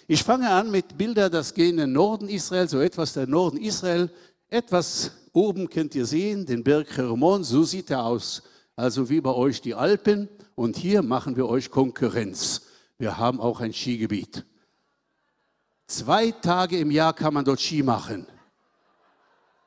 Ich 0.08 0.24
fange 0.24 0.50
an 0.50 0.72
mit 0.72 0.98
Bildern, 0.98 1.30
das 1.30 1.54
gehen 1.54 1.70
in 1.70 1.76
den 1.76 1.92
Norden 1.92 2.28
Israel, 2.28 2.68
so 2.68 2.80
etwas 2.80 3.12
der 3.12 3.28
Norden 3.28 3.58
Israel. 3.58 4.10
Etwas 4.48 5.12
oben 5.32 5.70
könnt 5.70 5.94
ihr 5.94 6.06
sehen, 6.06 6.46
den 6.46 6.64
Berg 6.64 6.96
Hermon, 6.96 7.44
so 7.44 7.62
sieht 7.62 7.90
er 7.90 8.04
aus. 8.06 8.42
Also 8.74 9.08
wie 9.08 9.20
bei 9.20 9.32
euch 9.32 9.60
die 9.60 9.76
Alpen. 9.76 10.28
Und 10.56 10.76
hier 10.76 11.02
machen 11.02 11.36
wir 11.36 11.48
euch 11.48 11.70
Konkurrenz. 11.70 12.62
Wir 12.98 13.18
haben 13.18 13.40
auch 13.40 13.60
ein 13.60 13.72
Skigebiet. 13.72 14.44
Zwei 15.90 16.30
Tage 16.30 16.78
im 16.78 16.92
Jahr 16.92 17.12
kann 17.12 17.34
man 17.34 17.44
dort 17.44 17.60
Ski 17.60 17.82
machen. 17.82 18.24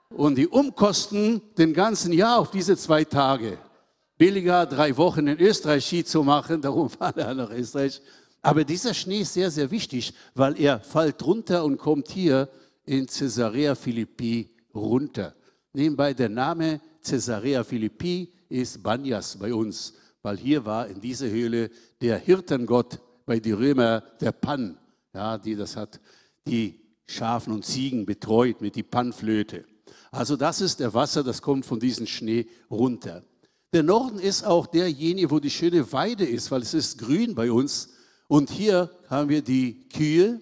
Und 0.08 0.36
die 0.36 0.48
Umkosten 0.48 1.42
den 1.58 1.74
ganzen 1.74 2.14
Jahr 2.14 2.40
auf 2.40 2.50
diese 2.50 2.78
zwei 2.78 3.04
Tage. 3.04 3.58
Billiger, 4.18 4.66
drei 4.66 4.96
Wochen 4.96 5.28
in 5.28 5.38
Österreich 5.38 5.86
Ski 5.86 6.06
zu 6.06 6.24
machen, 6.24 6.62
darum 6.62 6.90
fahren 6.90 7.18
wir 7.18 7.34
nach 7.34 7.50
Österreich. 7.50 8.02
Aber 8.42 8.64
dieser 8.64 8.94
Schnee 8.94 9.20
ist 9.20 9.34
sehr, 9.34 9.52
sehr 9.52 9.70
wichtig, 9.70 10.14
weil 10.34 10.58
er 10.62 10.80
fällt 10.80 11.22
runter 11.26 11.66
und 11.66 11.78
kommt 11.78 12.08
hier 12.08 12.48
in 12.86 13.06
Caesarea 13.06 13.76
Philippi 13.76 14.50
runter. 14.74 15.36
Nebenbei 15.74 16.14
der 16.14 16.30
Name 16.30 16.80
Caesarea 17.06 17.66
Philippi 17.66 18.32
ist 18.48 18.82
Banyas 18.82 19.36
bei 19.38 19.54
uns, 19.54 19.94
weil 20.22 20.38
hier 20.38 20.64
war 20.64 20.88
in 20.88 21.02
dieser 21.02 21.28
Höhle 21.28 21.70
der 22.00 22.18
Hirtengott 22.18 23.02
bei 23.26 23.42
den 23.42 23.56
Römer, 23.56 24.02
der 24.22 24.32
Pan, 24.32 24.78
ja, 25.14 25.38
die 25.38 25.56
das 25.56 25.76
hat, 25.76 26.00
die 26.48 26.80
Schafen 27.06 27.54
und 27.54 27.66
Ziegen 27.66 28.06
betreut 28.06 28.62
mit 28.62 28.76
die 28.76 28.84
Panflöte. 28.84 29.66
Also 30.12 30.36
das 30.36 30.62
ist 30.62 30.80
der 30.80 30.94
Wasser, 30.94 31.24
das 31.24 31.42
kommt 31.42 31.66
von 31.66 31.80
diesem 31.80 32.06
Schnee 32.06 32.48
runter. 32.70 33.24
Der 33.74 33.84
Norden 33.84 34.20
ist 34.20 34.44
auch 34.44 34.68
derjenige, 34.68 35.32
wo 35.32 35.40
die 35.40 35.50
schöne 35.50 35.92
Weide 35.92 36.26
ist, 36.26 36.52
weil 36.52 36.62
es 36.62 36.74
ist 36.74 37.00
grün 37.00 37.34
bei 37.34 37.52
uns 37.52 37.90
und 38.28 38.52
hier 38.52 38.92
haben 39.10 39.30
wir 39.30 39.42
die 39.42 39.88
Kühe. 39.90 40.40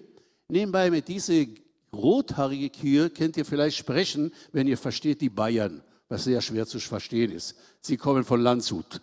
Nebenbei 0.48 0.90
mit 0.90 1.08
dieser 1.08 1.46
rothaarige 1.94 2.70
Kühe 2.70 3.10
könnt 3.10 3.36
ihr 3.36 3.44
vielleicht 3.44 3.78
sprechen, 3.78 4.32
wenn 4.52 4.66
ihr 4.66 4.78
versteht 4.78 5.20
die 5.20 5.30
Bayern, 5.30 5.82
was 6.08 6.24
sehr 6.24 6.40
schwer 6.42 6.66
zu 6.66 6.78
verstehen 6.78 7.32
ist. 7.32 7.56
Sie 7.80 7.96
kommen 7.96 8.24
von 8.24 8.40
Landshut. 8.40 9.00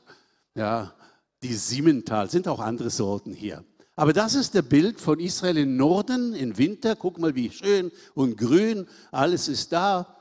Ja, 0.55 0.93
die 1.41 1.53
Simmental, 1.53 2.29
sind 2.29 2.47
auch 2.47 2.59
andere 2.59 2.89
Sorten 2.89 3.33
hier. 3.33 3.63
Aber 3.99 4.13
das 4.13 4.33
ist 4.33 4.53
der 4.53 4.61
Bild 4.61 5.01
von 5.01 5.19
Israel 5.19 5.57
im 5.57 5.75
Norden, 5.75 6.33
im 6.33 6.57
Winter. 6.57 6.95
Guck 6.95 7.19
mal, 7.19 7.35
wie 7.35 7.51
schön 7.51 7.91
und 8.13 8.37
grün, 8.37 8.87
alles 9.11 9.49
ist 9.49 9.73
da. 9.73 10.15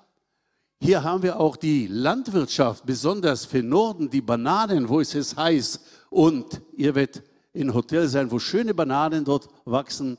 Hier 0.80 1.04
haben 1.04 1.22
wir 1.22 1.38
auch 1.38 1.54
die 1.54 1.86
Landwirtschaft, 1.86 2.86
besonders 2.86 3.44
für 3.44 3.62
Norden, 3.62 4.10
die 4.10 4.20
Bananen, 4.20 4.88
wo 4.88 4.98
es 4.98 5.14
ist 5.14 5.36
heiß. 5.36 5.78
Und 6.10 6.60
ihr 6.76 6.96
werdet 6.96 7.22
in 7.52 7.72
Hotel 7.72 8.08
sein, 8.08 8.32
wo 8.32 8.40
schöne 8.40 8.74
Bananen 8.74 9.24
dort 9.24 9.48
wachsen. 9.64 10.18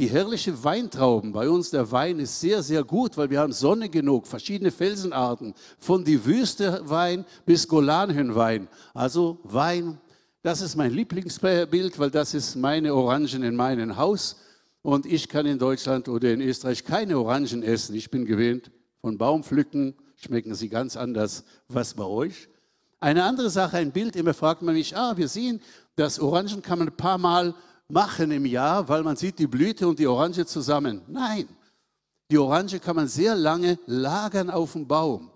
Die 0.00 0.08
herrliche 0.08 0.64
Weintrauben. 0.64 1.32
Bei 1.32 1.50
uns 1.50 1.68
der 1.68 1.92
Wein 1.92 2.18
ist 2.18 2.40
sehr, 2.40 2.62
sehr 2.62 2.82
gut, 2.82 3.18
weil 3.18 3.28
wir 3.28 3.40
haben 3.40 3.52
Sonne 3.52 3.90
genug, 3.90 4.26
verschiedene 4.26 4.70
Felsenarten, 4.70 5.52
von 5.78 6.02
die 6.02 6.24
Wüstewein 6.24 7.26
bis 7.44 7.68
Golanhöhenwein. 7.68 8.68
Also 8.94 9.38
Wein, 9.42 10.00
das 10.46 10.60
ist 10.60 10.76
mein 10.76 10.92
Lieblingsbild, 10.92 11.98
weil 11.98 12.10
das 12.12 12.32
ist 12.32 12.54
meine 12.54 12.94
Orangen 12.94 13.42
in 13.42 13.56
meinem 13.56 13.96
Haus. 13.96 14.36
Und 14.80 15.04
ich 15.04 15.28
kann 15.28 15.44
in 15.44 15.58
Deutschland 15.58 16.08
oder 16.08 16.32
in 16.32 16.40
Österreich 16.40 16.84
keine 16.84 17.18
Orangen 17.18 17.64
essen. 17.64 17.96
Ich 17.96 18.12
bin 18.12 18.24
gewöhnt 18.24 18.70
von 19.00 19.18
Baumpflücken, 19.18 19.96
schmecken 20.14 20.54
sie 20.54 20.68
ganz 20.68 20.96
anders. 20.96 21.42
Was 21.66 21.94
bei 21.94 22.04
euch? 22.04 22.48
Eine 23.00 23.24
andere 23.24 23.50
Sache, 23.50 23.78
ein 23.78 23.90
Bild, 23.90 24.14
immer 24.14 24.34
fragt 24.34 24.62
man 24.62 24.76
mich, 24.76 24.96
ah, 24.96 25.16
wir 25.16 25.26
sehen, 25.26 25.60
das 25.96 26.20
Orangen 26.20 26.62
kann 26.62 26.78
man 26.78 26.90
ein 26.90 26.96
paar 26.96 27.18
Mal 27.18 27.52
machen 27.88 28.30
im 28.30 28.46
Jahr, 28.46 28.88
weil 28.88 29.02
man 29.02 29.16
sieht 29.16 29.40
die 29.40 29.48
Blüte 29.48 29.88
und 29.88 29.98
die 29.98 30.06
Orange 30.06 30.46
zusammen. 30.46 31.02
Nein, 31.08 31.48
die 32.30 32.38
Orange 32.38 32.78
kann 32.78 32.94
man 32.94 33.08
sehr 33.08 33.34
lange 33.34 33.80
lagern 33.86 34.50
auf 34.50 34.74
dem 34.74 34.86
Baum. 34.86 35.28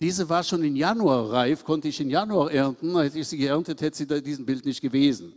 Diese 0.00 0.28
war 0.28 0.42
schon 0.42 0.64
im 0.64 0.76
Januar 0.76 1.30
reif, 1.30 1.64
konnte 1.64 1.88
ich 1.88 2.00
im 2.00 2.10
Januar 2.10 2.50
ernten. 2.50 2.98
Hätte 2.98 3.18
ich 3.18 3.28
sie 3.28 3.38
geerntet, 3.38 3.80
hätte 3.80 3.96
sie 3.96 4.06
da 4.06 4.20
diesen 4.20 4.44
Bild 4.44 4.64
nicht 4.64 4.80
gewesen. 4.80 5.34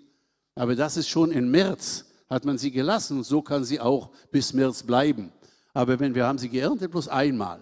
Aber 0.56 0.76
das 0.76 0.98
ist 0.98 1.08
schon 1.08 1.32
im 1.32 1.52
März, 1.52 2.06
hat 2.30 2.44
man 2.44 2.58
sie 2.58 2.72
gelassen 2.72 3.18
und 3.18 3.24
so 3.24 3.42
kann 3.42 3.64
sie 3.64 3.80
auch 3.80 4.10
bis 4.32 4.54
März 4.54 4.84
bleiben. 4.84 5.32
Aber 5.74 6.00
wenn 6.00 6.16
wir 6.16 6.26
haben 6.26 6.40
sie 6.40 6.50
geerntet, 6.50 6.92
bloß 6.92 7.08
einmal. 7.08 7.60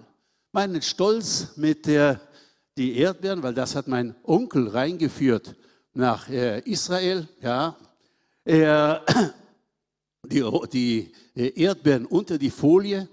Meinen 0.54 0.82
Stolz 0.82 1.58
mit 1.58 1.86
der 1.86 2.22
die 2.78 2.98
Erdbeeren, 2.98 3.44
weil 3.44 3.54
das 3.54 3.76
hat 3.76 3.88
mein 3.88 4.16
Onkel 4.24 4.68
reingeführt 4.68 5.56
nach 5.94 6.30
äh, 6.30 6.60
Israel, 6.62 7.28
ja, 7.42 7.76
er, 8.44 9.06
die, 10.26 10.44
die 10.74 11.12
Erdbeeren 11.36 12.06
unter 12.06 12.38
die 12.38 12.50
Folie 12.50 13.08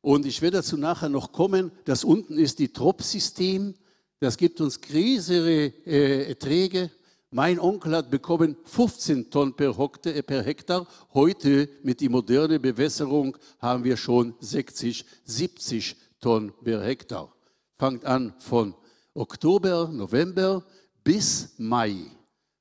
und 0.00 0.26
ich 0.26 0.40
werde 0.42 0.58
dazu 0.58 0.76
nachher 0.76 1.08
noch 1.08 1.32
kommen, 1.32 1.72
das 1.84 2.04
unten 2.04 2.38
ist 2.38 2.58
die 2.58 2.72
Tropfsystem, 2.72 3.74
das 4.20 4.36
gibt 4.36 4.60
uns 4.60 4.80
größere 4.80 5.72
äh, 5.86 6.28
Erträge. 6.28 6.90
Mein 7.30 7.60
Onkel 7.60 7.94
hat 7.94 8.10
bekommen 8.10 8.56
15 8.64 9.30
Tonnen 9.30 9.54
per, 9.54 9.78
äh, 10.06 10.22
per 10.22 10.42
Hektar. 10.42 10.86
Heute 11.14 11.68
mit 11.82 12.00
der 12.00 12.10
modernen 12.10 12.60
Bewässerung 12.60 13.36
haben 13.60 13.84
wir 13.84 13.96
schon 13.96 14.34
60, 14.40 15.04
70 15.24 15.96
Tonnen 16.20 16.52
per 16.64 16.82
Hektar. 16.82 17.32
Fangt 17.76 18.04
an 18.04 18.34
von 18.38 18.74
Oktober, 19.14 19.88
November 19.92 20.64
bis 21.04 21.54
Mai. 21.58 21.94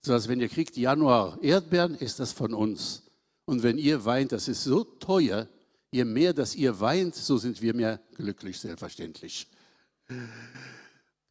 So 0.02 0.14
als 0.14 0.28
wenn 0.28 0.40
ihr 0.40 0.50
kriegt 0.50 0.78
Januar 0.78 1.38
Erdbeeren, 1.42 1.96
ist 1.96 2.20
das 2.20 2.32
von 2.32 2.54
uns. 2.54 3.04
Und 3.46 3.64
wenn 3.64 3.78
ihr 3.78 4.06
weint, 4.06 4.32
das 4.32 4.48
ist 4.48 4.64
so 4.64 4.84
teuer, 4.84 5.48
je 5.98 6.06
mehr, 6.06 6.34
dass 6.34 6.56
ihr 6.56 6.80
weint, 6.80 7.16
so 7.16 7.38
sind 7.38 7.62
wir 7.62 7.74
mehr 7.74 8.00
glücklich, 8.16 8.60
selbstverständlich. 8.60 9.48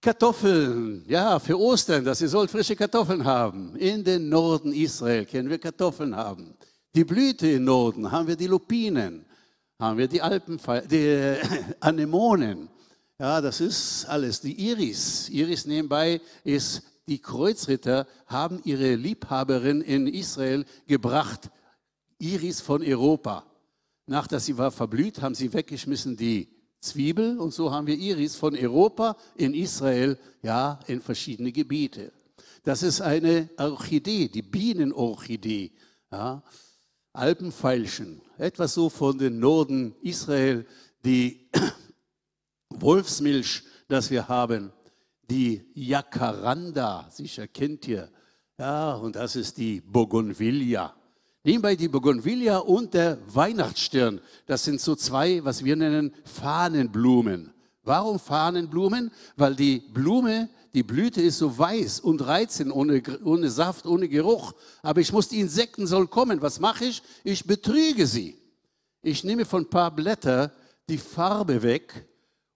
Kartoffeln, 0.01 1.05
ja, 1.09 1.39
für 1.39 1.59
Ostern, 1.59 2.05
dass 2.05 2.21
ihr 2.21 2.29
sollt 2.29 2.51
frische 2.51 2.77
Kartoffeln 2.77 3.25
haben. 3.25 3.77
In 3.77 4.05
den 4.05 4.29
Norden 4.29 4.73
Israel 4.73 5.25
können 5.25 5.49
wir 5.49 5.59
Kartoffeln 5.59 6.15
haben. 6.15 6.55
Die 6.95 7.05
Blüte 7.05 7.49
im 7.49 7.65
Norden 7.65 8.11
haben 8.11 8.27
wir 8.29 8.37
die 8.37 8.47
Lupinen, 8.47 9.25
haben 9.79 9.99
wir 9.99 10.09
die 10.09 10.23
Alpen, 10.23 10.61
die 10.91 11.37
Anemonen. 11.81 12.69
Ja, 13.19 13.41
das 13.41 13.61
ist 13.61 14.05
alles. 14.07 14.41
Die 14.41 14.69
Iris, 14.69 15.29
Iris 15.29 15.67
nebenbei 15.67 16.21
ist 16.45 16.83
die 17.09 17.21
Kreuzritter 17.21 18.07
haben 18.27 18.61
ihre 18.65 18.97
Liebhaberin 18.97 19.81
in 19.81 20.09
Israel 20.09 20.65
gebracht, 20.87 21.51
Iris 22.19 22.61
von 22.61 22.83
Europa. 22.83 23.45
Nach 24.07 24.27
dass 24.27 24.47
sie 24.47 24.57
war 24.57 24.71
verblüht, 24.71 25.21
haben 25.21 25.35
sie 25.35 25.53
weggeschmissen 25.53 26.17
die 26.17 26.49
Zwiebel 26.81 27.39
und 27.39 27.53
so 27.53 27.73
haben 27.73 27.87
wir 27.87 27.99
Iris 27.99 28.37
von 28.37 28.55
Europa 28.55 29.17
in 29.35 29.55
Israel, 29.55 30.19
ja, 30.43 30.79
in 30.87 31.01
verschiedene 31.01 31.51
Gebiete. 31.51 32.13
Das 32.63 32.83
ist 32.83 33.01
eine 33.01 33.51
Orchidee, 33.59 34.29
die 34.29 34.43
Bienenorchidee, 34.43 35.73
ja, 36.13 36.43
Alpenfeilchen, 37.13 38.21
etwas 38.39 38.75
so 38.75 38.89
von 38.89 39.19
den 39.19 39.41
Norden 39.41 39.95
Israel, 40.03 40.67
die 41.05 41.49
Wolfsmilch, 42.71 43.63
das 43.89 44.11
wir 44.11 44.29
haben, 44.29 44.73
die 45.29 45.65
Jacaranda, 45.75 47.09
sicher 47.11 47.49
kennt 47.49 47.89
ihr. 47.89 48.11
Ja, 48.59 48.95
und 48.95 49.17
das 49.17 49.35
ist 49.35 49.57
die 49.59 49.81
Bougainvillea. 49.81 50.95
Nebenbei 51.47 51.77
die 51.77 51.87
Bougainvillea 51.87 52.59
und 52.59 52.93
der 52.93 53.19
Weihnachtsstirn. 53.33 54.21
Das 54.47 54.65
sind 54.65 54.81
so 54.81 54.97
zwei, 54.97 55.45
was 55.45 55.65
wir 55.65 55.77
nennen 55.77 56.13
Fahnenblumen. 56.25 57.53
Warum 57.85 58.19
Fahnenblumen? 58.19 59.13
Weil 59.37 59.55
die 59.55 59.79
Blume, 59.79 60.49
Die 60.75 60.83
Blüte 60.83 61.23
ist 61.23 61.39
so 61.39 61.57
weiß 61.57 62.01
und 62.01 62.27
reizend, 62.27 62.75
ohne, 62.75 63.01
ohne 63.25 63.49
Saft, 63.49 63.87
ohne 63.87 64.09
Geruch. 64.09 64.55
Aber 64.83 65.01
ich 65.01 65.13
muss, 65.13 65.29
die 65.29 65.39
Insekten 65.39 65.87
sollen 65.87 66.11
kommen. 66.11 66.43
Was 66.43 66.59
mache 66.59 66.87
ich? 66.87 67.01
Ich 67.23 67.45
betrüge 67.45 68.09
sie. 68.09 68.37
Ich 69.01 69.23
nehme 69.23 69.45
von 69.45 69.63
ein 69.63 69.71
paar 69.71 69.95
Blätter 69.95 70.51
die 70.89 70.99
Farbe 70.99 71.63
weg 71.63 72.07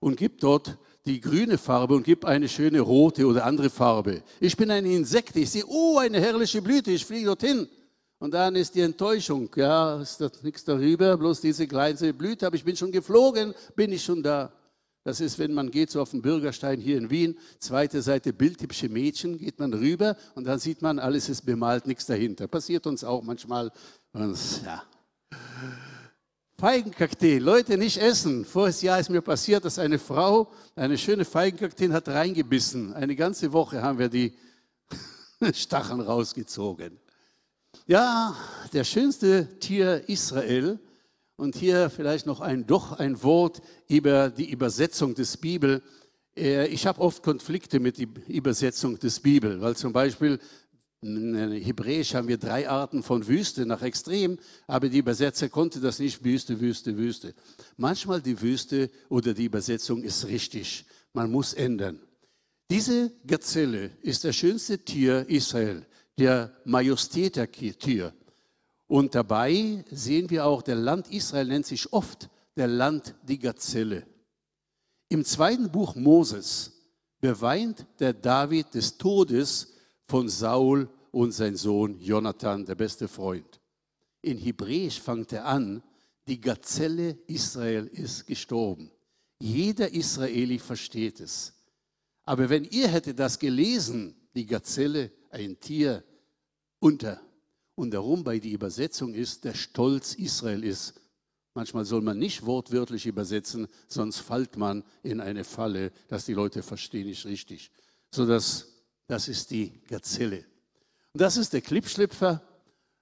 und 0.00 0.16
gebe 0.16 0.34
dort 0.40 0.76
die 1.06 1.20
grüne 1.20 1.58
Farbe 1.58 1.94
und 1.94 2.02
gebe 2.02 2.26
eine 2.26 2.48
schöne 2.48 2.80
rote 2.80 3.24
oder 3.24 3.44
andere 3.44 3.70
Farbe. 3.70 4.24
Ich 4.40 4.56
bin 4.56 4.68
ein 4.72 4.84
Insekt. 4.84 5.36
Ich 5.36 5.50
sehe, 5.50 5.64
oh, 5.68 5.98
eine 5.98 6.20
herrliche 6.20 6.60
Blüte. 6.60 6.90
Ich 6.90 7.06
fliege 7.06 7.26
dorthin. 7.26 7.68
Und 8.20 8.34
dann 8.34 8.54
ist 8.54 8.74
die 8.74 8.82
Enttäuschung. 8.82 9.50
Ja, 9.56 9.98
ist 10.00 10.20
da 10.20 10.30
nichts 10.42 10.62
darüber, 10.62 11.16
bloß 11.16 11.40
diese 11.40 11.66
kleine 11.66 12.12
Blüte. 12.12 12.46
Aber 12.46 12.54
ich 12.54 12.64
bin 12.64 12.76
schon 12.76 12.92
geflogen, 12.92 13.54
bin 13.74 13.90
ich 13.92 14.04
schon 14.04 14.22
da. 14.22 14.52
Das 15.04 15.20
ist, 15.20 15.38
wenn 15.38 15.54
man 15.54 15.70
geht 15.70 15.90
so 15.90 16.02
auf 16.02 16.10
den 16.10 16.20
Bürgerstein 16.20 16.78
hier 16.78 16.98
in 16.98 17.08
Wien, 17.08 17.38
zweite 17.58 18.02
Seite 18.02 18.34
bildhübsche 18.34 18.90
Mädchen, 18.90 19.38
geht 19.38 19.58
man 19.58 19.72
rüber 19.72 20.18
und 20.34 20.44
dann 20.44 20.58
sieht 20.58 20.82
man, 20.82 20.98
alles 20.98 21.30
ist 21.30 21.46
bemalt, 21.46 21.86
nichts 21.86 22.04
dahinter. 22.04 22.46
Passiert 22.46 22.86
uns 22.86 23.02
auch 23.02 23.22
manchmal. 23.22 23.72
Und, 24.12 24.38
ja. 24.66 24.82
Feigenkakteen, 26.58 27.42
Leute 27.42 27.78
nicht 27.78 27.96
essen. 27.96 28.44
Voriges 28.44 28.82
Jahr 28.82 29.00
ist 29.00 29.08
mir 29.08 29.22
passiert, 29.22 29.64
dass 29.64 29.78
eine 29.78 29.98
Frau 29.98 30.52
eine 30.76 30.98
schöne 30.98 31.24
Feigenkakteen 31.24 31.94
hat 31.94 32.06
reingebissen. 32.06 32.92
Eine 32.92 33.16
ganze 33.16 33.50
Woche 33.54 33.80
haben 33.80 33.98
wir 33.98 34.10
die 34.10 34.34
Stacheln 35.54 36.00
rausgezogen. 36.00 37.00
Ja, 37.90 38.36
der 38.72 38.84
schönste 38.84 39.48
Tier 39.58 40.08
Israel 40.08 40.78
und 41.34 41.56
hier 41.56 41.90
vielleicht 41.90 42.24
noch 42.24 42.40
ein, 42.40 42.64
doch 42.64 42.92
ein 42.92 43.20
Wort 43.24 43.62
über 43.88 44.30
die 44.30 44.48
Übersetzung 44.48 45.16
des 45.16 45.36
Bibel. 45.36 45.82
Äh, 46.36 46.68
ich 46.68 46.86
habe 46.86 47.00
oft 47.00 47.24
Konflikte 47.24 47.80
mit 47.80 47.98
der 47.98 48.06
Übersetzung 48.28 48.96
des 48.96 49.18
Bibel, 49.18 49.60
weil 49.60 49.74
zum 49.74 49.92
Beispiel 49.92 50.38
in 51.02 51.34
Hebräisch 51.50 52.14
haben 52.14 52.28
wir 52.28 52.38
drei 52.38 52.68
Arten 52.68 53.02
von 53.02 53.26
Wüste 53.26 53.66
nach 53.66 53.82
Extrem, 53.82 54.38
aber 54.68 54.88
die 54.88 54.98
Übersetzer 54.98 55.48
konnte 55.48 55.80
das 55.80 55.98
nicht 55.98 56.22
Wüste, 56.24 56.60
Wüste, 56.60 56.96
Wüste. 56.96 57.34
Manchmal 57.76 58.22
die 58.22 58.40
Wüste 58.40 58.88
oder 59.08 59.34
die 59.34 59.46
Übersetzung 59.46 60.04
ist 60.04 60.28
richtig. 60.28 60.86
Man 61.12 61.32
muss 61.32 61.54
ändern. 61.54 61.98
Diese 62.70 63.10
Gazelle 63.26 63.90
ist 64.02 64.22
das 64.22 64.36
schönste 64.36 64.78
Tier 64.78 65.28
Israel, 65.28 65.84
der 66.18 66.54
Majestäter-Tier. 66.64 68.12
Und 68.86 69.14
dabei 69.14 69.84
sehen 69.90 70.30
wir 70.30 70.46
auch, 70.46 70.62
der 70.62 70.74
Land 70.74 71.08
Israel 71.12 71.46
nennt 71.46 71.66
sich 71.66 71.92
oft 71.92 72.28
der 72.56 72.66
Land 72.66 73.14
die 73.22 73.38
Gazelle. 73.38 74.06
Im 75.08 75.24
zweiten 75.24 75.70
Buch 75.70 75.94
Moses 75.94 76.72
beweint 77.20 77.86
der 77.98 78.12
David 78.12 78.74
des 78.74 78.98
Todes 78.98 79.74
von 80.06 80.28
Saul 80.28 80.88
und 81.10 81.32
sein 81.32 81.56
Sohn 81.56 82.00
Jonathan, 82.00 82.64
der 82.64 82.74
beste 82.74 83.08
Freund. 83.08 83.60
In 84.22 84.38
Hebräisch 84.38 85.00
fängt 85.00 85.32
er 85.32 85.46
an, 85.46 85.82
die 86.26 86.40
Gazelle 86.40 87.18
Israel 87.26 87.86
ist 87.86 88.26
gestorben. 88.26 88.90
Jeder 89.40 89.92
Israeli 89.92 90.58
versteht 90.58 91.20
es. 91.20 91.54
Aber 92.24 92.48
wenn 92.48 92.64
ihr 92.64 92.88
hättet 92.88 93.18
das 93.18 93.38
gelesen, 93.38 94.14
die 94.34 94.46
Gazelle, 94.46 95.10
ein 95.30 95.58
Tier 95.60 96.04
unter 96.78 97.20
und 97.74 97.92
darum 97.92 98.24
bei 98.24 98.38
die 98.38 98.52
Übersetzung 98.52 99.14
ist, 99.14 99.44
der 99.44 99.54
Stolz 99.54 100.14
Israel 100.14 100.64
ist. 100.64 100.94
Manchmal 101.54 101.84
soll 101.84 102.00
man 102.00 102.18
nicht 102.18 102.46
wortwörtlich 102.46 103.06
übersetzen, 103.06 103.66
sonst 103.88 104.18
fällt 104.18 104.56
man 104.56 104.84
in 105.02 105.20
eine 105.20 105.44
Falle, 105.44 105.92
dass 106.08 106.24
die 106.24 106.34
Leute 106.34 106.62
verstehen 106.62 107.06
nicht 107.06 107.24
richtig. 107.24 107.70
So 108.12 108.26
dass 108.26 108.68
das 109.08 109.26
ist 109.26 109.50
die 109.50 109.72
Gazelle. 109.88 110.44
Und 111.12 111.20
das 111.20 111.36
ist 111.36 111.52
der 111.52 111.60
Klippschlüpfer. 111.60 112.42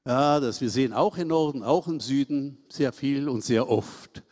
Ja, 0.07 0.41
das 0.41 0.63
wir 0.63 0.71
sehen 0.71 0.95
auch 0.95 1.19
im 1.19 1.29
Norden, 1.29 1.63
auch 1.63 1.87
im 1.87 2.01
Süden 2.01 2.65
sehr 2.71 2.95
viel 2.95 3.29
und 3.29 3.45
sehr 3.45 3.69
oft. 3.69 4.23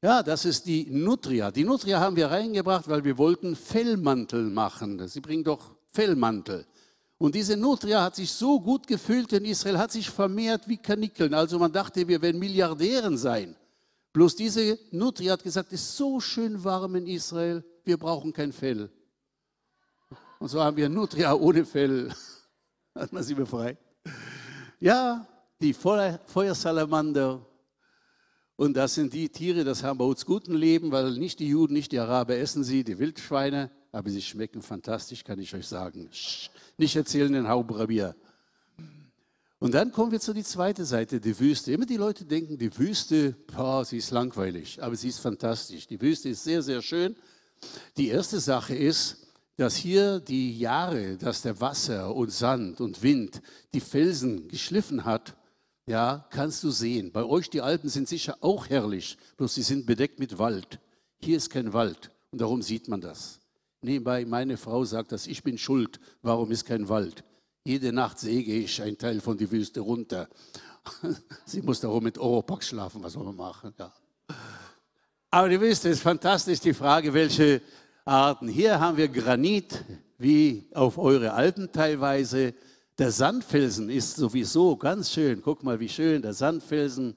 Ja, 0.00 0.22
das 0.22 0.44
ist 0.44 0.66
die 0.66 0.86
Nutria. 0.90 1.50
Die 1.50 1.64
Nutria 1.64 1.98
haben 1.98 2.14
wir 2.14 2.30
reingebracht, 2.30 2.86
weil 2.88 3.04
wir 3.04 3.18
wollten 3.18 3.56
Fellmantel 3.56 4.50
machen. 4.50 5.08
Sie 5.08 5.20
bringen 5.20 5.42
doch 5.42 5.74
Fellmantel. 5.94 6.66
Und 7.18 7.34
diese 7.34 7.56
Nutria 7.56 8.02
hat 8.02 8.16
sich 8.16 8.30
so 8.32 8.60
gut 8.60 8.86
gefühlt 8.86 9.32
in 9.32 9.44
Israel, 9.44 9.78
hat 9.78 9.92
sich 9.92 10.10
vermehrt 10.10 10.68
wie 10.68 10.76
Kanickeln. 10.76 11.32
Also 11.32 11.58
man 11.58 11.72
dachte, 11.72 12.06
wir 12.06 12.20
werden 12.20 12.38
Milliardären 12.38 13.16
sein. 13.16 13.56
Bloß 14.12 14.34
diese 14.36 14.78
Nutria 14.90 15.32
hat 15.32 15.42
gesagt, 15.42 15.72
es 15.72 15.80
ist 15.80 15.96
so 15.96 16.20
schön 16.20 16.62
warm 16.62 16.96
in 16.96 17.06
Israel, 17.06 17.64
wir 17.84 17.96
brauchen 17.96 18.32
kein 18.32 18.52
Fell. 18.52 18.90
Und 20.38 20.48
so 20.48 20.62
haben 20.62 20.76
wir 20.76 20.88
Nutria 20.88 21.32
ohne 21.32 21.64
Fell. 21.64 22.12
Hat 22.94 23.12
man 23.12 23.22
sie 23.22 23.34
befreit. 23.34 23.78
Ja, 24.78 25.26
die 25.60 25.72
Feuersalamander. 25.72 27.44
Und 28.56 28.76
das 28.76 28.94
sind 28.94 29.12
die 29.12 29.28
Tiere, 29.30 29.64
das 29.64 29.82
haben 29.82 29.98
bei 29.98 30.04
uns 30.04 30.24
guten 30.24 30.54
Leben, 30.54 30.92
weil 30.92 31.12
nicht 31.12 31.40
die 31.40 31.48
Juden, 31.48 31.74
nicht 31.74 31.90
die 31.90 31.98
Araber 31.98 32.36
essen 32.36 32.62
sie, 32.62 32.84
die 32.84 32.98
Wildschweine, 32.98 33.70
aber 33.94 34.10
sie 34.10 34.22
schmecken 34.22 34.60
fantastisch, 34.60 35.24
kann 35.24 35.38
ich 35.38 35.54
euch 35.54 35.66
sagen 35.66 36.10
nicht 36.76 36.96
erzählen 36.96 37.32
den 37.32 37.48
Hauptrabier. 37.48 38.14
Und 39.58 39.72
dann 39.72 39.92
kommen 39.92 40.12
wir 40.12 40.20
zu 40.20 40.34
die 40.34 40.42
zweite 40.42 40.84
Seite, 40.84 41.20
die 41.20 41.38
Wüste. 41.38 41.72
Immer 41.72 41.86
die 41.86 41.96
Leute 41.96 42.24
denken, 42.24 42.58
die 42.58 42.76
Wüste, 42.76 43.34
boah, 43.46 43.84
sie 43.84 43.98
ist 43.98 44.10
langweilig, 44.10 44.82
aber 44.82 44.94
sie 44.94 45.08
ist 45.08 45.20
fantastisch. 45.20 45.86
Die 45.86 46.00
Wüste 46.00 46.28
ist 46.28 46.44
sehr, 46.44 46.62
sehr 46.62 46.82
schön. 46.82 47.16
Die 47.96 48.08
erste 48.08 48.40
Sache 48.40 48.74
ist, 48.74 49.26
dass 49.56 49.76
hier 49.76 50.20
die 50.20 50.58
Jahre, 50.58 51.16
dass 51.16 51.42
der 51.42 51.60
Wasser 51.60 52.14
und 52.14 52.30
Sand 52.30 52.80
und 52.80 53.02
Wind 53.02 53.40
die 53.72 53.80
Felsen 53.80 54.48
geschliffen 54.48 55.04
hat, 55.04 55.34
ja, 55.86 56.26
kannst 56.30 56.64
du 56.64 56.70
sehen. 56.70 57.12
Bei 57.12 57.24
euch 57.24 57.48
die 57.48 57.60
Alpen 57.60 57.88
sind 57.88 58.08
sicher 58.08 58.36
auch 58.40 58.68
herrlich, 58.68 59.16
bloß 59.36 59.54
sie 59.54 59.62
sind 59.62 59.86
bedeckt 59.86 60.18
mit 60.18 60.38
Wald. 60.38 60.80
Hier 61.20 61.36
ist 61.36 61.50
kein 61.50 61.72
Wald 61.72 62.10
und 62.32 62.40
darum 62.40 62.60
sieht 62.60 62.88
man 62.88 63.00
das. 63.00 63.38
Nebenbei, 63.84 64.24
meine 64.24 64.56
Frau 64.56 64.82
sagt 64.84 65.12
dass 65.12 65.26
ich 65.26 65.42
bin 65.42 65.58
schuld, 65.58 66.00
warum 66.22 66.50
ist 66.50 66.64
kein 66.64 66.88
Wald? 66.88 67.22
Jede 67.64 67.92
Nacht 67.92 68.18
säge 68.18 68.54
ich 68.54 68.80
einen 68.80 68.96
Teil 68.96 69.20
von 69.20 69.36
der 69.36 69.50
Wüste 69.50 69.80
runter. 69.80 70.28
Sie 71.44 71.60
muss 71.60 71.80
darum 71.80 72.02
mit 72.02 72.16
Oropax 72.16 72.68
schlafen, 72.68 73.02
was 73.02 73.12
soll 73.12 73.24
man 73.24 73.36
machen? 73.36 73.74
Ja. 73.78 73.92
Aber 75.30 75.50
die 75.50 75.60
Wüste 75.60 75.90
ist 75.90 76.00
fantastisch, 76.00 76.60
die 76.60 76.72
Frage, 76.72 77.12
welche 77.12 77.60
Arten. 78.06 78.48
Hier 78.48 78.80
haben 78.80 78.96
wir 78.96 79.08
Granit, 79.08 79.84
wie 80.16 80.66
auf 80.72 80.96
eure 80.96 81.34
Alpen 81.34 81.70
teilweise. 81.70 82.54
Der 82.98 83.10
Sandfelsen 83.10 83.90
ist 83.90 84.16
sowieso 84.16 84.76
ganz 84.76 85.10
schön. 85.10 85.42
Guck 85.42 85.62
mal, 85.62 85.78
wie 85.78 85.88
schön 85.90 86.22
der 86.22 86.32
Sandfelsen. 86.32 87.16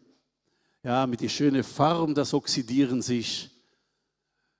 Ja, 0.83 1.07
mit 1.07 1.21
die 1.21 1.29
schöne 1.29 1.63
Farben, 1.63 2.13
das 2.13 2.33
Oxidieren 2.33 3.01
sich. 3.01 3.51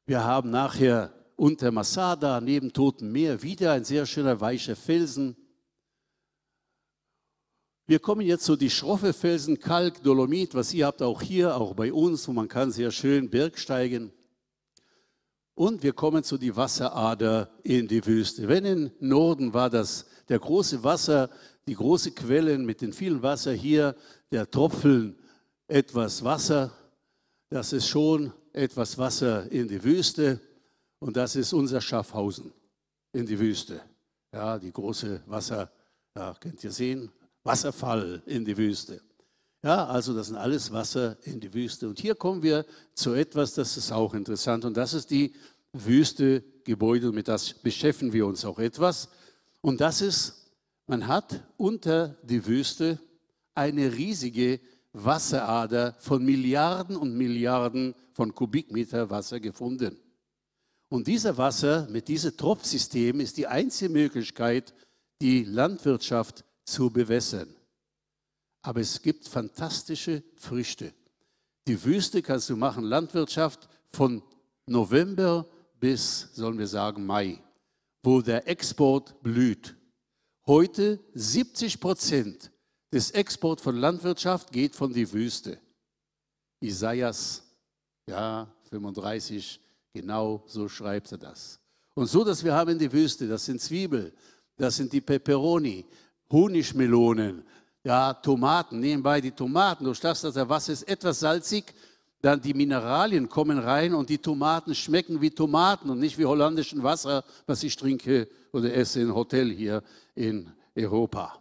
Wir 0.05 0.23
haben 0.23 0.51
nachher 0.51 1.11
unter 1.37 1.71
Masada 1.71 2.41
neben 2.41 2.73
Toten 2.73 3.11
Meer 3.11 3.41
wieder 3.43 3.71
ein 3.71 3.85
sehr 3.85 4.05
schöner 4.05 4.41
weicher 4.41 4.75
Felsen. 4.75 5.37
Wir 7.85 7.99
kommen 7.99 8.21
jetzt 8.21 8.43
zu 8.43 8.57
die 8.57 8.71
schroffe 8.71 9.13
Felsen, 9.13 9.59
Kalk, 9.59 10.03
Dolomit, 10.03 10.55
was 10.55 10.73
ihr 10.73 10.87
habt 10.87 11.01
auch 11.01 11.21
hier, 11.21 11.55
auch 11.55 11.73
bei 11.73 11.93
uns, 11.93 12.27
wo 12.27 12.33
man 12.33 12.49
kann 12.49 12.71
sehr 12.71 12.91
schön 12.91 13.29
Bergsteigen. 13.29 14.11
Und 15.53 15.83
wir 15.83 15.93
kommen 15.93 16.23
zu 16.23 16.37
die 16.37 16.55
Wasserader 16.55 17.49
in 17.63 17.87
die 17.87 18.05
Wüste. 18.05 18.47
Wenn 18.47 18.65
im 18.65 18.91
Norden 18.99 19.53
war 19.53 19.69
das 19.69 20.05
der 20.27 20.39
große 20.39 20.83
Wasser, 20.83 21.29
die 21.67 21.75
große 21.75 22.11
Quellen 22.11 22.65
mit 22.65 22.81
den 22.81 22.93
vielen 22.93 23.21
Wasser 23.21 23.53
hier, 23.53 23.95
der 24.31 24.49
Tropfen 24.49 25.17
etwas 25.67 26.23
Wasser, 26.23 26.71
das 27.49 27.73
ist 27.73 27.87
schon 27.87 28.33
etwas 28.53 28.97
Wasser 28.97 29.51
in 29.51 29.67
die 29.67 29.83
Wüste. 29.83 30.41
Und 30.99 31.15
das 31.15 31.35
ist 31.35 31.53
unser 31.53 31.81
Schaffhausen 31.81 32.51
in 33.13 33.25
die 33.25 33.39
Wüste. 33.39 33.81
Ja, 34.33 34.57
die 34.57 34.71
große 34.71 35.21
Wasser, 35.27 35.71
ja, 36.15 36.35
könnt 36.39 36.63
ihr 36.63 36.71
sehen, 36.71 37.11
Wasserfall 37.43 38.21
in 38.25 38.43
die 38.43 38.57
Wüste. 38.57 39.01
Ja, 39.63 39.85
also 39.87 40.13
das 40.13 40.27
sind 40.27 40.35
alles 40.35 40.71
Wasser 40.71 41.17
in 41.23 41.39
die 41.39 41.53
Wüste. 41.53 41.87
Und 41.87 41.99
hier 41.99 42.15
kommen 42.15 42.43
wir 42.43 42.65
zu 42.93 43.13
etwas, 43.13 43.53
das 43.53 43.77
ist 43.77 43.91
auch 43.91 44.13
interessant. 44.13 44.65
Und 44.65 44.77
das 44.77 44.93
ist 44.93 45.09
die 45.09 45.33
Wüstegebäude. 45.73 47.09
Und 47.09 47.15
mit 47.15 47.27
das 47.27 47.53
beschäftigen 47.53 48.13
wir 48.13 48.25
uns 48.27 48.45
auch 48.45 48.59
etwas. 48.59 49.09
Und 49.61 49.81
das 49.81 50.01
ist, 50.01 50.51
man 50.85 51.07
hat 51.07 51.43
unter 51.57 52.15
die 52.23 52.45
Wüste 52.45 52.99
eine 53.55 53.93
riesige 53.93 54.59
Wasserader 54.93 55.95
von 55.99 56.23
Milliarden 56.23 56.95
und 56.95 57.15
Milliarden 57.15 57.95
von 58.13 58.33
Kubikmeter 58.33 59.09
Wasser 59.09 59.39
gefunden. 59.39 59.97
Und 60.89 61.07
dieser 61.07 61.37
Wasser 61.37 61.87
mit 61.89 62.07
diesem 62.07 62.35
Tropfsystem 62.37 63.19
ist 63.19 63.37
die 63.37 63.47
einzige 63.47 63.91
Möglichkeit, 63.91 64.73
die 65.21 65.43
Landwirtschaft 65.43 66.45
zu 66.63 66.89
bewässern. 66.89 67.53
Aber 68.61 68.81
es 68.81 69.01
gibt 69.01 69.27
fantastische 69.27 70.23
Früchte. 70.35 70.93
Die 71.67 71.83
Wüste 71.83 72.21
kannst 72.21 72.49
du 72.49 72.55
machen, 72.55 72.83
Landwirtschaft 72.83 73.67
von 73.91 74.23
November 74.65 75.45
bis, 75.79 76.29
sollen 76.33 76.57
wir 76.57 76.67
sagen, 76.67 77.05
Mai. 77.05 77.43
wo 78.03 78.21
der 78.21 78.47
Export 78.47 79.21
blüht. 79.21 79.75
Heute 80.45 80.99
70 81.13 81.81
Prozent 81.81 82.51
des 82.93 83.11
Exports 83.11 83.61
von 83.61 83.75
Landwirtschaft 83.75 84.51
geht 84.51 84.75
von 84.75 84.93
die 84.93 85.11
Wüste. 85.11 85.59
Isaias, 86.61 87.43
ja, 88.07 88.47
35, 88.69 89.59
genau 89.97 90.43
so 90.47 90.67
schreibt 90.67 91.11
er 91.11 91.17
das. 91.17 91.59
Und 91.93 92.07
so, 92.07 92.23
dass 92.23 92.43
wir 92.43 92.53
haben 92.53 92.71
in 92.71 92.79
die 92.79 92.91
Wüste, 92.91 93.27
das 93.27 93.45
sind 93.45 93.59
Zwiebel, 93.59 94.13
das 94.55 94.75
sind 94.75 94.93
die 94.93 95.01
Peperoni, 95.01 95.85
Honigmelonen, 96.31 97.43
ja, 97.83 98.13
Tomaten, 98.13 98.79
nebenbei 98.79 99.21
die 99.21 99.31
Tomaten, 99.31 99.85
durch 99.85 99.99
das, 99.99 100.21
dass 100.21 100.33
der 100.33 100.47
Wasser 100.49 100.73
ist 100.73 100.87
etwas 100.87 101.19
salzig, 101.19 101.73
dann 102.21 102.41
die 102.41 102.53
Mineralien 102.53 103.29
kommen 103.29 103.59
rein 103.59 103.93
und 103.93 104.09
die 104.09 104.17
Tomaten 104.17 104.75
schmecken 104.75 105.21
wie 105.21 105.29
Tomaten 105.29 105.89
und 105.89 105.99
nicht 105.99 106.17
wie 106.17 106.25
holländischen 106.25 106.83
Wasser, 106.83 107.23
was 107.45 107.63
ich 107.63 107.75
trinke 107.75 108.27
oder 108.51 108.73
esse 108.73 109.01
im 109.01 109.13
Hotel 109.13 109.51
hier 109.51 109.83
in 110.15 110.51
Europa. 110.75 111.39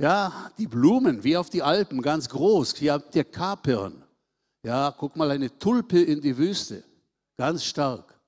Ja, 0.00 0.50
die 0.58 0.66
Blumen, 0.66 1.24
wie 1.24 1.36
auf 1.36 1.50
die 1.50 1.62
Alpen, 1.62 2.00
ganz 2.02 2.28
groß. 2.28 2.76
Hier 2.76 2.92
habt 2.94 3.14
ihr 3.14 3.24
Kapern. 3.24 4.04
Ja, 4.62 4.94
guck 4.96 5.16
mal, 5.16 5.30
eine 5.30 5.58
Tulpe 5.58 6.00
in 6.00 6.20
die 6.20 6.36
Wüste. 6.36 6.84
Ganz 7.38 7.64
stark. 7.64 8.20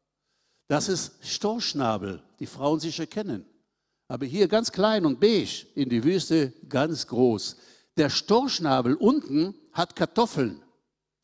Das 0.69 0.89
ist 0.89 1.15
Storchnabel, 1.21 2.23
die 2.39 2.47
Frauen 2.47 2.79
sicher 2.79 3.07
kennen. 3.07 3.45
Aber 4.07 4.25
hier 4.25 4.47
ganz 4.47 4.71
klein 4.71 5.05
und 5.05 5.19
beige, 5.19 5.67
in 5.75 5.89
die 5.89 6.03
Wüste 6.05 6.53
ganz 6.69 7.09
groß. 7.09 7.57
Der 7.97 8.09
Storchnabel 8.09 8.95
unten 8.95 9.55
hat 9.73 9.97
Kartoffeln. 9.97 10.63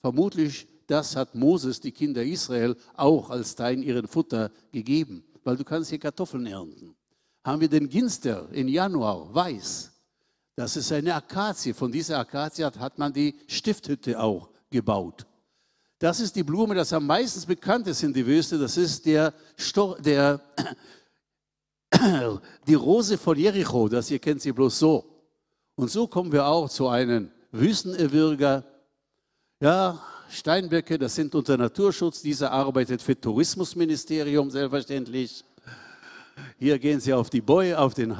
Vermutlich, 0.01 0.67
das 0.89 1.15
hat 1.15 1.37
Moses 1.37 1.81
die 1.81 1.93
Kinder 1.93 2.25
Israel 2.25 2.77
auch 2.95 3.31
als 3.31 3.55
Teil 3.55 3.83
ihren 3.85 4.09
Futter 4.09 4.51
gegeben, 4.73 5.25
weil 5.45 5.57
du 5.57 5.65
kannst 5.65 5.91
hier 5.91 6.01
Kartoffeln 6.01 6.47
ernten. 6.47 6.97
Haben 7.45 7.61
wir 7.61 7.69
den 7.69 7.89
Ginster 7.89 8.49
in 8.51 8.67
Januar, 8.67 9.33
weiß. 9.33 9.93
Das 10.57 10.77
ist 10.77 10.91
eine 10.91 11.15
Akazie. 11.15 11.73
Von 11.73 11.93
dieser 11.93 12.19
Akazie 12.19 12.65
hat 12.65 12.99
man 12.99 13.13
die 13.13 13.37
Stifthütte 13.47 14.19
auch 14.21 14.49
gebaut. 14.71 15.25
Das 15.99 16.21
ist 16.21 16.37
die 16.37 16.43
Blume, 16.43 16.75
das 16.75 16.93
am 16.93 17.07
meisten 17.07 17.47
bekannt 17.47 17.87
ist 17.87 18.03
in 18.03 18.13
der 18.13 18.27
Wüste. 18.27 18.59
Das 18.59 18.77
ist 18.77 19.07
der, 19.07 19.33
Stor 19.57 19.99
der 19.99 20.41
die 22.67 22.75
Rose 22.75 23.17
von 23.17 23.39
Jericho. 23.39 23.89
Das 23.89 24.11
ihr 24.11 24.19
kennt 24.19 24.43
sie 24.43 24.53
bloß 24.53 24.79
so. 24.79 25.05
Und 25.75 25.91
so 25.91 26.07
kommen 26.07 26.33
wir 26.33 26.47
auch 26.47 26.69
zu 26.69 26.89
einem 26.89 27.31
Wüstenerwürger. 27.53 28.65
Ja, 29.61 30.03
Steinböcke, 30.29 30.99
das 30.99 31.15
sind 31.15 31.35
unter 31.35 31.57
Naturschutz. 31.57 32.21
Dieser 32.21 32.51
arbeitet 32.51 33.01
für 33.01 33.19
Tourismusministerium 33.19 34.51
selbstverständlich. 34.51 35.45
Hier 36.59 36.79
gehen 36.79 37.01
Sie 37.01 37.15
auf 37.15 37.31
die 37.31 37.41
Boy, 37.41 37.75
auf 37.75 37.95
den, 37.95 38.15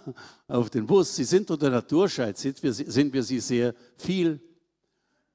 auf 0.48 0.70
den 0.70 0.86
Bus. 0.86 1.14
Sie 1.14 1.24
sind 1.24 1.50
unter 1.50 1.68
Naturschutz, 1.68 2.40
sind 2.40 2.62
wir, 2.62 2.72
sind 2.72 3.12
wir 3.12 3.22
Sie 3.22 3.40
sehr 3.40 3.74
viel. 3.98 4.40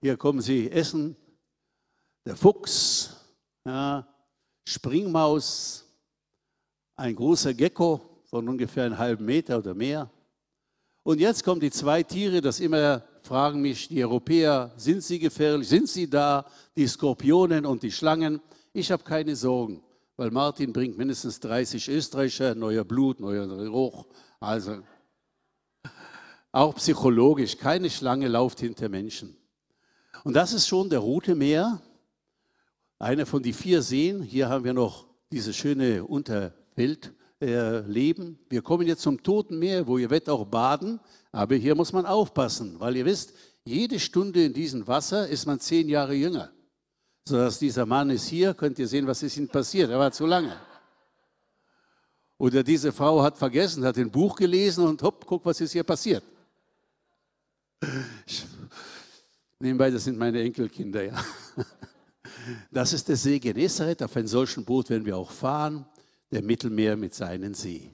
Hier 0.02 0.18
kommen 0.18 0.42
Sie 0.42 0.72
essen. 0.72 1.16
Der 2.26 2.38
Fuchs, 2.38 3.18
ja, 3.66 4.08
Springmaus, 4.66 5.84
ein 6.96 7.16
großer 7.16 7.54
Gecko 7.54 8.22
von 8.26 8.48
ungefähr 8.48 8.86
einem 8.86 8.98
halben 8.98 9.26
Meter 9.26 9.58
oder 9.58 9.74
mehr. 9.74 10.10
Und 11.04 11.20
jetzt 11.20 11.44
kommen 11.44 11.60
die 11.60 11.70
zwei 11.70 12.02
Tiere, 12.02 12.40
das 12.40 12.62
immer 12.62 13.04
fragen 13.24 13.62
mich 13.62 13.90
die 13.90 14.02
Europäer, 14.04 14.72
sind 14.78 15.04
sie 15.04 15.20
gefährlich, 15.20 15.68
sind 15.68 15.90
sie 15.90 16.10
da, 16.10 16.46
die 16.78 16.88
Skorpionen 16.88 17.66
und 17.66 17.84
die 17.84 17.92
Schlangen. 17.92 18.40
Ich 18.72 18.90
habe 18.90 19.04
keine 19.04 19.36
Sorgen, 19.36 19.84
weil 20.16 20.32
Martin 20.32 20.72
bringt 20.72 20.98
mindestens 20.98 21.42
30 21.42 21.90
Österreicher, 21.90 22.56
neuer 22.56 22.86
Blut, 22.86 23.20
neuer 23.20 23.48
Geruch. 23.48 24.06
Also 24.40 24.82
auch 26.54 26.76
psychologisch, 26.76 27.58
keine 27.58 27.90
Schlange 27.90 28.30
läuft 28.30 28.62
hinter 28.62 28.88
Menschen. 28.88 29.36
Und 30.24 30.34
das 30.36 30.54
ist 30.54 30.70
schon 30.70 30.90
der 30.90 31.00
Rote 31.00 31.36
Meer, 31.36 31.82
einer 33.04 33.26
von 33.26 33.44
den 33.44 33.54
vier 33.54 33.82
Seen. 33.82 34.24
Hier 34.24 34.50
haben 34.50 34.64
wir 34.64 34.74
noch 34.74 35.06
diese 35.32 35.54
schöne 35.54 36.04
Unterwelt. 36.04 37.14
Äh, 37.44 37.80
leben. 37.80 38.40
Wir 38.50 38.62
kommen 38.62 38.88
jetzt 38.88 39.02
zum 39.02 39.22
Toten 39.22 39.60
Meer, 39.60 39.86
wo 39.86 39.98
ihr 39.98 40.10
werdet 40.10 40.30
auch 40.30 40.46
baden, 40.46 41.02
aber 41.34 41.56
hier 41.56 41.76
muss 41.76 41.92
man 41.92 42.06
aufpassen, 42.06 42.80
weil 42.80 42.96
ihr 42.96 43.04
wisst, 43.04 43.34
jede 43.66 44.00
Stunde 44.00 44.46
in 44.46 44.54
diesem 44.54 44.88
Wasser 44.88 45.28
ist 45.28 45.46
man 45.46 45.60
zehn 45.60 45.90
Jahre 45.90 46.14
jünger. 46.14 46.54
So 47.26 47.36
dass 47.36 47.60
dieser 47.60 47.86
Mann 47.86 48.12
ist 48.12 48.30
hier, 48.30 48.54
könnt 48.54 48.80
ihr 48.80 48.88
sehen, 48.88 49.08
was 49.08 49.24
ist 49.24 49.36
ihm 49.36 49.50
passiert. 49.50 49.90
Er 49.90 50.00
war 50.00 50.14
zu 50.14 50.26
lange. 50.26 50.56
Oder 52.38 52.64
diese 52.64 52.94
Frau 52.94 53.22
hat 53.22 53.38
vergessen, 53.38 53.84
hat 53.84 53.98
ein 53.98 54.10
Buch 54.10 54.38
gelesen 54.38 54.88
und 54.88 55.04
hopp, 55.04 55.26
guck, 55.26 55.46
was 55.46 55.60
ist 55.60 55.74
hier 55.74 55.84
passiert. 55.84 56.24
Nebenbei, 59.60 59.92
das 59.92 60.06
sind 60.06 60.18
meine 60.18 60.42
Enkelkinder, 60.42 61.04
ja. 61.04 61.26
Das 62.72 62.94
ist 62.94 63.08
der 63.08 63.16
See 63.16 63.40
Genezareth. 63.40 64.04
Auf 64.04 64.16
einem 64.16 64.28
solchen 64.28 64.66
Boot 64.66 64.90
werden 64.90 65.06
wir 65.06 65.18
auch 65.18 65.32
fahren 65.32 65.86
der 66.32 66.42
Mittelmeer 66.42 66.98
mit 66.98 67.14
seinen 67.14 67.54
See. 67.54 67.92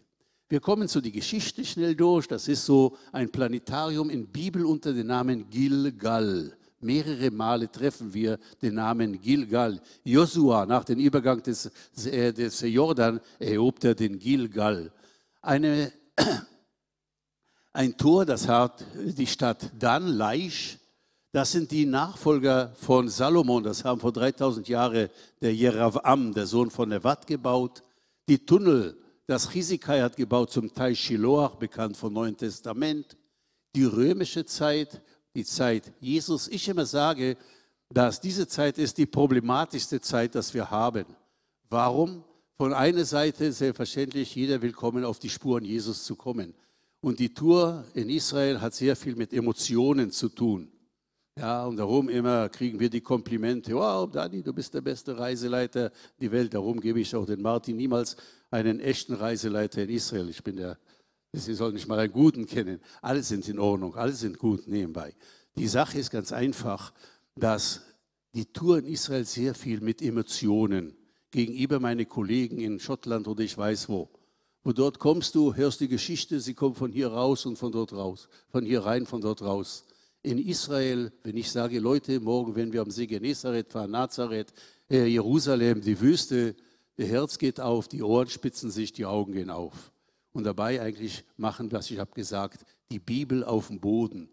Wir 0.47 0.59
kommen 0.59 0.87
zu 0.87 0.99
die 0.99 1.11
Geschichte 1.11 1.63
schnell 1.63 1.95
durch. 1.95 2.27
Das 2.27 2.47
ist 2.47 2.65
so 2.65 2.97
ein 3.11 3.29
Planetarium 3.29 4.09
in 4.09 4.27
Bibel 4.27 4.65
unter 4.65 4.93
dem 4.93 5.07
Namen 5.07 5.47
Gilgal. 5.49 6.57
Mehrere 6.79 7.29
Male 7.29 7.69
treffen 7.69 8.13
wir 8.13 8.39
den 8.61 8.75
Namen 8.75 9.21
Gilgal. 9.21 9.79
Josua, 10.03 10.65
nach 10.65 10.85
dem 10.85 10.97
Übergang 10.97 11.43
des, 11.43 11.69
äh, 12.05 12.33
des 12.33 12.61
Jordan, 12.61 13.19
erhob 13.37 13.83
er 13.83 13.93
den 13.93 14.17
Gilgal. 14.17 14.91
Eine, 15.41 15.91
ein 17.73 17.95
Tor, 17.95 18.25
das 18.25 18.47
hat 18.47 18.83
die 18.95 19.27
Stadt 19.27 19.69
Dan, 19.77 20.07
Laish. 20.07 20.78
Das 21.31 21.51
sind 21.51 21.71
die 21.71 21.85
Nachfolger 21.85 22.73
von 22.75 23.07
Salomon. 23.07 23.63
Das 23.63 23.85
haben 23.85 23.99
vor 23.99 24.11
3000 24.11 24.67
Jahren 24.67 25.09
der 25.41 25.53
Jeravam, 25.53 26.33
der 26.33 26.47
Sohn 26.47 26.71
von 26.71 26.89
Nevat, 26.89 27.27
gebaut 27.27 27.83
die 28.29 28.45
Tunnel, 28.45 28.95
das 29.25 29.49
Chisikai 29.49 30.01
hat 30.01 30.15
gebaut, 30.15 30.51
zum 30.51 30.71
Teil 30.71 30.95
Shiloach, 30.95 31.55
bekannt 31.55 31.97
vom 31.97 32.13
Neuen 32.13 32.37
Testament, 32.37 33.17
die 33.75 33.85
römische 33.85 34.45
Zeit, 34.45 35.01
die 35.33 35.43
Zeit 35.43 35.91
Jesus. 35.99 36.47
Ich 36.47 36.69
immer 36.69 36.85
sage, 36.85 37.37
dass 37.89 38.21
diese 38.21 38.47
Zeit 38.47 38.77
ist 38.77 38.99
die 38.99 39.07
problematischste 39.07 39.99
Zeit, 39.99 40.35
dass 40.35 40.53
wir 40.53 40.69
haben. 40.69 41.05
Warum? 41.69 42.23
Von 42.55 42.71
einer 42.71 43.05
Seite 43.05 43.51
selbstverständlich, 43.51 44.35
jeder 44.35 44.61
will 44.61 44.73
kommen, 44.73 45.03
auf 45.03 45.17
die 45.17 45.29
Spuren 45.29 45.65
Jesus 45.65 46.03
zu 46.03 46.15
kommen. 46.15 46.53
Und 47.01 47.17
die 47.17 47.33
Tour 47.33 47.85
in 47.95 48.09
Israel 48.09 48.61
hat 48.61 48.75
sehr 48.75 48.95
viel 48.95 49.15
mit 49.15 49.33
Emotionen 49.33 50.11
zu 50.11 50.29
tun. 50.29 50.71
Ja, 51.39 51.65
und 51.65 51.77
darum 51.77 52.09
immer 52.09 52.49
kriegen 52.49 52.81
wir 52.81 52.89
die 52.89 52.99
Komplimente. 52.99 53.73
Wow, 53.73 54.11
Dani, 54.11 54.43
du 54.43 54.51
bist 54.51 54.73
der 54.73 54.81
beste 54.81 55.17
Reiseleiter 55.17 55.89
die 56.19 56.29
Welt. 56.33 56.53
Darum 56.53 56.81
gebe 56.81 56.99
ich 56.99 57.15
auch 57.15 57.25
den 57.25 57.41
Martin 57.41 57.77
niemals 57.77 58.17
einen 58.51 58.81
echten 58.81 59.13
Reiseleiter 59.13 59.83
in 59.83 59.89
Israel. 59.89 60.27
Ich 60.27 60.43
bin 60.43 60.57
der, 60.57 60.77
Sie 61.31 61.53
sollen 61.53 61.75
nicht 61.75 61.87
mal 61.87 61.97
einen 61.97 62.11
guten 62.11 62.45
kennen. 62.45 62.81
Alle 63.01 63.23
sind 63.23 63.47
in 63.47 63.57
Ordnung, 63.57 63.95
alle 63.95 64.11
sind 64.11 64.37
gut 64.37 64.67
nebenbei. 64.67 65.15
Die 65.55 65.69
Sache 65.69 65.97
ist 65.97 66.11
ganz 66.11 66.33
einfach, 66.33 66.91
dass 67.35 67.83
die 68.33 68.51
Tour 68.51 68.79
in 68.79 68.85
Israel 68.85 69.23
sehr 69.23 69.55
viel 69.55 69.79
mit 69.79 70.01
Emotionen 70.01 70.93
gegenüber 71.31 71.79
meine 71.79 72.05
Kollegen 72.05 72.59
in 72.59 72.81
Schottland 72.81 73.29
oder 73.29 73.45
ich 73.45 73.57
weiß 73.57 73.87
wo. 73.87 74.09
Wo 74.65 74.73
dort 74.73 74.99
kommst 74.99 75.35
du, 75.35 75.55
hörst 75.55 75.79
die 75.79 75.87
Geschichte, 75.87 76.41
sie 76.41 76.53
kommen 76.53 76.75
von 76.75 76.91
hier 76.91 77.07
raus 77.07 77.45
und 77.45 77.55
von 77.55 77.71
dort 77.71 77.93
raus, 77.93 78.27
von 78.49 78.65
hier 78.65 78.81
rein, 78.83 79.05
von 79.05 79.21
dort 79.21 79.41
raus 79.41 79.85
in 80.21 80.37
Israel, 80.37 81.11
wenn 81.23 81.37
ich 81.37 81.49
sage, 81.49 81.79
Leute, 81.79 82.19
morgen, 82.19 82.55
wenn 82.55 82.73
wir 82.73 82.81
am 82.81 82.91
See 82.91 83.07
Genezareth 83.07 83.71
fahren, 83.71 83.91
Nazareth, 83.91 84.51
äh, 84.89 85.05
Jerusalem, 85.05 85.81
die 85.81 85.99
Wüste, 85.99 86.55
der 86.97 87.07
Herz 87.07 87.37
geht 87.37 87.59
auf, 87.59 87.87
die 87.87 88.03
Ohren 88.03 88.27
spitzen 88.27 88.71
sich, 88.71 88.91
die 88.91 89.05
Augen 89.05 89.31
gehen 89.31 89.49
auf. 89.49 89.91
Und 90.33 90.43
dabei 90.43 90.81
eigentlich 90.81 91.23
machen, 91.37 91.71
was 91.71 91.89
ich 91.89 91.99
habe 91.99 92.11
gesagt, 92.13 92.65
die 92.91 92.99
Bibel 92.99 93.43
auf 93.43 93.67
dem 93.67 93.79
Boden. 93.79 94.29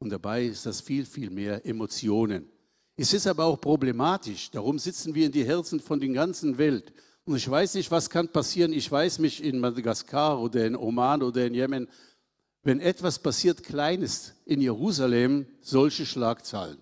Und 0.00 0.10
dabei 0.10 0.46
ist 0.46 0.66
das 0.66 0.80
viel, 0.80 1.04
viel 1.04 1.30
mehr 1.30 1.64
Emotionen. 1.64 2.48
Es 2.96 3.12
ist 3.12 3.26
aber 3.26 3.44
auch 3.44 3.60
problematisch. 3.60 4.50
Darum 4.50 4.78
sitzen 4.78 5.14
wir 5.14 5.26
in 5.26 5.32
die 5.32 5.44
Herzen 5.44 5.80
von 5.80 6.00
der 6.00 6.08
ganzen 6.10 6.58
Welt. 6.58 6.92
Und 7.24 7.36
ich 7.36 7.48
weiß 7.48 7.74
nicht, 7.74 7.90
was 7.90 8.10
kann 8.10 8.28
passieren. 8.28 8.72
Ich 8.72 8.90
weiß 8.90 9.20
mich 9.20 9.42
in 9.42 9.60
Madagaskar 9.60 10.40
oder 10.40 10.66
in 10.66 10.74
Oman 10.74 11.22
oder 11.22 11.46
in 11.46 11.54
Jemen 11.54 11.88
wenn 12.62 12.80
etwas 12.80 13.18
passiert 13.18 13.62
Kleines 13.62 14.34
in 14.44 14.60
Jerusalem, 14.60 15.46
solche 15.60 16.06
Schlagzeilen. 16.06 16.78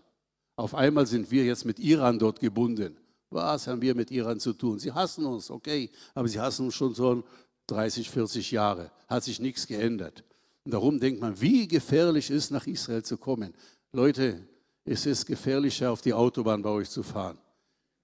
Auf 0.56 0.74
einmal 0.74 1.06
sind 1.06 1.30
wir 1.30 1.44
jetzt 1.44 1.64
mit 1.64 1.78
Iran 1.78 2.18
dort 2.18 2.40
gebunden. 2.40 2.96
Was 3.30 3.66
haben 3.66 3.82
wir 3.82 3.94
mit 3.94 4.10
Iran 4.10 4.40
zu 4.40 4.52
tun? 4.54 4.78
Sie 4.78 4.92
hassen 4.92 5.24
uns, 5.24 5.50
okay, 5.50 5.90
aber 6.14 6.28
sie 6.28 6.40
hassen 6.40 6.66
uns 6.66 6.74
schon 6.74 6.94
so 6.94 7.22
30, 7.68 8.10
40 8.10 8.50
Jahre. 8.50 8.90
Hat 9.06 9.22
sich 9.22 9.38
nichts 9.38 9.66
geändert. 9.66 10.24
Und 10.64 10.72
darum 10.72 10.98
denkt 10.98 11.20
man, 11.20 11.40
wie 11.40 11.68
gefährlich 11.68 12.30
ist, 12.30 12.50
nach 12.50 12.66
Israel 12.66 13.04
zu 13.04 13.16
kommen. 13.16 13.54
Leute, 13.92 14.46
es 14.84 15.06
ist 15.06 15.26
gefährlicher, 15.26 15.92
auf 15.92 16.00
die 16.00 16.14
Autobahn 16.14 16.62
bei 16.62 16.70
euch 16.70 16.90
zu 16.90 17.02
fahren. 17.02 17.38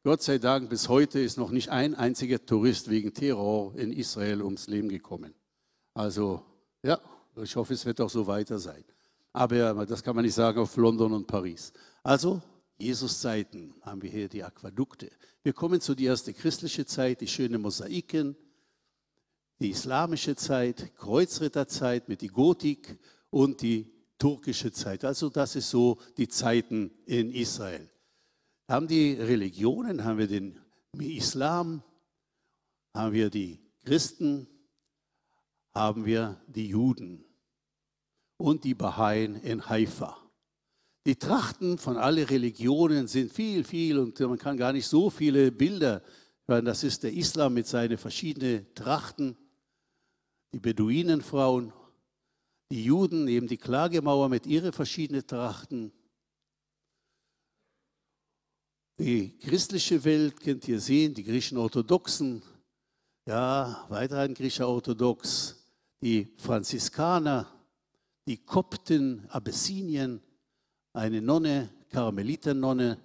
Gott 0.05 0.23
sei 0.23 0.39
Dank, 0.39 0.69
bis 0.69 0.89
heute 0.89 1.19
ist 1.19 1.39
noch 1.39 1.51
nicht 1.51 1.71
ein 1.71 1.95
einziger 1.95 2.45
Tourist 2.45 2.91
wegen 2.91 3.15
Terror 3.15 3.75
in 3.75 3.91
Israel 3.91 4.43
ums 4.43 4.67
Leben 4.67 4.91
gekommen. 4.91 5.35
Also, 5.95 6.43
ja, 6.83 7.01
ich 7.43 7.57
hoffe, 7.57 7.75
es 7.75 7.85
wird 7.85 8.01
auch 8.01 8.11
so 8.11 8.27
weiter 8.27 8.59
sein. 8.59 8.85
Aber 9.33 9.87
das 9.87 10.03
kann 10.03 10.15
man 10.15 10.25
nicht 10.25 10.35
sagen 10.35 10.59
auf 10.61 10.77
London 10.77 11.13
und 11.13 11.27
Paris. 11.27 11.73
Also, 12.03 12.41
Jesus-Zeiten 12.79 13.75
haben 13.83 14.03
wir 14.03 14.11
hier 14.11 14.29
die 14.29 14.43
Aquädukte. 14.43 15.11
Wir 15.43 15.53
kommen 15.53 15.81
zu 15.81 15.95
die 15.95 16.05
erste 16.05 16.33
christliche 16.33 16.87
Zeit, 16.87 17.21
die 17.21 17.27
schönen 17.27 17.61
Mosaiken, 17.61 18.37
die 19.61 19.71
islamische 19.71 20.37
Zeit, 20.37 20.95
Kreuzritterzeit 20.97 22.09
mit 22.09 22.21
die 22.21 22.29
Gotik 22.29 22.99
und 23.31 23.63
die 23.63 23.93
turkische 24.19 24.73
Zeit. 24.73 25.05
Also 25.05 25.29
das 25.29 25.57
ist 25.57 25.71
so 25.71 25.99
die 26.17 26.29
Zeiten 26.29 26.91
in 27.07 27.33
Israel 27.33 27.89
haben 28.69 28.89
die 28.89 29.13
Religionen, 29.13 30.05
haben 30.05 30.19
wir 30.19 30.27
den 30.27 30.59
Islam, 30.99 31.83
haben 32.95 33.13
wir 33.13 33.31
die 33.31 33.61
Christen, 33.85 34.47
haben 35.73 36.07
wir 36.07 36.41
die 36.47 36.69
Juden 36.69 37.24
und 38.37 38.65
die 38.65 38.75
Bahaien 38.75 39.37
in 39.37 39.69
Haifa. 39.69 40.17
Die 41.07 41.17
Trachten 41.17 41.79
von 41.79 41.97
allen 41.97 42.25
Religionen 42.25 43.09
sind 43.09 43.33
viel, 43.33 43.65
viel 43.65 43.99
und 43.99 44.19
man 44.21 44.39
kann 44.39 44.57
gar 44.57 44.73
nicht 44.73 44.87
so 44.87 45.11
viele 45.11 45.53
Bilder, 45.53 46.03
weil 46.47 46.63
das 46.63 46.83
ist 46.83 47.03
der 47.03 47.13
Islam 47.13 47.55
mit 47.55 47.67
seinen 47.67 47.99
verschiedenen 47.99 48.67
Trachten, 48.75 49.37
die 50.55 50.61
Beduinenfrauen, 50.61 51.73
die 52.71 52.85
Juden, 52.85 53.29
eben 53.29 53.47
die 53.47 53.59
Klagemauer 53.59 54.29
mit 54.29 54.47
ihren 54.47 54.73
verschiedenen 54.73 55.27
Trachten, 55.27 55.93
die 58.99 59.37
christliche 59.39 60.05
Welt 60.05 60.41
könnt 60.41 60.69
ihr 60.69 60.79
sehen, 60.79 61.15
die 61.15 61.25
griechischen 61.25 61.59
Orthodoxen, 61.59 62.43
ja, 63.27 63.85
weiterhin 63.89 64.35
griechischer 64.35 64.69
Orthodox, 64.69 65.57
die 66.01 66.33
Franziskaner, 66.37 67.54
die 68.27 68.39
Kopten, 68.39 69.27
Abessinien, 69.29 70.21
eine 70.93 71.21
Nonne, 71.21 71.71
Karmeliternonne, 71.91 72.99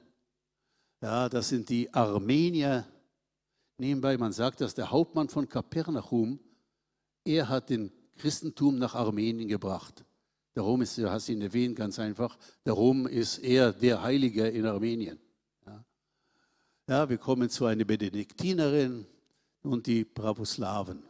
ja, 1.01 1.30
das 1.30 1.49
sind 1.49 1.70
die 1.70 1.93
Armenier. 1.93 2.86
Nebenbei, 3.78 4.17
man 4.17 4.34
sagt, 4.34 4.61
dass 4.61 4.76
der 4.76 4.91
Hauptmann 4.91 5.30
von 5.30 5.47
Kapernachum, 5.47 6.39
er 7.24 7.47
hat 7.47 7.70
den 7.70 7.91
Christentum 8.17 8.78
nach 8.78 8.95
Armenien 8.95 9.47
gebracht. 9.47 10.03
Darum 10.53 10.82
ist, 10.82 10.97
du 10.97 11.09
hast 11.09 11.30
ihn 11.30 11.41
erwähnt, 11.41 11.78
ganz 11.78 11.99
einfach, 11.99 12.38
darum 12.63 13.07
ist 13.07 13.38
er 13.38 13.72
der 13.72 14.01
Heilige 14.01 14.47
in 14.47 14.65
Armenien. 14.65 15.20
Ja, 16.88 17.07
wir 17.07 17.20
kommen 17.20 17.49
zu 17.51 17.65
einer 17.65 17.86
Benediktinerin 17.86 19.05
und 19.61 19.86
die 19.86 20.03
Pravoslaven. 20.03 21.03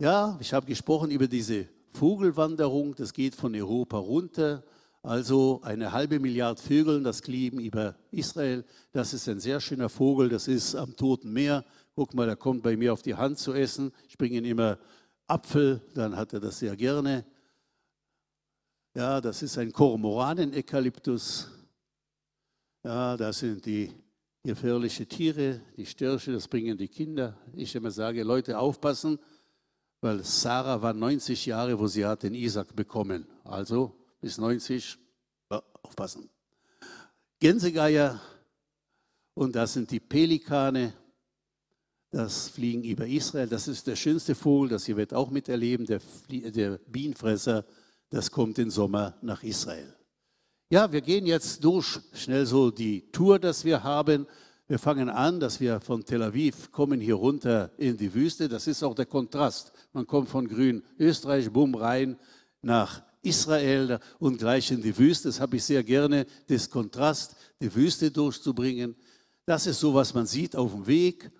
Ja, 0.00 0.36
ich 0.40 0.52
habe 0.52 0.66
gesprochen 0.66 1.12
über 1.12 1.28
diese 1.28 1.68
Vogelwanderung, 1.92 2.94
das 2.94 3.12
geht 3.12 3.34
von 3.34 3.54
Europa 3.54 3.98
runter. 3.98 4.64
Also 5.02 5.60
eine 5.62 5.92
halbe 5.92 6.20
Milliarde 6.20 6.60
Vögel, 6.60 7.02
das 7.02 7.22
kleben 7.22 7.58
über 7.58 7.96
Israel. 8.10 8.64
Das 8.92 9.14
ist 9.14 9.28
ein 9.28 9.40
sehr 9.40 9.60
schöner 9.60 9.88
Vogel, 9.88 10.28
das 10.28 10.46
ist 10.46 10.74
am 10.74 10.94
Toten 10.94 11.32
Meer. 11.32 11.64
Guck 11.94 12.14
mal, 12.14 12.26
der 12.26 12.36
kommt 12.36 12.62
bei 12.62 12.76
mir 12.76 12.92
auf 12.92 13.02
die 13.02 13.14
Hand 13.14 13.38
zu 13.38 13.54
essen. 13.54 13.92
Ich 14.08 14.18
bringe 14.18 14.38
ihm 14.38 14.44
immer 14.44 14.78
Apfel, 15.26 15.80
dann 15.94 16.16
hat 16.16 16.32
er 16.32 16.40
das 16.40 16.58
sehr 16.58 16.76
gerne. 16.76 17.24
Ja, 18.94 19.20
das 19.20 19.42
ist 19.42 19.56
ein 19.56 19.72
Kormoranen-Eukalyptus. 19.72 21.48
Ja, 22.82 23.16
das 23.16 23.38
sind 23.38 23.64
die 23.64 23.92
gefährliche 24.42 25.06
Tiere, 25.06 25.60
die 25.76 25.86
Störche, 25.86 26.32
das 26.32 26.48
bringen 26.48 26.76
die 26.76 26.88
Kinder. 26.88 27.36
Ich 27.54 27.74
immer 27.74 27.90
sage, 27.90 28.22
Leute, 28.22 28.58
aufpassen, 28.58 29.18
weil 30.00 30.24
Sarah 30.24 30.80
war 30.80 30.94
90 30.94 31.46
Jahre, 31.46 31.78
wo 31.78 31.86
sie 31.86 32.06
hat 32.06 32.22
den 32.22 32.34
Isaac 32.34 32.74
bekommen. 32.74 33.26
Also 33.44 33.94
bis 34.20 34.38
90, 34.38 34.98
ja, 35.50 35.62
aufpassen. 35.82 36.28
Gänsegeier 37.38 38.20
und 39.34 39.56
das 39.56 39.74
sind 39.74 39.90
die 39.90 40.00
Pelikane. 40.00 40.94
Das 42.10 42.48
fliegen 42.48 42.82
über 42.82 43.06
Israel. 43.06 43.46
Das 43.46 43.68
ist 43.68 43.86
der 43.86 43.94
schönste 43.94 44.34
Vogel, 44.34 44.70
das 44.70 44.88
ihr 44.88 44.96
werdet 44.96 45.14
auch 45.14 45.30
miterleben. 45.30 45.86
Der, 45.86 46.00
der 46.28 46.78
Bienenfresser, 46.78 47.64
das 48.08 48.30
kommt 48.30 48.58
im 48.58 48.70
Sommer 48.70 49.16
nach 49.22 49.44
Israel. 49.44 49.94
Ja, 50.70 50.90
wir 50.90 51.00
gehen 51.02 51.26
jetzt 51.26 51.62
durch 51.64 52.00
schnell 52.12 52.46
so 52.46 52.70
die 52.70 53.10
Tour, 53.12 53.38
das 53.38 53.64
wir 53.64 53.84
haben. 53.84 54.26
Wir 54.70 54.78
fangen 54.78 55.08
an, 55.08 55.40
dass 55.40 55.58
wir 55.58 55.80
von 55.80 56.04
Tel 56.04 56.22
Aviv 56.22 56.70
kommen 56.70 57.00
hier 57.00 57.16
runter 57.16 57.72
in 57.76 57.96
die 57.96 58.14
Wüste. 58.14 58.48
Das 58.48 58.68
ist 58.68 58.84
auch 58.84 58.94
der 58.94 59.06
Kontrast. 59.06 59.72
Man 59.92 60.06
kommt 60.06 60.28
von 60.28 60.46
grün 60.46 60.84
Österreich, 60.96 61.50
bumm, 61.50 61.74
rein 61.74 62.16
nach 62.62 63.02
Israel 63.20 63.98
und 64.20 64.38
gleich 64.38 64.70
in 64.70 64.80
die 64.80 64.96
Wüste. 64.96 65.26
Das 65.26 65.40
habe 65.40 65.56
ich 65.56 65.64
sehr 65.64 65.82
gerne, 65.82 66.24
das 66.46 66.70
Kontrast, 66.70 67.34
die 67.60 67.74
Wüste 67.74 68.12
durchzubringen. 68.12 68.94
Das 69.44 69.66
ist 69.66 69.80
so, 69.80 69.92
was 69.92 70.14
man 70.14 70.26
sieht 70.26 70.54
auf 70.54 70.70
dem 70.70 70.86
Weg. 70.86 71.32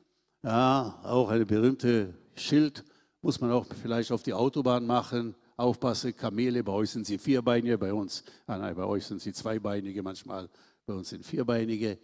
Ja, 0.43 0.99
auch 1.05 1.29
eine 1.29 1.47
berühmte 1.47 2.13
Schild 2.35 2.85
muss 3.23 3.41
man 3.41 3.53
auch 3.53 3.67
vielleicht 3.81 4.11
auf 4.11 4.25
die 4.25 4.35
Autobahn 4.35 4.85
machen 4.85 5.37
aufpasse, 5.57 6.15
Kamele, 6.15 6.65
bei 6.65 6.73
euch 6.73 6.91
sind 6.91 7.07
sie 7.07 7.19
vierbeinige, 7.19 7.79
bei 7.79 7.93
uns, 7.93 8.25
ah 8.47 8.59
nein, 8.59 8.75
bei 8.75 8.85
euch 8.85 9.07
sind 9.07 9.21
sie 9.21 9.33
zweibeinige 9.33 10.03
manchmal, 10.03 10.49
bei 10.87 10.95
uns 10.95 11.11
sind 11.11 11.25
vierbeinige. 11.25 11.99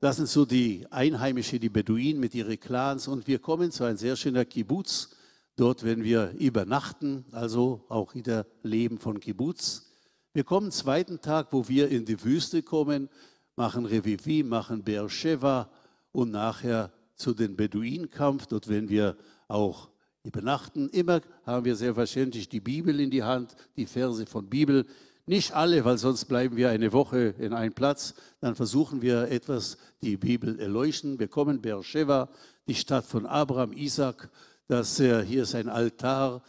Das 0.00 0.14
sind 0.14 0.28
so 0.28 0.44
die 0.44 0.86
Einheimische, 0.90 1.58
die 1.58 1.70
Beduinen 1.70 2.20
mit 2.20 2.32
ihren 2.32 2.60
Clans 2.60 3.08
und 3.08 3.26
wir 3.26 3.40
kommen 3.40 3.72
zu 3.72 3.82
einem 3.82 3.96
sehr 3.96 4.14
schönen 4.14 4.48
Kibbutz. 4.48 5.10
Dort 5.56 5.82
werden 5.82 6.04
wir 6.04 6.34
übernachten, 6.38 7.24
also 7.32 7.84
auch 7.88 8.14
wieder 8.14 8.46
Leben 8.62 9.00
von 9.00 9.18
Kibbutz. 9.18 9.90
Wir 10.32 10.44
kommen 10.44 10.70
zweiten 10.70 11.20
Tag, 11.20 11.48
wo 11.50 11.66
wir 11.66 11.88
in 11.88 12.04
die 12.04 12.22
Wüste 12.22 12.62
kommen, 12.62 13.08
machen 13.56 13.86
Revivi, 13.86 14.44
machen 14.44 14.84
Beersheba 14.84 15.68
und 16.12 16.30
nachher 16.30 16.92
zu 17.16 17.34
den 17.34 17.56
Beduinenkampf. 17.56 18.46
Dort 18.46 18.68
werden 18.68 18.88
wir 18.88 19.16
auch 19.48 19.90
übernachten. 20.22 20.90
Immer 20.90 21.22
haben 21.44 21.64
wir 21.64 21.74
selbstverständlich 21.74 22.48
die 22.48 22.60
Bibel 22.60 23.00
in 23.00 23.10
die 23.10 23.24
Hand, 23.24 23.56
die 23.76 23.86
Verse 23.86 24.24
von 24.26 24.48
Bibel. 24.48 24.86
Nicht 25.28 25.52
alle, 25.52 25.84
weil 25.84 25.98
sonst 25.98 26.24
bleiben 26.24 26.56
wir 26.56 26.70
eine 26.70 26.90
Woche 26.94 27.34
in 27.38 27.52
einem 27.52 27.74
Platz. 27.74 28.14
Dann 28.40 28.54
versuchen 28.54 29.02
wir 29.02 29.30
etwas 29.30 29.76
die 30.00 30.16
Bibel 30.16 30.58
erleuchten. 30.58 31.18
Wir 31.18 31.28
kommen 31.28 31.60
Beersheba, 31.60 32.30
die 32.66 32.74
Stadt 32.74 33.04
von 33.04 33.26
Abraham, 33.26 33.74
Isaac. 33.74 34.30
Das, 34.68 34.98
äh, 35.00 35.22
hier 35.22 35.42
ist 35.42 35.54
ein 35.54 35.68
Altar. 35.68 36.42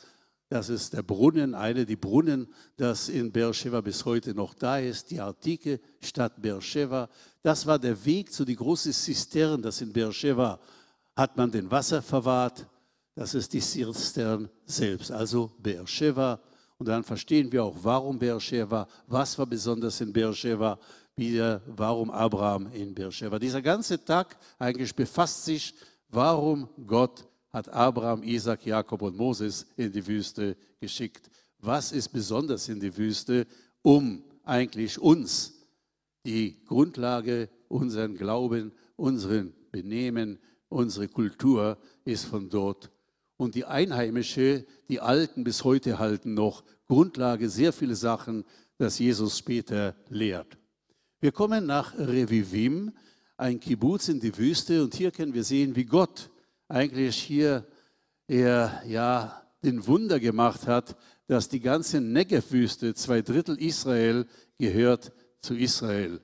Das 0.47 0.69
ist 0.69 0.93
der 0.93 1.03
Brunnen, 1.03 1.55
eine 1.55 1.85
die 1.85 1.97
Brunnen, 1.97 2.47
das 2.77 3.09
in 3.09 3.33
Beersheba 3.33 3.81
bis 3.81 4.05
heute 4.05 4.33
noch 4.33 4.53
da 4.53 4.79
ist, 4.79 5.11
die 5.11 5.19
antike 5.19 5.81
Stadt 5.99 6.41
Beersheba. 6.41 7.09
Das 7.43 7.65
war 7.65 7.79
der 7.79 8.05
Weg 8.05 8.31
zu 8.31 8.45
die 8.45 8.55
große 8.55 8.91
Zistern, 8.93 9.61
das 9.61 9.81
in 9.81 9.91
Beersheba 9.91 10.57
hat 11.17 11.35
man 11.35 11.51
den 11.51 11.69
Wasser 11.69 12.01
verwahrt. 12.01 12.65
Das 13.13 13.33
ist 13.33 13.51
die 13.51 13.59
Zistern 13.59 14.49
selbst, 14.65 15.11
also 15.11 15.51
Beersheba. 15.59 16.39
Und 16.79 16.87
dann 16.87 17.03
verstehen 17.03 17.51
wir 17.51 17.65
auch, 17.65 17.75
warum 17.81 18.17
Beersheba, 18.17 18.87
was 19.05 19.37
war 19.37 19.45
besonders 19.45 19.99
in 19.99 20.13
Beersheba, 20.13 20.79
wieder, 21.13 21.61
warum 21.67 22.09
Abraham 22.09 22.71
in 22.71 22.95
Beersheba. 22.95 23.37
Dieser 23.37 23.61
ganze 23.61 24.03
Tag 24.03 24.37
eigentlich 24.57 24.95
befasst 24.95 25.43
sich, 25.43 25.75
warum 26.07 26.69
Gott 26.87 27.27
hat 27.51 27.67
Abraham, 27.67 28.23
Isaac, 28.23 28.65
Jakob 28.65 29.01
und 29.01 29.17
Moses 29.17 29.65
in 29.75 29.91
die 29.91 30.07
Wüste 30.07 30.55
geschickt. 30.79 31.29
Was 31.59 31.91
ist 31.91 32.09
besonders 32.09 32.69
in 32.69 32.79
die 32.79 32.95
Wüste, 32.95 33.45
um 33.81 34.23
eigentlich 34.45 34.97
uns 34.99 35.67
die 36.25 36.63
Grundlage, 36.65 37.49
unseren 37.67 38.15
Glauben, 38.15 38.71
unseren 38.95 39.53
Benehmen, 39.71 40.39
unsere 40.69 41.09
Kultur 41.09 41.77
ist 42.05 42.25
von 42.25 42.49
dort 42.49 42.89
und 43.39 43.55
die 43.55 43.63
Einheimische, 43.63 44.65
die 44.89 44.99
Alten 44.99 45.45
bis 45.45 45.63
heute 45.63 45.97
halten 45.97 46.33
noch 46.33 46.61
Grundlage 46.87 47.47
sehr 47.47 47.71
viele 47.71 47.95
Sachen, 47.95 48.43
das 48.77 48.99
Jesus 48.99 49.37
später 49.37 49.95
lehrt. 50.09 50.57
Wir 51.21 51.31
kommen 51.31 51.65
nach 51.65 51.97
Revivim, 51.97 52.91
ein 53.37 53.61
Kibbutz 53.61 54.09
in 54.09 54.19
die 54.19 54.37
Wüste 54.37 54.83
und 54.83 54.93
hier 54.93 55.11
können 55.11 55.33
wir 55.33 55.45
sehen, 55.45 55.77
wie 55.77 55.85
Gott 55.85 56.29
eigentlich 56.67 57.15
hier 57.15 57.65
er 58.27 58.83
ja 58.85 59.41
den 59.63 59.87
Wunder 59.87 60.19
gemacht 60.19 60.67
hat, 60.67 60.97
dass 61.27 61.47
die 61.47 61.61
ganze 61.61 62.01
Negev-Wüste, 62.01 62.93
zwei 62.93 63.21
Drittel 63.21 63.57
Israel, 63.57 64.25
gehört 64.57 65.13
zu 65.41 65.55
Israel. 65.55 66.19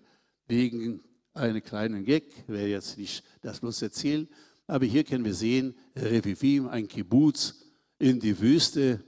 Wegen 0.47 1.01
einer 1.33 1.61
kleinen 1.61 2.03
Gag, 2.03 2.25
werde 2.47 2.67
jetzt 2.67 2.97
nicht 2.97 3.23
das 3.41 3.61
bloß 3.61 3.83
erzählen, 3.83 4.27
aber 4.67 4.85
hier 4.85 5.03
können 5.03 5.25
wir 5.25 5.33
sehen, 5.33 5.75
Revivim, 5.95 6.67
ein 6.67 6.87
Kibbutz 6.87 7.55
in 7.99 8.19
die 8.19 8.39
Wüste. 8.39 9.03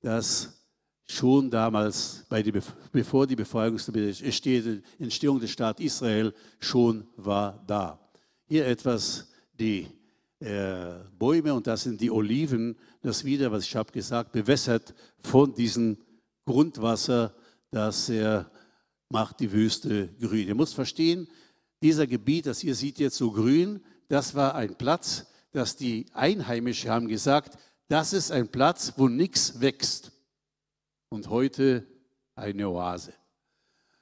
Das 0.00 0.58
schon 1.06 1.50
damals, 1.50 2.24
die, 2.30 2.52
bevor 2.92 3.26
die 3.26 3.36
Entstehung 4.98 5.40
des 5.40 5.50
Staates 5.50 5.84
Israel 5.84 6.34
schon 6.60 7.06
war 7.16 7.64
da. 7.66 7.98
Hier 8.46 8.66
etwas 8.66 9.28
die 9.58 9.86
äh, 10.40 10.94
Bäume 11.18 11.52
und 11.54 11.66
das 11.66 11.82
sind 11.82 12.00
die 12.00 12.10
Oliven, 12.10 12.76
das 13.02 13.24
wieder, 13.24 13.50
was 13.50 13.64
ich 13.64 13.74
habe 13.74 13.90
gesagt, 13.90 14.32
bewässert 14.32 14.94
von 15.20 15.54
diesem 15.54 15.96
Grundwasser, 16.44 17.34
das 17.70 18.08
er 18.08 18.50
macht 19.08 19.40
die 19.40 19.50
Wüste 19.50 20.08
grün. 20.20 20.48
Ihr 20.48 20.54
müsst 20.54 20.74
verstehen, 20.74 21.26
dieser 21.82 22.06
Gebiet, 22.06 22.46
das 22.46 22.62
ihr 22.62 22.74
seht 22.74 22.98
jetzt 22.98 23.16
so 23.16 23.30
grün, 23.30 23.80
das 24.08 24.34
war 24.34 24.54
ein 24.54 24.74
Platz, 24.76 25.26
dass 25.52 25.76
die 25.76 26.06
Einheimischen 26.12 26.90
haben 26.90 27.08
gesagt, 27.08 27.58
das 27.88 28.12
ist 28.12 28.30
ein 28.30 28.48
Platz, 28.48 28.94
wo 28.96 29.08
nichts 29.08 29.60
wächst. 29.60 30.12
Und 31.10 31.30
heute 31.30 31.86
eine 32.34 32.68
Oase. 32.68 33.14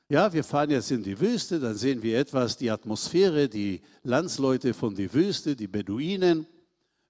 Ja, 0.09 0.33
wir 0.33 0.45
fahren 0.45 0.71
jetzt 0.71 0.91
in 0.91 1.03
die 1.03 1.19
Wüste, 1.19 1.59
dann 1.59 1.75
sehen 1.75 2.03
wir 2.03 2.19
etwas 2.19 2.57
die 2.57 2.71
Atmosphäre, 2.71 3.49
die 3.49 3.81
Landsleute 4.03 4.75
von 4.75 4.95
der 4.95 5.13
Wüste, 5.13 5.57
die 5.57 5.67
Beduinen 5.67 6.47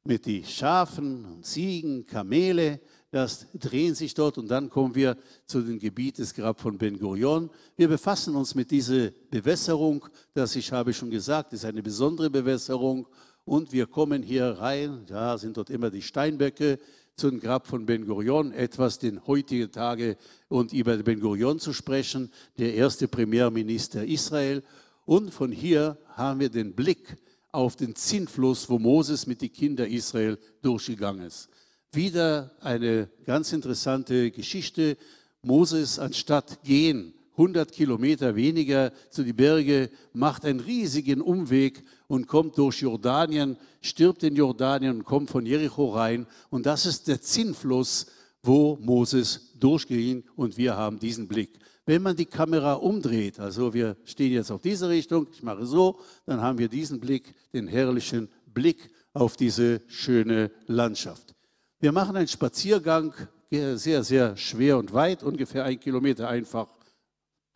mit 0.05 0.24
den 0.26 0.44
Schafen 0.44 1.24
und 1.24 1.44
Ziegen, 1.44 2.07
Kamele, 2.07 2.80
das 3.16 3.46
drehen 3.54 3.94
sich 3.94 4.12
dort 4.12 4.36
und 4.36 4.48
dann 4.48 4.68
kommen 4.68 4.94
wir 4.94 5.16
zu 5.46 5.62
dem 5.62 5.78
Gebiet 5.78 6.18
des 6.18 6.34
Grab 6.34 6.60
von 6.60 6.76
Ben 6.76 6.98
Gurion. 6.98 7.48
Wir 7.74 7.88
befassen 7.88 8.36
uns 8.36 8.54
mit 8.54 8.70
dieser 8.70 9.10
Bewässerung, 9.30 10.06
das 10.34 10.54
ich 10.54 10.70
habe 10.70 10.92
schon 10.92 11.08
gesagt, 11.08 11.54
ist 11.54 11.64
eine 11.64 11.82
besondere 11.82 12.28
Bewässerung 12.28 13.06
und 13.46 13.72
wir 13.72 13.86
kommen 13.86 14.22
hier 14.22 14.58
rein, 14.58 15.06
da 15.06 15.38
sind 15.38 15.56
dort 15.56 15.70
immer 15.70 15.88
die 15.88 16.02
Steinböcke 16.02 16.78
zum 17.14 17.40
Grab 17.40 17.66
von 17.66 17.86
Ben 17.86 18.04
Gurion, 18.04 18.52
etwas 18.52 18.98
den 18.98 19.26
heutigen 19.26 19.72
Tage 19.72 20.18
und 20.48 20.74
über 20.74 20.98
Ben 20.98 21.18
Gurion 21.18 21.58
zu 21.58 21.72
sprechen, 21.72 22.30
der 22.58 22.74
erste 22.74 23.08
Premierminister 23.08 24.04
Israel. 24.04 24.62
Und 25.06 25.32
von 25.32 25.50
hier 25.52 25.96
haben 26.08 26.40
wir 26.40 26.50
den 26.50 26.74
Blick 26.74 27.16
auf 27.50 27.76
den 27.76 27.94
Zinnfluss, 27.94 28.68
wo 28.68 28.78
Moses 28.78 29.26
mit 29.26 29.40
den 29.40 29.50
Kindern 29.54 29.90
Israel 29.90 30.36
durchgegangen 30.60 31.24
ist. 31.24 31.48
Wieder 31.93 32.51
eine 32.61 33.09
ganz 33.24 33.53
interessante 33.53 34.30
Geschichte. 34.30 34.97
Moses, 35.43 35.99
anstatt 35.99 36.62
gehen, 36.62 37.14
100 37.32 37.70
Kilometer 37.70 38.34
weniger 38.34 38.93
zu 39.11 39.22
die 39.22 39.32
Berge, 39.32 39.91
macht 40.12 40.45
einen 40.45 40.61
riesigen 40.61 41.20
Umweg 41.20 41.84
und 42.09 42.26
kommt 42.26 42.57
durch 42.57 42.80
Jordanien, 42.80 43.59
stirbt 43.82 44.22
in 44.22 44.37
Jordanien 44.37 44.97
und 44.99 45.05
kommt 45.05 45.30
von 45.30 45.45
Jericho 45.45 45.91
rein. 45.91 46.26
Und 46.49 46.66
das 46.66 46.87
ist 46.87 47.09
der 47.09 47.20
Zinnfluss, 47.20 48.07
wo 48.43 48.78
Moses 48.80 49.53
durchging 49.59 50.24
und 50.34 50.57
wir 50.57 50.76
haben 50.76 50.99
diesen 50.99 51.28
Blick. 51.28 51.59
Wenn 51.84 52.03
man 52.03 52.16
die 52.16 52.26
Kamera 52.26 52.74
umdreht, 52.74 53.39
also 53.39 53.74
wir 53.74 53.97
stehen 54.05 54.32
jetzt 54.32 54.51
auf 54.51 54.62
diese 54.62 54.89
Richtung, 54.89 55.28
ich 55.32 55.43
mache 55.43 55.66
so, 55.66 56.01
dann 56.24 56.41
haben 56.41 56.59
wir 56.59 56.68
diesen 56.68 57.01
Blick, 57.01 57.34
den 57.53 57.68
herrlichen 57.68 58.28
Blick 58.47 58.91
auf 59.12 59.37
diese 59.37 59.82
schöne 59.87 60.51
Landschaft. 60.66 61.36
Wir 61.79 61.93
machen 61.93 62.16
einen 62.16 62.27
Spaziergang, 62.27 63.12
sehr, 63.51 64.03
sehr 64.03 64.35
schwer 64.39 64.79
und 64.79 64.95
weit, 64.95 65.22
ungefähr 65.22 65.64
ein 65.64 65.79
Kilometer 65.79 66.27
einfach 66.27 66.68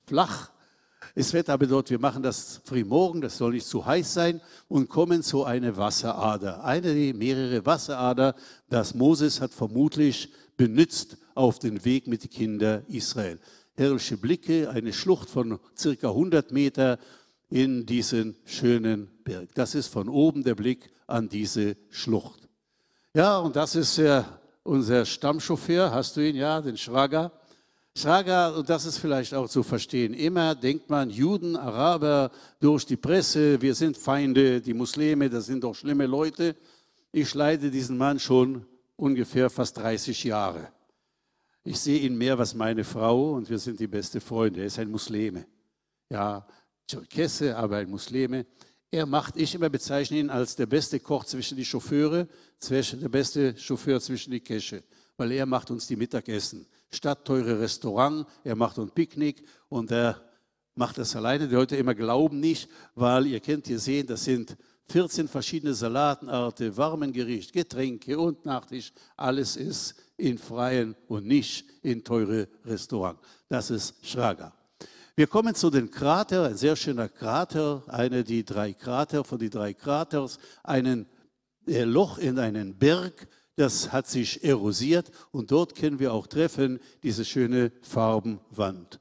flach. 0.06 0.50
Es 1.14 1.32
wird 1.32 1.48
aber 1.48 1.66
dort, 1.66 1.88
wir 1.88 1.98
machen 1.98 2.22
das 2.22 2.60
frühmorgen, 2.64 3.22
das 3.22 3.38
soll 3.38 3.52
nicht 3.52 3.66
zu 3.66 3.86
heiß 3.86 4.12
sein, 4.12 4.42
und 4.68 4.90
kommen 4.90 5.22
zu 5.22 5.44
einer 5.44 5.74
Wasserader. 5.78 6.62
Eine 6.62 7.14
mehrere 7.14 7.64
Wasserader, 7.64 8.34
das 8.68 8.94
Moses 8.94 9.40
hat 9.40 9.54
vermutlich 9.54 10.30
benutzt 10.58 11.16
auf 11.34 11.58
den 11.58 11.82
Weg 11.86 12.06
mit 12.06 12.22
den 12.24 12.30
Kindern 12.30 12.84
Israel. 12.88 13.40
Herrliche 13.74 14.18
Blicke, 14.18 14.68
eine 14.68 14.92
Schlucht 14.92 15.30
von 15.30 15.58
circa 15.74 16.08
100 16.08 16.52
Meter 16.52 16.98
in 17.48 17.86
diesen 17.86 18.36
schönen 18.44 19.08
Berg. 19.24 19.48
Das 19.54 19.74
ist 19.74 19.88
von 19.88 20.10
oben 20.10 20.44
der 20.44 20.56
Blick 20.56 20.90
an 21.06 21.30
diese 21.30 21.78
Schlucht. 21.88 22.49
Ja, 23.12 23.38
und 23.40 23.56
das 23.56 23.74
ist 23.74 23.98
äh, 23.98 24.22
unser 24.62 25.04
Stammchauffeur, 25.04 25.90
hast 25.90 26.16
du 26.16 26.20
ihn, 26.20 26.36
ja, 26.36 26.60
den 26.60 26.76
Schwager. 26.76 27.32
Saga, 27.92 28.50
und 28.50 28.70
das 28.70 28.84
ist 28.84 28.98
vielleicht 28.98 29.34
auch 29.34 29.48
zu 29.48 29.64
verstehen, 29.64 30.14
immer 30.14 30.54
denkt 30.54 30.88
man, 30.88 31.10
Juden, 31.10 31.56
Araber 31.56 32.30
durch 32.60 32.86
die 32.86 32.96
Presse, 32.96 33.60
wir 33.60 33.74
sind 33.74 33.96
Feinde, 33.96 34.60
die 34.60 34.74
Muslime, 34.74 35.28
das 35.28 35.46
sind 35.46 35.64
doch 35.64 35.74
schlimme 35.74 36.06
Leute. 36.06 36.54
Ich 37.10 37.34
leide 37.34 37.72
diesen 37.72 37.98
Mann 37.98 38.20
schon 38.20 38.64
ungefähr 38.94 39.50
fast 39.50 39.78
30 39.78 40.22
Jahre. 40.22 40.68
Ich 41.64 41.80
sehe 41.80 41.98
ihn 41.98 42.16
mehr 42.16 42.38
als 42.38 42.54
meine 42.54 42.84
Frau 42.84 43.32
und 43.32 43.50
wir 43.50 43.58
sind 43.58 43.80
die 43.80 43.88
beste 43.88 44.20
Freunde. 44.20 44.60
Er 44.60 44.66
ist 44.66 44.78
ein 44.78 44.88
Muslime. 44.88 45.46
Ja, 46.10 46.46
Tscherkesse, 46.86 47.56
aber 47.56 47.78
ein 47.78 47.90
Muslime. 47.90 48.46
Er 48.90 49.06
macht, 49.06 49.36
ich 49.36 49.54
immer 49.54 49.70
bezeichne 49.70 50.18
ihn 50.18 50.30
als 50.30 50.56
der 50.56 50.66
beste 50.66 50.98
Koch 50.98 51.24
zwischen 51.24 51.56
die 51.56 51.64
Chauffeure, 51.64 52.26
der 52.68 53.08
beste 53.08 53.56
Chauffeur 53.56 54.00
zwischen 54.00 54.32
die 54.32 54.40
Kesche, 54.40 54.82
weil 55.16 55.30
er 55.32 55.46
macht 55.46 55.70
uns 55.70 55.86
die 55.86 55.96
Mittagessen 55.96 56.66
stadtteure 56.90 57.60
Restaurant, 57.60 58.26
er 58.44 58.56
macht 58.56 58.78
ein 58.78 58.90
Picknick 58.90 59.44
und 59.68 59.90
er 59.90 60.20
macht 60.74 60.98
das 60.98 61.14
alleine. 61.16 61.48
Die 61.48 61.54
Leute 61.54 61.76
immer 61.76 61.94
glauben 61.94 62.40
nicht, 62.40 62.68
weil 62.94 63.26
ihr 63.26 63.40
kennt 63.40 63.68
ihr 63.68 63.78
sehen, 63.78 64.06
das 64.06 64.24
sind 64.24 64.56
14 64.88 65.28
verschiedene 65.28 65.72
Salatenarten, 65.72 66.76
warmen 66.76 67.12
Gericht, 67.12 67.52
Getränke 67.52 68.18
und 68.18 68.44
Nachtisch. 68.44 68.92
Alles 69.16 69.56
ist 69.56 69.94
in 70.16 70.36
freien 70.36 70.96
und 71.06 71.26
nicht 71.26 71.64
in 71.82 72.02
teure 72.02 72.48
Restaurant. 72.64 73.18
Das 73.48 73.70
ist 73.70 74.04
Schrager. 74.04 74.52
Wir 75.20 75.26
kommen 75.26 75.54
zu 75.54 75.68
den 75.68 75.90
Krater, 75.90 76.46
ein 76.46 76.56
sehr 76.56 76.76
schöner 76.76 77.06
Krater, 77.06 77.82
eine 77.88 78.24
die 78.24 78.42
drei 78.42 78.72
Krater 78.72 79.22
von 79.22 79.38
den 79.38 79.50
drei 79.50 79.74
Kraters, 79.74 80.38
ein 80.64 81.04
Loch 81.66 82.16
in 82.16 82.38
einen 82.38 82.78
Berg, 82.78 83.28
das 83.54 83.92
hat 83.92 84.08
sich 84.08 84.42
erosiert 84.42 85.10
und 85.30 85.50
dort 85.50 85.74
können 85.74 85.98
wir 85.98 86.14
auch 86.14 86.26
treffen 86.26 86.80
diese 87.02 87.26
schöne 87.26 87.70
Farbenwand. 87.82 88.98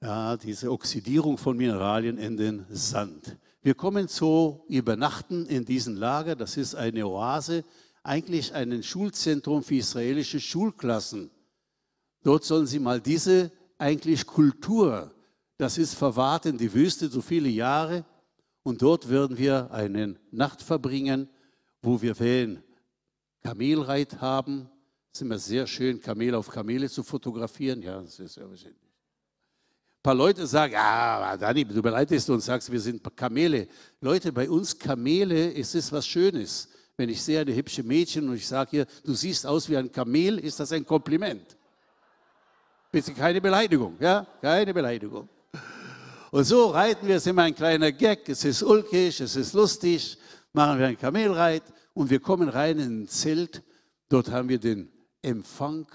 Ja, 0.00 0.38
diese 0.38 0.72
Oxidierung 0.72 1.36
von 1.36 1.54
Mineralien 1.58 2.16
in 2.16 2.38
den 2.38 2.64
Sand. 2.70 3.36
Wir 3.60 3.74
kommen 3.74 4.08
zu 4.08 4.64
Übernachten 4.68 5.44
in 5.44 5.66
diesem 5.66 5.96
Lager. 5.96 6.34
Das 6.34 6.56
ist 6.56 6.76
eine 6.76 7.06
Oase, 7.06 7.62
eigentlich 8.02 8.54
ein 8.54 8.82
Schulzentrum 8.82 9.62
für 9.62 9.74
israelische 9.74 10.40
Schulklassen. 10.40 11.30
Dort 12.24 12.42
sollen 12.42 12.66
sie 12.66 12.80
mal 12.80 13.00
diese 13.00 13.52
eigentlich 13.78 14.26
Kultur, 14.26 15.14
das 15.58 15.78
ist 15.78 15.94
verwahrt 15.94 16.46
in 16.46 16.58
die 16.58 16.74
Wüste 16.74 17.08
so 17.08 17.20
viele 17.20 17.48
Jahre. 17.48 18.04
Und 18.64 18.82
dort 18.82 19.08
werden 19.08 19.38
wir 19.38 19.70
eine 19.70 20.16
Nacht 20.32 20.60
verbringen 20.60 21.28
wo 21.84 22.00
wir 22.00 22.18
wählen 22.18 22.62
Kamelreit 23.42 24.20
haben. 24.20 24.68
Es 25.12 25.20
ist 25.20 25.22
immer 25.22 25.38
sehr 25.38 25.66
schön, 25.66 26.00
Kamel 26.00 26.34
auf 26.34 26.48
Kamele 26.48 26.88
zu 26.88 27.02
fotografieren. 27.02 27.82
Ja, 27.82 28.00
das 28.00 28.18
ist 28.18 28.36
ja 28.36 28.48
wahrscheinlich. 28.48 28.80
Ein 28.80 30.02
paar 30.02 30.14
Leute 30.14 30.46
sagen, 30.46 30.72
ja, 30.72 31.36
Dani, 31.36 31.64
du 31.64 31.80
beleidigst 31.80 32.28
uns, 32.30 32.46
sagst, 32.46 32.70
wir 32.72 32.80
sind 32.80 33.02
Kamele. 33.16 33.68
Leute, 34.00 34.32
bei 34.32 34.50
uns 34.50 34.76
Kamele 34.78 35.50
ist 35.52 35.74
es 35.74 35.92
was 35.92 36.06
Schönes. 36.06 36.68
Wenn 36.96 37.08
ich 37.08 37.22
sehe 37.22 37.40
eine 37.40 37.54
hübsche 37.54 37.82
Mädchen 37.82 38.28
und 38.28 38.36
ich 38.36 38.46
sage 38.46 38.78
ihr, 38.78 38.86
du 39.04 39.14
siehst 39.14 39.46
aus 39.46 39.68
wie 39.68 39.76
ein 39.76 39.90
Kamel, 39.90 40.38
ist 40.38 40.60
das 40.60 40.72
ein 40.72 40.84
Kompliment. 40.84 41.56
Bitte 42.94 43.12
keine 43.12 43.40
Beleidigung, 43.40 43.96
ja, 43.98 44.24
keine 44.40 44.72
Beleidigung. 44.72 45.28
Und 46.30 46.44
so 46.44 46.66
reiten 46.66 47.08
wir, 47.08 47.16
es 47.16 47.22
ist 47.22 47.30
immer 47.30 47.42
ein 47.42 47.54
kleiner 47.56 47.90
Gag, 47.90 48.28
es 48.28 48.44
ist 48.44 48.62
ulkig, 48.62 49.20
es 49.20 49.34
ist 49.34 49.52
lustig, 49.52 50.16
machen 50.52 50.78
wir 50.78 50.86
einen 50.86 50.96
Kamelreit 50.96 51.64
und 51.92 52.08
wir 52.08 52.20
kommen 52.20 52.48
rein 52.48 52.78
in 52.78 53.02
ein 53.02 53.08
Zelt. 53.08 53.64
Dort 54.08 54.30
haben 54.30 54.48
wir 54.48 54.60
den 54.60 54.92
Empfang. 55.22 55.88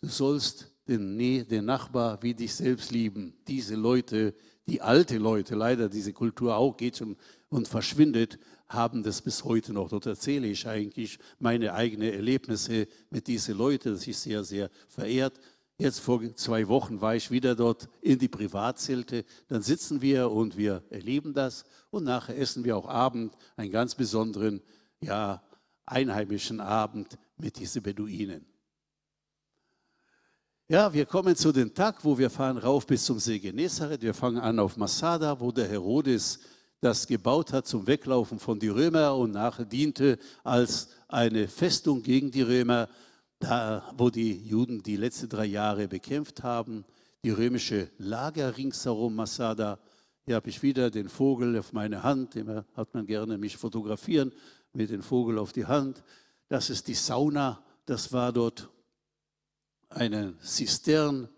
Du 0.00 0.08
sollst 0.08 0.74
den, 0.88 1.18
den 1.18 1.66
Nachbar 1.66 2.22
wie 2.22 2.32
dich 2.32 2.54
selbst 2.54 2.92
lieben. 2.92 3.34
Diese 3.46 3.74
Leute, 3.74 4.34
die 4.66 4.80
alte 4.80 5.18
Leute, 5.18 5.54
leider 5.54 5.90
diese 5.90 6.14
Kultur 6.14 6.56
auch 6.56 6.78
geht 6.78 6.96
schon 6.96 7.14
und 7.50 7.68
verschwindet, 7.68 8.38
haben 8.68 9.02
das 9.02 9.20
bis 9.20 9.44
heute 9.44 9.74
noch. 9.74 9.90
Dort 9.90 10.06
erzähle 10.06 10.46
ich 10.46 10.66
eigentlich 10.66 11.18
meine 11.38 11.74
eigenen 11.74 12.10
Erlebnisse 12.10 12.88
mit 13.10 13.26
diesen 13.26 13.58
Leuten. 13.58 13.92
Das 13.92 14.06
ist 14.06 14.22
sehr, 14.22 14.42
sehr 14.44 14.70
verehrt. 14.88 15.38
Jetzt 15.82 15.98
vor 15.98 16.20
zwei 16.36 16.68
Wochen 16.68 17.00
war 17.00 17.16
ich 17.16 17.32
wieder 17.32 17.56
dort 17.56 17.88
in 18.02 18.16
die 18.16 18.28
Privatzelte. 18.28 19.24
Dann 19.48 19.62
sitzen 19.62 20.00
wir 20.00 20.30
und 20.30 20.56
wir 20.56 20.84
erleben 20.90 21.34
das. 21.34 21.64
Und 21.90 22.04
nachher 22.04 22.38
essen 22.38 22.62
wir 22.62 22.76
auch 22.76 22.86
Abend, 22.86 23.36
einen 23.56 23.72
ganz 23.72 23.96
besonderen, 23.96 24.62
ja, 25.00 25.42
einheimischen 25.84 26.60
Abend 26.60 27.18
mit 27.36 27.58
diesen 27.58 27.82
Beduinen. 27.82 28.46
Ja, 30.68 30.92
wir 30.92 31.04
kommen 31.04 31.34
zu 31.34 31.50
dem 31.50 31.74
Tag, 31.74 32.04
wo 32.04 32.16
wir 32.16 32.30
fahren 32.30 32.58
rauf 32.58 32.86
bis 32.86 33.04
zum 33.04 33.18
See 33.18 33.40
Genezareth. 33.40 34.02
Wir 34.02 34.14
fangen 34.14 34.38
an 34.38 34.60
auf 34.60 34.76
Masada, 34.76 35.40
wo 35.40 35.50
der 35.50 35.66
Herodes 35.66 36.38
das 36.80 37.08
gebaut 37.08 37.52
hat 37.52 37.66
zum 37.66 37.88
Weglaufen 37.88 38.38
von 38.38 38.60
den 38.60 38.70
Römern 38.70 39.18
und 39.18 39.32
nachher 39.32 39.64
diente 39.64 40.20
als 40.44 40.90
eine 41.08 41.48
Festung 41.48 42.04
gegen 42.04 42.30
die 42.30 42.42
Römer. 42.42 42.88
Da 43.42 43.92
wo 43.96 44.08
die 44.08 44.40
Juden 44.44 44.82
die 44.82 44.96
letzten 44.96 45.28
drei 45.28 45.46
Jahre 45.46 45.88
bekämpft 45.88 46.42
haben, 46.42 46.84
die 47.24 47.30
römische 47.30 47.90
Lager 47.98 48.56
ringsherum 48.56 49.14
Masada. 49.14 49.80
Hier 50.24 50.36
habe 50.36 50.48
ich 50.48 50.62
wieder 50.62 50.90
den 50.90 51.08
Vogel 51.08 51.58
auf 51.58 51.72
meine 51.72 52.02
Hand, 52.02 52.36
immer 52.36 52.64
hat 52.76 52.94
man 52.94 53.04
gerne 53.06 53.38
mich 53.38 53.56
fotografieren 53.56 54.32
mit 54.72 54.90
dem 54.90 55.02
Vogel 55.02 55.38
auf 55.38 55.52
die 55.52 55.66
Hand. 55.66 56.04
Das 56.48 56.70
ist 56.70 56.86
die 56.86 56.94
Sauna, 56.94 57.62
das 57.84 58.12
war 58.12 58.32
dort 58.32 58.70
eine 59.88 60.38
Zistern, 60.38 61.28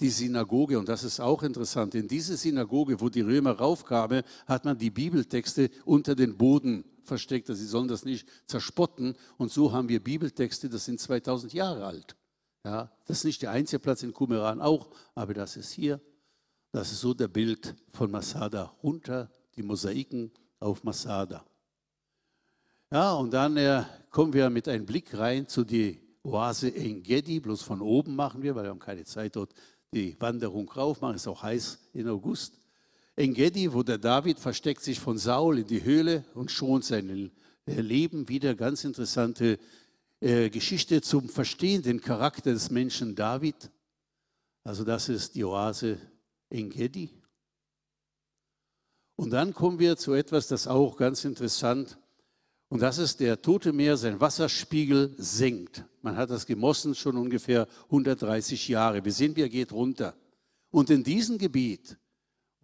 die 0.00 0.10
Synagoge, 0.10 0.78
und 0.78 0.88
das 0.88 1.02
ist 1.02 1.20
auch 1.20 1.42
interessant, 1.42 1.94
in 1.94 2.08
diese 2.08 2.36
Synagoge, 2.36 3.00
wo 3.00 3.08
die 3.08 3.22
Römer 3.22 3.52
raufkamen, 3.52 4.22
hat 4.46 4.64
man 4.64 4.76
die 4.76 4.90
Bibeltexte 4.90 5.70
unter 5.84 6.14
den 6.14 6.36
Boden 6.36 6.84
versteckt, 7.06 7.46
sie 7.46 7.66
sollen 7.66 7.88
das 7.88 8.04
nicht 8.04 8.28
zerspotten. 8.46 9.16
Und 9.38 9.52
so 9.52 9.72
haben 9.72 9.88
wir 9.88 10.02
Bibeltexte, 10.02 10.68
das 10.68 10.84
sind 10.84 11.00
2000 11.00 11.52
Jahre 11.52 11.84
alt. 11.84 12.16
Ja, 12.64 12.90
das 13.06 13.18
ist 13.18 13.24
nicht 13.24 13.42
der 13.42 13.50
einzige 13.50 13.78
Platz 13.78 14.02
in 14.02 14.12
Qumran 14.12 14.60
auch, 14.60 14.90
aber 15.14 15.34
das 15.34 15.56
ist 15.56 15.72
hier. 15.72 16.00
Das 16.72 16.90
ist 16.90 17.00
so 17.00 17.14
der 17.14 17.28
Bild 17.28 17.74
von 17.92 18.10
Masada 18.10 18.74
runter, 18.82 19.30
die 19.54 19.62
Mosaiken 19.62 20.32
auf 20.60 20.82
Masada. 20.82 21.44
Ja, 22.90 23.12
und 23.14 23.32
dann 23.32 23.56
äh, 23.56 23.84
kommen 24.10 24.32
wir 24.32 24.50
mit 24.50 24.66
einem 24.68 24.86
Blick 24.86 25.16
rein 25.16 25.46
zu 25.46 25.64
die 25.64 26.00
Oase 26.22 26.74
Engedi, 26.74 27.38
bloß 27.38 27.62
von 27.62 27.82
oben 27.82 28.16
machen 28.16 28.42
wir, 28.42 28.54
weil 28.54 28.64
wir 28.64 28.70
haben 28.70 28.78
keine 28.78 29.04
Zeit 29.04 29.36
dort 29.36 29.52
die 29.92 30.20
Wanderung 30.20 30.68
rauf 30.70 31.00
machen, 31.00 31.16
ist 31.16 31.28
auch 31.28 31.42
heiß 31.42 31.78
in 31.92 32.08
August. 32.08 32.58
Engedi, 33.16 33.72
wo 33.72 33.82
der 33.82 33.98
David 33.98 34.38
versteckt 34.40 34.82
sich 34.82 34.98
von 34.98 35.18
Saul 35.18 35.60
in 35.60 35.66
die 35.66 35.84
Höhle 35.84 36.24
und 36.34 36.50
schont 36.50 36.84
sein 36.84 37.30
Leben. 37.66 38.28
Wieder 38.28 38.54
ganz 38.54 38.84
interessante 38.84 39.58
äh, 40.20 40.50
Geschichte 40.50 41.00
zum 41.00 41.28
Verstehen, 41.28 41.82
den 41.82 42.00
Charakter 42.00 42.52
des 42.52 42.70
Menschen 42.70 43.14
David. 43.14 43.70
Also 44.64 44.84
das 44.84 45.08
ist 45.08 45.34
die 45.34 45.44
Oase 45.44 45.98
Engedi. 46.50 47.10
Und 49.16 49.30
dann 49.30 49.54
kommen 49.54 49.78
wir 49.78 49.96
zu 49.96 50.12
etwas, 50.12 50.48
das 50.48 50.66
auch 50.66 50.96
ganz 50.96 51.24
interessant 51.24 51.90
ist. 51.90 51.98
Und 52.74 52.80
das 52.80 52.98
ist 52.98 53.20
der 53.20 53.40
Tote 53.40 53.72
Meer, 53.72 53.96
sein 53.96 54.20
Wasserspiegel 54.20 55.14
senkt. 55.16 55.84
Man 56.02 56.16
hat 56.16 56.30
das 56.30 56.44
gemossen 56.44 56.96
schon 56.96 57.16
ungefähr 57.16 57.68
130 57.84 58.66
Jahre. 58.66 59.04
Wir 59.04 59.12
sehen, 59.12 59.36
wie 59.36 59.42
er 59.42 59.48
geht 59.48 59.70
runter. 59.70 60.16
Und 60.70 60.90
in 60.90 61.04
diesem 61.04 61.38
Gebiet, 61.38 61.96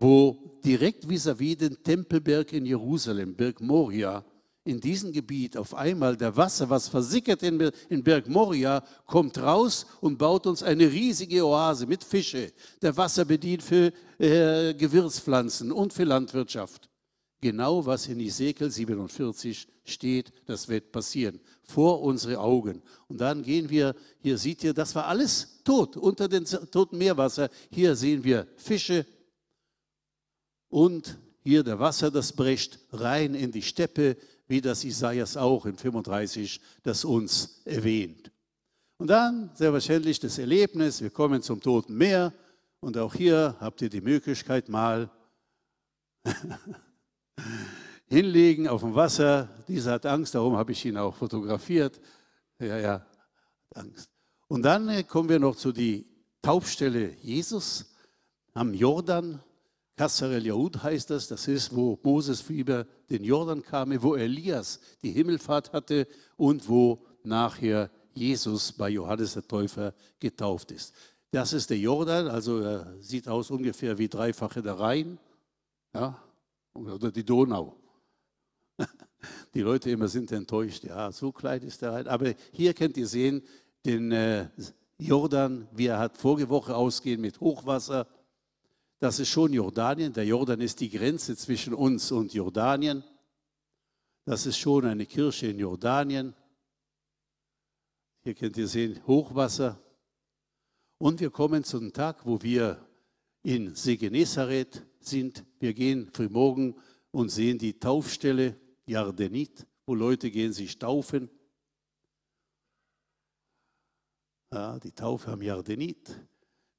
wo 0.01 0.59
direkt 0.65 1.09
vis-à-vis 1.09 1.55
-vis 1.55 1.59
den 1.59 1.83
Tempelberg 1.83 2.53
in 2.53 2.67
Jerusalem, 2.67 3.35
Berg 3.35 3.61
Moria, 3.61 4.25
in 4.65 4.81
diesem 4.81 5.13
Gebiet 5.13 5.57
auf 5.57 5.75
einmal 5.75 6.17
der 6.17 6.37
Wasser, 6.37 6.69
was 6.69 6.89
versickert 6.89 7.43
in, 7.43 8.03
Berg 8.03 8.29
Moria, 8.29 8.83
kommt 9.07 9.39
raus 9.39 9.87
und 10.01 10.19
baut 10.19 10.47
uns 10.47 10.63
eine 10.63 10.91
riesige 10.91 11.45
Oase 11.47 11.87
mit 11.87 12.05
Fische, 12.05 12.53
der 12.83 12.97
Wasser 12.97 13.25
bedient 13.25 13.63
für 13.63 13.93
äh, 14.19 14.75
Gewürzpflanzen 14.75 15.73
und 15.73 15.93
für 15.93 16.05
Landwirtschaft. 16.05 16.89
Genau 17.43 17.87
was 17.87 18.07
in 18.07 18.21
Ezekiel 18.21 18.71
47 18.71 19.67
steht, 19.85 20.31
das 20.45 20.69
wird 20.69 20.93
passieren, 20.93 21.41
vor 21.63 22.03
unsere 22.03 22.39
Augen. 22.39 22.83
Und 23.09 23.19
dann 23.19 23.43
gehen 23.43 23.71
wir, 23.71 23.95
hier 24.19 24.37
seht 24.37 24.63
ihr, 24.63 24.75
das 24.75 24.95
war 24.95 25.07
alles 25.07 25.63
tot, 25.65 25.97
unter 25.97 26.29
dem 26.29 26.45
toten 26.45 26.99
Meerwasser. 26.99 27.49
Hier 27.71 27.97
sehen 27.97 28.23
wir 28.23 28.47
Fische 28.57 29.07
und 30.71 31.19
hier 31.43 31.63
der 31.63 31.79
Wasser, 31.79 32.11
das 32.11 32.33
bricht 32.33 32.79
rein 32.93 33.35
in 33.35 33.53
die 33.53 33.63
Steppe, 33.63 34.17
wie 34.47 34.61
das 34.61 34.85
Isaias 34.85 35.37
auch 35.37 35.67
in 35.67 35.77
35 35.77 36.61
das 36.83 37.05
uns 37.05 37.61
erwähnt. 37.65 38.33
Und 38.97 39.09
dann 39.09 39.51
sehr 39.55 39.73
wahrscheinlich 39.73 40.21
das 40.21 40.39
Erlebnis, 40.39 41.01
wir 41.01 41.11
kommen 41.11 41.43
zum 41.43 41.61
Toten 41.61 41.97
Meer 41.97 42.33
und 42.81 42.97
auch 42.99 43.15
hier 43.15 43.57
habt 43.61 43.83
ihr 43.83 43.89
die 43.89 44.01
Möglichkeit 44.01 44.69
mal 44.69 45.11
hinlegen 48.07 48.69
auf 48.69 48.81
dem 48.83 48.95
Wasser. 48.95 49.49
Dieser 49.69 49.93
hat 49.93 50.07
Angst, 50.07 50.35
darum 50.35 50.57
habe 50.57 50.73
ich 50.73 50.85
ihn 50.85 50.97
auch 50.97 51.15
fotografiert. 51.15 52.01
Ja, 52.59 52.79
ja, 52.79 53.07
Angst. 53.75 54.11
Und 54.49 54.63
dann 54.63 54.89
äh, 54.89 55.05
kommen 55.05 55.29
wir 55.29 55.39
noch 55.39 55.57
zu 55.57 55.73
die 55.73 56.07
Taufstelle 56.43 57.15
Jesus 57.23 57.95
am 58.53 58.75
Jordan. 58.75 59.41
Kasser 60.01 60.31
el 60.31 60.47
Yahud 60.47 60.83
heißt 60.83 61.11
das, 61.11 61.29
das 61.29 61.47
ist, 61.47 61.77
wo 61.77 61.99
Moses 62.03 62.49
über 62.49 62.87
den 63.11 63.23
Jordan 63.23 63.63
kam, 63.63 63.93
wo 64.03 64.17
Elias 64.17 64.81
die 65.03 65.11
Himmelfahrt 65.11 65.75
hatte 65.75 66.09
und 66.39 66.67
wo 66.71 67.05
nachher 67.23 67.91
Jesus 68.15 68.73
bei 68.73 68.89
Johannes 68.89 69.35
der 69.35 69.47
Täufer 69.47 69.93
getauft 70.19 70.73
ist. 70.73 70.95
Das 71.33 71.53
ist 71.53 71.69
der 71.69 71.77
Jordan, 71.77 72.29
also 72.29 72.61
er 72.61 72.97
sieht 73.01 73.29
aus 73.29 73.51
ungefähr 73.51 73.99
wie 73.99 74.09
dreifache 74.09 74.63
der 74.63 74.81
Rhein. 74.81 75.19
Ja, 75.93 76.19
oder 76.73 77.13
die 77.13 77.27
Donau. 77.27 77.77
Die 79.53 79.61
Leute 79.61 79.91
immer 79.91 80.09
sind 80.09 80.33
enttäuscht, 80.33 80.83
ja, 80.85 81.13
so 81.13 81.31
klein 81.31 81.61
ist 81.61 81.83
der 81.83 81.93
Rhein. 81.93 82.09
Aber 82.09 82.33
hier 82.53 82.73
könnt 82.73 82.97
ihr 82.97 83.07
sehen, 83.07 83.43
den 83.85 84.13
äh, 84.13 84.49
Jordan, 84.97 85.69
wie 85.73 85.89
er 85.89 85.99
hat 85.99 86.17
vorige 86.17 86.49
Woche 86.49 86.75
ausgehen 86.75 87.21
mit 87.21 87.39
Hochwasser. 87.39 88.07
Das 89.01 89.19
ist 89.19 89.31
schon 89.31 89.55
Jordanien. 89.55 90.13
Der 90.13 90.27
Jordan 90.27 90.61
ist 90.61 90.79
die 90.81 90.91
Grenze 90.91 91.35
zwischen 91.35 91.73
uns 91.73 92.13
und 92.13 92.35
Jordanien. 92.35 93.03
Das 94.27 94.45
ist 94.45 94.59
schon 94.59 94.85
eine 94.85 95.07
Kirche 95.07 95.47
in 95.47 95.59
Jordanien. 95.59 96.35
Hier 98.23 98.35
könnt 98.35 98.59
ihr 98.59 98.69
sehen, 98.69 99.01
Hochwasser. 99.07 99.83
Und 100.99 101.21
wir 101.21 101.31
kommen 101.31 101.65
zum 101.65 101.95
Tag, 101.95 102.27
wo 102.27 102.43
wir 102.43 102.87
in 103.43 103.75
See 103.75 103.97
Genezareth 103.97 104.87
sind. 105.01 105.47
Wir 105.59 105.73
gehen 105.73 106.11
frühmorgen 106.13 106.77
und 107.11 107.31
sehen 107.31 107.57
die 107.57 107.81
Taufstelle 107.81 108.61
Jardenit, 108.85 109.67
wo 109.87 109.95
Leute 109.95 110.31
gehen 110.31 110.53
sich 110.53 110.79
taufen. 110.79 111.31
Ja, 114.53 114.79
die 114.79 114.93
Taufe 114.93 115.31
am 115.31 115.41
Jardenit. 115.41 116.21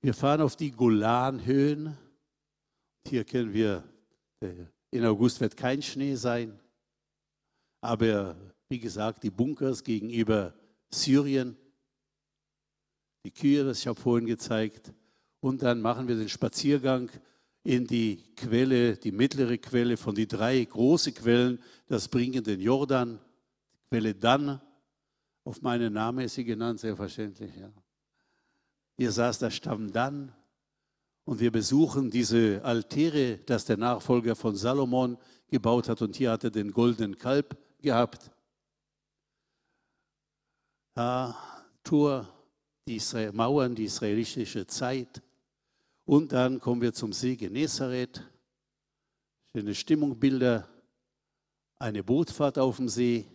Wir 0.02 0.14
fahren 0.14 0.42
auf 0.42 0.56
die 0.56 0.72
Golanhöhen. 0.72 1.98
Hier 3.08 3.24
können 3.24 3.54
wir, 3.54 3.84
in 4.92 5.06
August 5.06 5.42
wird 5.42 5.58
kein 5.58 5.82
Schnee 5.82 6.16
sein. 6.16 6.60
Aber 7.82 8.36
wie 8.70 8.80
gesagt, 8.80 9.24
die 9.24 9.32
Bunkers 9.32 9.84
gegenüber 9.84 10.54
Syrien, 10.94 11.58
die 13.26 13.32
Kühe, 13.32 13.64
das 13.64 13.80
ich 13.80 13.88
habe 13.88 14.00
vorhin 14.00 14.28
gezeigt. 14.28 14.94
Und 15.40 15.62
dann 15.62 15.82
machen 15.82 16.08
wir 16.08 16.16
den 16.16 16.30
Spaziergang 16.30 17.10
in 17.64 17.86
die 17.86 18.24
Quelle, 18.36 18.98
die 18.98 19.12
mittlere 19.12 19.58
Quelle 19.58 19.98
von 19.98 20.16
die 20.16 20.28
drei 20.28 20.64
großen 20.64 21.14
Quellen, 21.14 21.60
das 21.88 22.08
bringen 22.08 22.44
den 22.44 22.60
Jordan, 22.60 23.20
Quelle 23.90 24.16
Dan, 24.16 24.62
auf 25.44 25.62
meinen 25.62 25.94
Namen 25.94 26.26
ist 26.26 26.36
sie 26.36 26.44
genannt, 26.44 26.80
selbstverständlich. 26.80 27.56
Ja. 27.56 27.72
Hier 28.98 29.12
saß 29.12 29.40
der 29.40 29.50
Stamm 29.50 29.92
Dan 29.92 30.34
und 31.26 31.40
wir 31.40 31.52
besuchen 31.52 32.10
diese 32.10 32.64
Altäre, 32.64 33.38
das 33.38 33.66
der 33.66 33.78
Nachfolger 33.78 34.36
von 34.36 34.56
Salomon 34.56 35.18
gebaut 35.48 35.90
hat 35.90 36.02
und 36.02 36.16
hier 36.16 36.32
hat 36.32 36.44
er 36.44 36.52
den 36.52 36.72
goldenen 36.72 37.18
Kalb 37.18 37.58
gehabt. 37.80 38.32
Ja, 40.96 41.36
Tor, 41.84 42.28
die 42.88 42.96
Israel, 42.96 43.32
Mauern, 43.32 43.76
die 43.76 43.86
israelische 43.86 44.66
Zeit. 44.68 45.22
Und 46.06 46.32
dann 46.32 46.60
kommen 46.60 46.82
wir 46.82 46.94
zum 46.94 47.14
See 47.14 47.36
Genezareth. 47.36 48.24
Schöne 49.54 49.76
Stimmungbilder. 49.76 50.68
Eine 51.80 52.04
Bootfahrt 52.04 52.58
auf 52.58 52.78
dem 52.78 52.90
See 52.90 53.26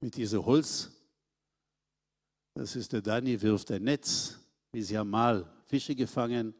mit 0.00 0.16
diesem 0.16 0.44
Holz. 0.44 0.90
Das 2.54 2.76
ist 2.76 2.92
der 2.92 3.02
Dani, 3.02 3.40
wirft 3.40 3.70
ein 3.70 3.84
Netz, 3.84 4.38
wie 4.72 4.82
sie 4.82 4.96
haben 4.96 5.10
mal 5.10 5.55
Fische 5.66 5.94
gefangen. 5.94 6.54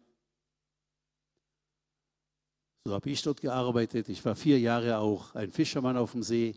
So 2.85 2.93
habe 2.93 3.11
ich 3.11 3.23
dort 3.23 3.41
gearbeitet. 3.41 4.09
Ich 4.09 4.25
war 4.25 4.37
vier 4.37 4.61
Jahre 4.61 4.99
auch 4.99 5.35
ein 5.35 5.51
Fischermann 5.51 5.97
auf 5.97 6.13
dem 6.13 6.23
See. 6.23 6.55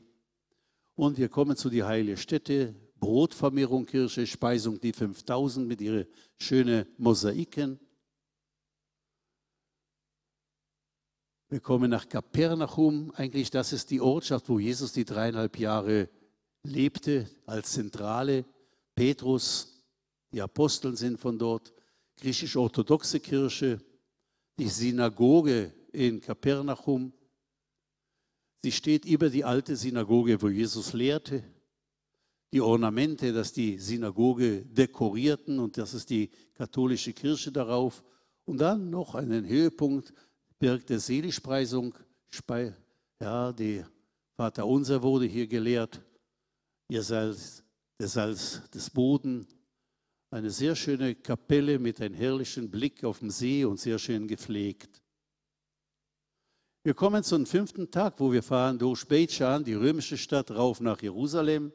Und 0.95 1.17
wir 1.17 1.29
kommen 1.29 1.55
zu 1.55 1.69
die 1.69 1.83
heilige 1.83 2.17
Stätte, 2.17 2.75
Brotvermehrung 2.99 3.85
Kirche, 3.85 4.27
Speisung 4.27 4.79
die 4.79 4.93
5000 4.93 5.67
mit 5.67 5.81
ihren 5.81 6.05
schönen 6.37 6.85
Mosaiken. 6.97 7.79
Wir 11.47 11.59
kommen 11.61 11.89
nach 11.89 12.07
Kapernachum. 12.07 13.11
Eigentlich, 13.15 13.49
das 13.49 13.73
ist 13.73 13.89
die 13.89 14.01
Ortschaft, 14.01 14.49
wo 14.49 14.59
Jesus 14.59 14.93
die 14.93 15.05
dreieinhalb 15.05 15.57
Jahre 15.57 16.09
lebte, 16.63 17.27
als 17.45 17.71
Zentrale. 17.71 18.45
Petrus, 18.93 19.83
die 20.31 20.41
Aposteln 20.41 20.95
sind 20.95 21.19
von 21.19 21.39
dort. 21.39 21.73
Griechisch-orthodoxe 22.19 23.19
Kirche, 23.19 23.79
die 24.57 24.67
Synagoge 24.67 25.73
in 25.91 26.19
Kapernachum. 26.19 27.13
Sie 28.63 28.71
steht 28.71 29.05
über 29.05 29.29
die 29.29 29.45
alte 29.45 29.75
Synagoge, 29.75 30.41
wo 30.41 30.49
Jesus 30.49 30.93
lehrte. 30.93 31.43
die 32.51 32.61
Ornamente, 32.61 33.31
dass 33.31 33.53
die 33.53 33.77
Synagoge 33.77 34.65
dekorierten 34.65 35.59
und 35.59 35.77
das 35.77 35.93
ist 35.93 36.09
die 36.09 36.31
katholische 36.55 37.13
Kirche 37.13 37.51
darauf. 37.51 38.03
Und 38.45 38.57
dann 38.57 38.89
noch 38.89 39.13
einen 39.13 39.47
Höhepunkt, 39.47 40.13
Berg 40.57 40.87
der 40.87 40.99
Seligpreisung. 40.99 41.93
Ja, 43.21 43.53
die 43.53 43.85
Vater 44.35 44.65
Unser 44.65 45.03
wurde 45.03 45.25
hier 45.25 45.47
gelehrt. 45.47 46.01
Ihr 46.89 47.03
seid 47.03 47.37
der 47.99 48.07
Salz 48.07 48.61
des 48.73 48.89
Boden. 48.89 49.45
Eine 50.31 50.51
sehr 50.51 50.75
schöne 50.75 51.15
Kapelle 51.15 51.79
mit 51.79 51.99
einem 52.01 52.13
herrlichen 52.13 52.69
Blick 52.69 53.03
auf 53.03 53.19
den 53.19 53.31
See 53.31 53.65
und 53.65 53.79
sehr 53.79 53.97
schön 53.97 54.27
gepflegt. 54.27 55.01
Wir 56.83 56.93
kommen 56.93 57.23
zum 57.23 57.47
fünften 57.47 57.89
Tag, 57.89 58.19
wo 58.19 58.31
wir 58.31 58.43
fahren 58.43 58.77
durch 58.77 59.07
Beit 59.07 59.31
die 59.65 59.73
römische 59.73 60.17
Stadt, 60.17 60.51
rauf 60.51 60.81
nach 60.81 61.01
Jerusalem. 61.01 61.73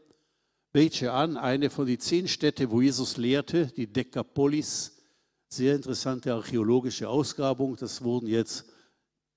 Beit 0.73 1.03
eine 1.03 1.69
von 1.69 1.87
den 1.87 1.99
zehn 1.99 2.29
Städten, 2.29 2.71
wo 2.71 2.81
Jesus 2.81 3.17
lehrte, 3.17 3.67
die 3.67 3.93
Dekapolis. 3.93 5.03
Sehr 5.49 5.75
interessante 5.75 6.33
archäologische 6.33 7.09
Ausgrabung. 7.09 7.75
Das 7.75 8.03
wurden 8.03 8.29
jetzt 8.29 8.67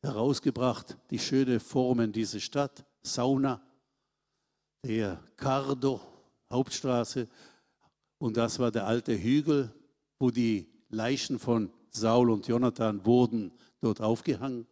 herausgebracht, 0.04 0.96
die 1.10 1.20
schönen 1.20 1.60
Formen 1.60 2.12
dieser 2.12 2.40
Stadt. 2.40 2.86
Sauna, 3.02 3.62
der 4.86 5.24
Cardo, 5.36 6.02
Hauptstraße. 6.52 7.28
Und 8.20 8.38
das 8.38 8.60
war 8.60 8.72
der 8.72 8.88
alte 8.88 9.18
Hügel, 9.18 9.74
wo 10.20 10.32
die 10.32 10.72
Leichen 10.90 11.40
von 11.40 11.72
Saul 11.92 12.30
und 12.30 12.48
Jonathan 12.48 13.06
wurden 13.06 13.52
dort 13.82 14.02
aufgehangen. 14.02 14.68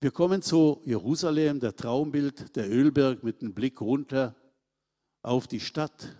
Wir 0.00 0.10
kommen 0.10 0.40
zu 0.40 0.80
Jerusalem, 0.84 1.60
der 1.60 1.76
Traumbild, 1.76 2.56
der 2.56 2.70
Ölberg 2.70 3.22
mit 3.22 3.42
dem 3.42 3.52
Blick 3.52 3.82
runter 3.82 4.34
auf 5.22 5.46
die 5.46 5.60
Stadt. 5.60 6.16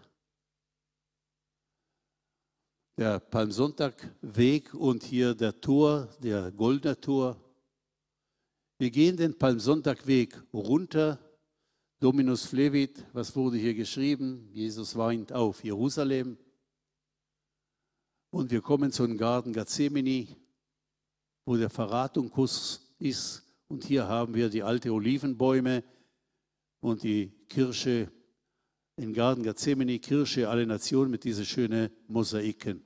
Der 2.98 3.18
Palmsonntagweg 3.18 4.74
und 4.74 5.02
hier 5.02 5.34
der 5.34 5.58
Tor, 5.62 6.08
der 6.22 6.52
Goldene 6.52 7.00
Tor. 7.00 7.42
Wir 8.76 8.90
gehen 8.90 9.16
den 9.16 9.38
Palmsonntagweg 9.38 10.42
runter. 10.52 11.18
Dominus 12.00 12.46
Flevit, 12.46 13.04
was 13.12 13.36
wurde 13.36 13.58
hier 13.58 13.74
geschrieben? 13.74 14.48
Jesus 14.54 14.96
weint 14.96 15.34
auf 15.34 15.62
Jerusalem. 15.62 16.38
Und 18.30 18.50
wir 18.50 18.62
kommen 18.62 18.90
zum 18.90 19.18
Garten 19.18 19.52
Gethsemane, 19.52 20.26
wo 21.44 21.58
der 21.58 21.68
Verratungkuss 21.68 22.94
ist 22.98 23.44
und 23.68 23.84
hier 23.84 24.08
haben 24.08 24.32
wir 24.34 24.48
die 24.48 24.62
alte 24.62 24.90
Olivenbäume 24.94 25.84
und 26.80 27.02
die 27.02 27.32
Kirche 27.50 28.10
im 28.96 29.12
Garten 29.12 29.42
Gethsemane, 29.42 29.98
Kirche, 29.98 30.48
alle 30.48 30.66
Nationen 30.66 31.10
mit 31.10 31.24
diesen 31.24 31.44
schönen 31.44 31.90
Mosaiken. 32.08 32.82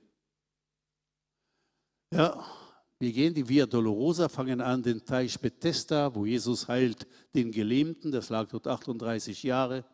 Ja, 2.13 2.45
wir 2.99 3.13
gehen 3.13 3.35
die 3.35 3.49
Via 3.49 3.67
Dolorosa, 3.67 4.29
fangen 4.29 4.61
an 4.61 4.83
den 4.83 5.05
Teich 5.05 5.39
Bethesda, 5.39 6.15
wo 6.15 6.25
Jesus 6.25 6.69
heilt 6.69 7.07
den 7.35 7.51
Gelähmten, 7.51 8.13
das 8.13 8.29
lag 8.29 8.49
dort 8.49 8.67
38 8.67 9.43
Jahre, 9.43 9.85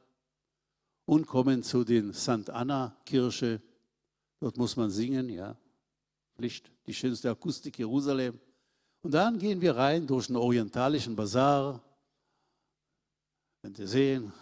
und 1.07 1.27
kommen 1.27 1.63
zu 1.63 1.83
den 1.83 2.13
St. 2.13 2.51
Anna 2.51 2.97
Kirche. 3.05 3.61
Dort 4.39 4.57
muss 4.57 4.77
man 4.77 4.91
singen, 4.91 5.29
ja, 5.29 5.57
Pflicht, 6.37 6.71
die 6.87 6.95
schönste 6.95 7.31
Akustik 7.31 7.79
Jerusalem. 7.79 8.39
Und 9.03 9.13
dann 9.13 9.39
gehen 9.39 9.61
wir 9.61 9.77
rein 9.77 10.07
durch 10.07 10.29
den 10.29 10.37
orientalischen 10.37 11.17
Bazar. 11.17 11.83
Könnt 13.61 13.79
ihr 13.79 13.89
sehen. 13.89 14.33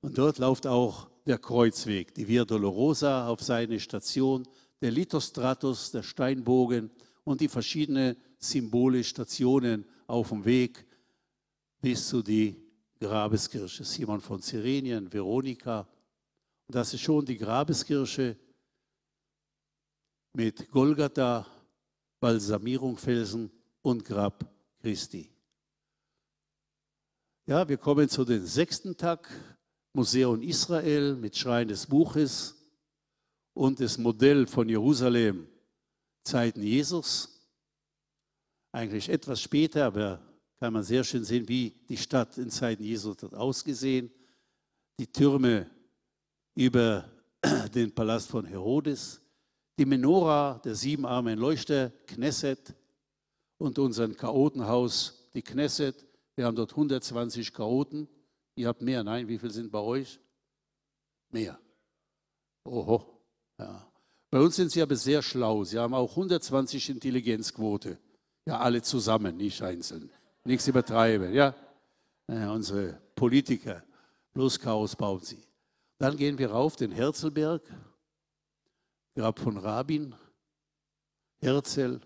Und 0.00 0.18
dort 0.18 0.38
läuft 0.38 0.66
auch 0.66 1.08
der 1.24 1.38
Kreuzweg, 1.38 2.14
die 2.14 2.28
Via 2.28 2.44
Dolorosa 2.44 3.26
auf 3.26 3.40
seine 3.40 3.80
Station, 3.80 4.46
der 4.80 4.90
Lithostratus, 4.90 5.90
der 5.90 6.02
Steinbogen 6.02 6.90
und 7.26 7.40
die 7.40 7.48
verschiedenen 7.48 8.16
Symbole, 8.38 9.02
Stationen 9.02 9.84
auf 10.06 10.28
dem 10.28 10.44
Weg 10.44 10.86
bis 11.80 12.08
zu 12.08 12.22
die 12.22 12.56
Grabeskirche. 13.00 13.84
Simon 13.84 14.20
von 14.20 14.40
Cyrenien, 14.40 15.12
Veronika. 15.12 15.80
Und 16.68 16.74
das 16.76 16.94
ist 16.94 17.00
schon 17.00 17.26
die 17.26 17.36
Grabeskirche 17.36 18.36
mit 20.34 20.70
Golgatha 20.70 21.46
Balsamierung 22.20 22.96
Felsen 22.96 23.50
und 23.82 24.04
Grab 24.04 24.48
Christi. 24.80 25.28
Ja, 27.44 27.68
wir 27.68 27.76
kommen 27.76 28.08
zu 28.08 28.24
dem 28.24 28.46
sechsten 28.46 28.96
Tag, 28.96 29.28
Museum 29.92 30.42
Israel 30.42 31.16
mit 31.16 31.36
Schrein 31.36 31.66
des 31.66 31.86
Buches 31.86 32.54
und 33.52 33.80
das 33.80 33.98
Modell 33.98 34.46
von 34.46 34.68
Jerusalem, 34.68 35.48
Zeiten 36.26 36.62
Jesus. 36.62 37.40
Eigentlich 38.72 39.08
etwas 39.08 39.40
später, 39.40 39.86
aber 39.86 40.20
kann 40.58 40.72
man 40.72 40.82
sehr 40.82 41.04
schön 41.04 41.24
sehen, 41.24 41.48
wie 41.48 41.70
die 41.88 41.96
Stadt 41.96 42.36
in 42.38 42.50
Zeiten 42.50 42.82
Jesus 42.82 43.22
hat 43.22 43.34
ausgesehen. 43.34 44.10
Die 44.98 45.06
Türme 45.06 45.70
über 46.54 47.08
den 47.74 47.94
Palast 47.94 48.28
von 48.28 48.44
Herodes, 48.44 49.20
die 49.78 49.84
Menora, 49.84 50.60
der 50.64 50.74
siebenarmen 50.74 51.38
Leuchter, 51.38 51.90
Knesset 52.06 52.74
und 53.58 53.78
unser 53.78 54.08
Chaotenhaus, 54.08 55.30
die 55.34 55.42
Knesset. 55.42 56.04
Wir 56.34 56.46
haben 56.46 56.56
dort 56.56 56.72
120 56.72 57.52
Chaoten. 57.52 58.08
Ihr 58.56 58.68
habt 58.68 58.82
mehr, 58.82 59.04
nein? 59.04 59.28
Wie 59.28 59.38
viele 59.38 59.52
sind 59.52 59.70
bei 59.70 59.80
euch? 59.80 60.18
Mehr. 61.30 61.58
Oho. 62.64 63.22
Ja. 63.58 63.92
Bei 64.36 64.42
uns 64.42 64.56
sind 64.56 64.70
sie 64.70 64.82
aber 64.82 64.96
sehr 64.96 65.22
schlau. 65.22 65.64
Sie 65.64 65.78
haben 65.78 65.94
auch 65.94 66.10
120 66.10 66.90
Intelligenzquote. 66.90 67.96
Ja, 68.44 68.58
alle 68.58 68.82
zusammen, 68.82 69.34
nicht 69.38 69.62
einzeln. 69.62 70.10
Nichts 70.44 70.68
übertreiben. 70.68 71.32
Ja? 71.32 71.54
ja 72.28 72.52
unsere 72.52 73.00
Politiker. 73.14 73.82
Bloß 74.34 74.60
Chaos 74.60 74.94
bauen 74.94 75.22
sie. 75.22 75.42
Dann 75.96 76.18
gehen 76.18 76.36
wir 76.36 76.50
rauf 76.50 76.76
den 76.76 76.92
Herzlberg. 76.92 77.62
Grab 79.14 79.38
von 79.38 79.56
Rabin, 79.56 80.14
Herzl, 81.38 82.02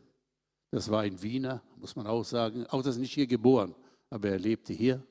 das 0.70 0.88
war 0.88 1.00
ein 1.00 1.20
Wiener, 1.20 1.60
muss 1.78 1.96
man 1.96 2.06
auch 2.06 2.24
sagen. 2.24 2.64
Auch 2.68 2.82
das 2.82 2.94
ist 2.94 3.00
nicht 3.00 3.14
hier 3.14 3.26
geboren, 3.26 3.74
aber 4.08 4.28
er 4.28 4.38
lebte 4.38 4.72
hier. 4.72 5.02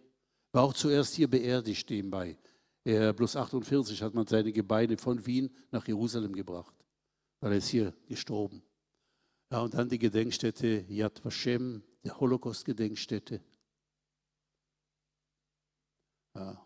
War 0.53 0.63
auch 0.63 0.73
zuerst 0.73 1.15
hier 1.15 1.29
beerdigt 1.29 1.89
nebenbei. 1.89 2.37
Er, 2.85 3.11
plus 3.11 3.35
48 3.35 4.01
hat 4.03 4.13
man 4.13 4.25
seine 4.25 4.53
Gebeine 4.53 4.97
von 4.97 5.25
Wien 5.25 5.53
nach 5.69 5.85
Jerusalem 5.85 6.33
gebracht, 6.33 6.73
er 7.41 7.51
ist 7.53 7.69
hier 7.69 7.93
gestorben. 8.07 8.61
Ja, 9.51 9.61
und 9.61 9.73
dann 9.73 9.89
die 9.89 9.99
Gedenkstätte 9.99 10.85
Yad 10.87 11.23
Vashem, 11.23 11.83
der 12.03 12.19
Holocaust-Gedenkstätte. 12.19 13.41
Ja, 16.35 16.65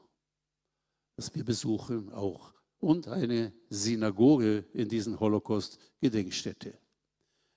das 1.16 1.34
wir 1.34 1.46
besuchen 1.46 2.12
auch 2.12 2.54
und 2.80 3.08
eine 3.08 3.54
Synagoge 3.70 4.66
in 4.74 4.90
diesen 4.90 5.20
Holocaust-Gedenkstätte. 5.20 6.78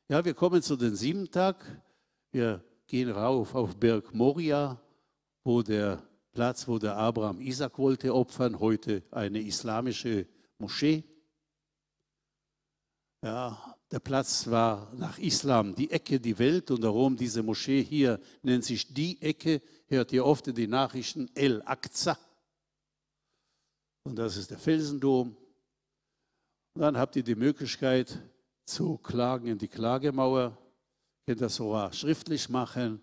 Ja, 0.09 0.25
wir 0.25 0.35
kommen 0.35 0.63
zu 0.63 0.77
den 0.77 0.95
sieben 0.95 1.29
Tag. 1.29 1.83
Wir 2.31 2.65
gehen 2.87 3.11
rauf 3.11 3.55
auf 3.57 3.77
Berg 3.77 4.15
Moria, 4.15 4.81
wo 5.43 5.63
der 5.63 6.09
Platz, 6.31 6.69
wo 6.69 6.79
der 6.79 6.97
Abraham 6.97 7.41
Isaac 7.41 7.79
wollte 7.79 8.15
opfern, 8.15 8.61
heute 8.61 9.03
eine 9.11 9.41
islamische 9.41 10.29
Moschee. 10.59 11.03
Ja, 13.23 13.77
der 13.91 14.01
Platz 14.01 14.47
war 14.49 14.93
nach 14.95 15.19
Islam 15.19 15.75
die 15.75 15.91
Ecke, 15.91 16.21
die 16.21 16.39
Welt 16.39 16.71
und 16.71 16.83
darum 16.83 17.17
diese 17.17 17.43
Moschee 17.43 17.83
hier 17.83 18.21
nennt 18.43 18.65
sich 18.65 18.93
die 18.93 19.21
Ecke, 19.23 19.63
hört 19.87 20.13
ihr 20.13 20.25
oft 20.25 20.49
in 20.49 20.55
den 20.55 20.71
Nachrichten 20.71 21.31
El 21.35 21.63
Aqsa. 21.65 22.19
Und 24.05 24.17
das 24.17 24.37
ist 24.37 24.51
der 24.51 24.59
Felsendom. 24.59 25.37
Und 26.75 26.81
dann 26.81 26.97
habt 26.97 27.17
ihr 27.17 27.23
die 27.23 27.35
Möglichkeit 27.35 28.21
zu 28.65 28.99
klagen 28.99 29.47
in 29.47 29.59
die 29.59 29.69
Klagemauer. 29.69 30.57
Könnt 31.25 31.41
das 31.41 31.57
sogar 31.57 31.93
schriftlich 31.93 32.49
machen. 32.49 33.01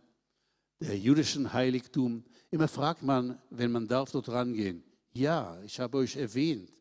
Der 0.80 0.98
jüdischen 0.98 1.52
Heiligtum. 1.52 2.24
Immer 2.52 2.68
fragt 2.68 3.04
man, 3.04 3.42
wenn 3.50 3.72
man 3.72 3.88
darf, 3.88 4.12
dort 4.12 4.30
rangehen. 4.30 4.84
Ja, 5.12 5.60
ich 5.64 5.80
habe 5.80 5.98
euch 5.98 6.16
erwähnt, 6.16 6.72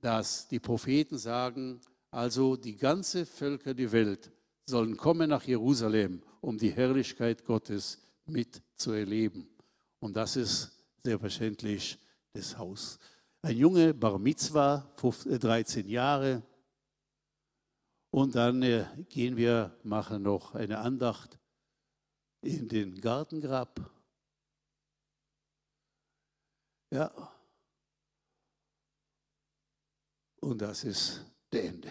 dass 0.00 0.48
die 0.48 0.60
Propheten 0.60 1.18
sagen, 1.18 1.80
also 2.10 2.56
die 2.56 2.76
ganze 2.76 3.26
Völker 3.26 3.74
der 3.74 3.92
Welt 3.92 4.30
sollen 4.66 4.96
kommen 4.96 5.30
nach 5.30 5.44
Jerusalem, 5.44 6.22
um 6.40 6.58
die 6.58 6.70
Herrlichkeit 6.70 7.44
Gottes 7.44 7.98
mitzuerleben. 8.26 9.48
Und 10.00 10.16
das 10.16 10.36
ist 10.36 10.70
selbstverständlich 11.02 11.98
das 12.32 12.56
Haus. 12.56 12.98
Ein 13.42 13.56
Junge, 13.56 13.94
Bar 13.94 14.18
Mitzvah, 14.18 14.94
13 15.00 15.86
äh, 15.86 15.90
Jahre. 15.90 16.42
Und 18.10 18.34
dann 18.34 18.62
äh, 18.62 18.86
gehen 19.08 19.36
wir, 19.36 19.78
machen 19.82 20.22
noch 20.22 20.54
eine 20.54 20.78
Andacht 20.78 21.38
in 22.42 22.68
den 22.68 23.00
Gartengrab. 23.00 23.90
Ja, 26.90 27.12
Und 30.40 30.62
das 30.62 30.84
ist 30.84 31.24
stand. 31.50 31.86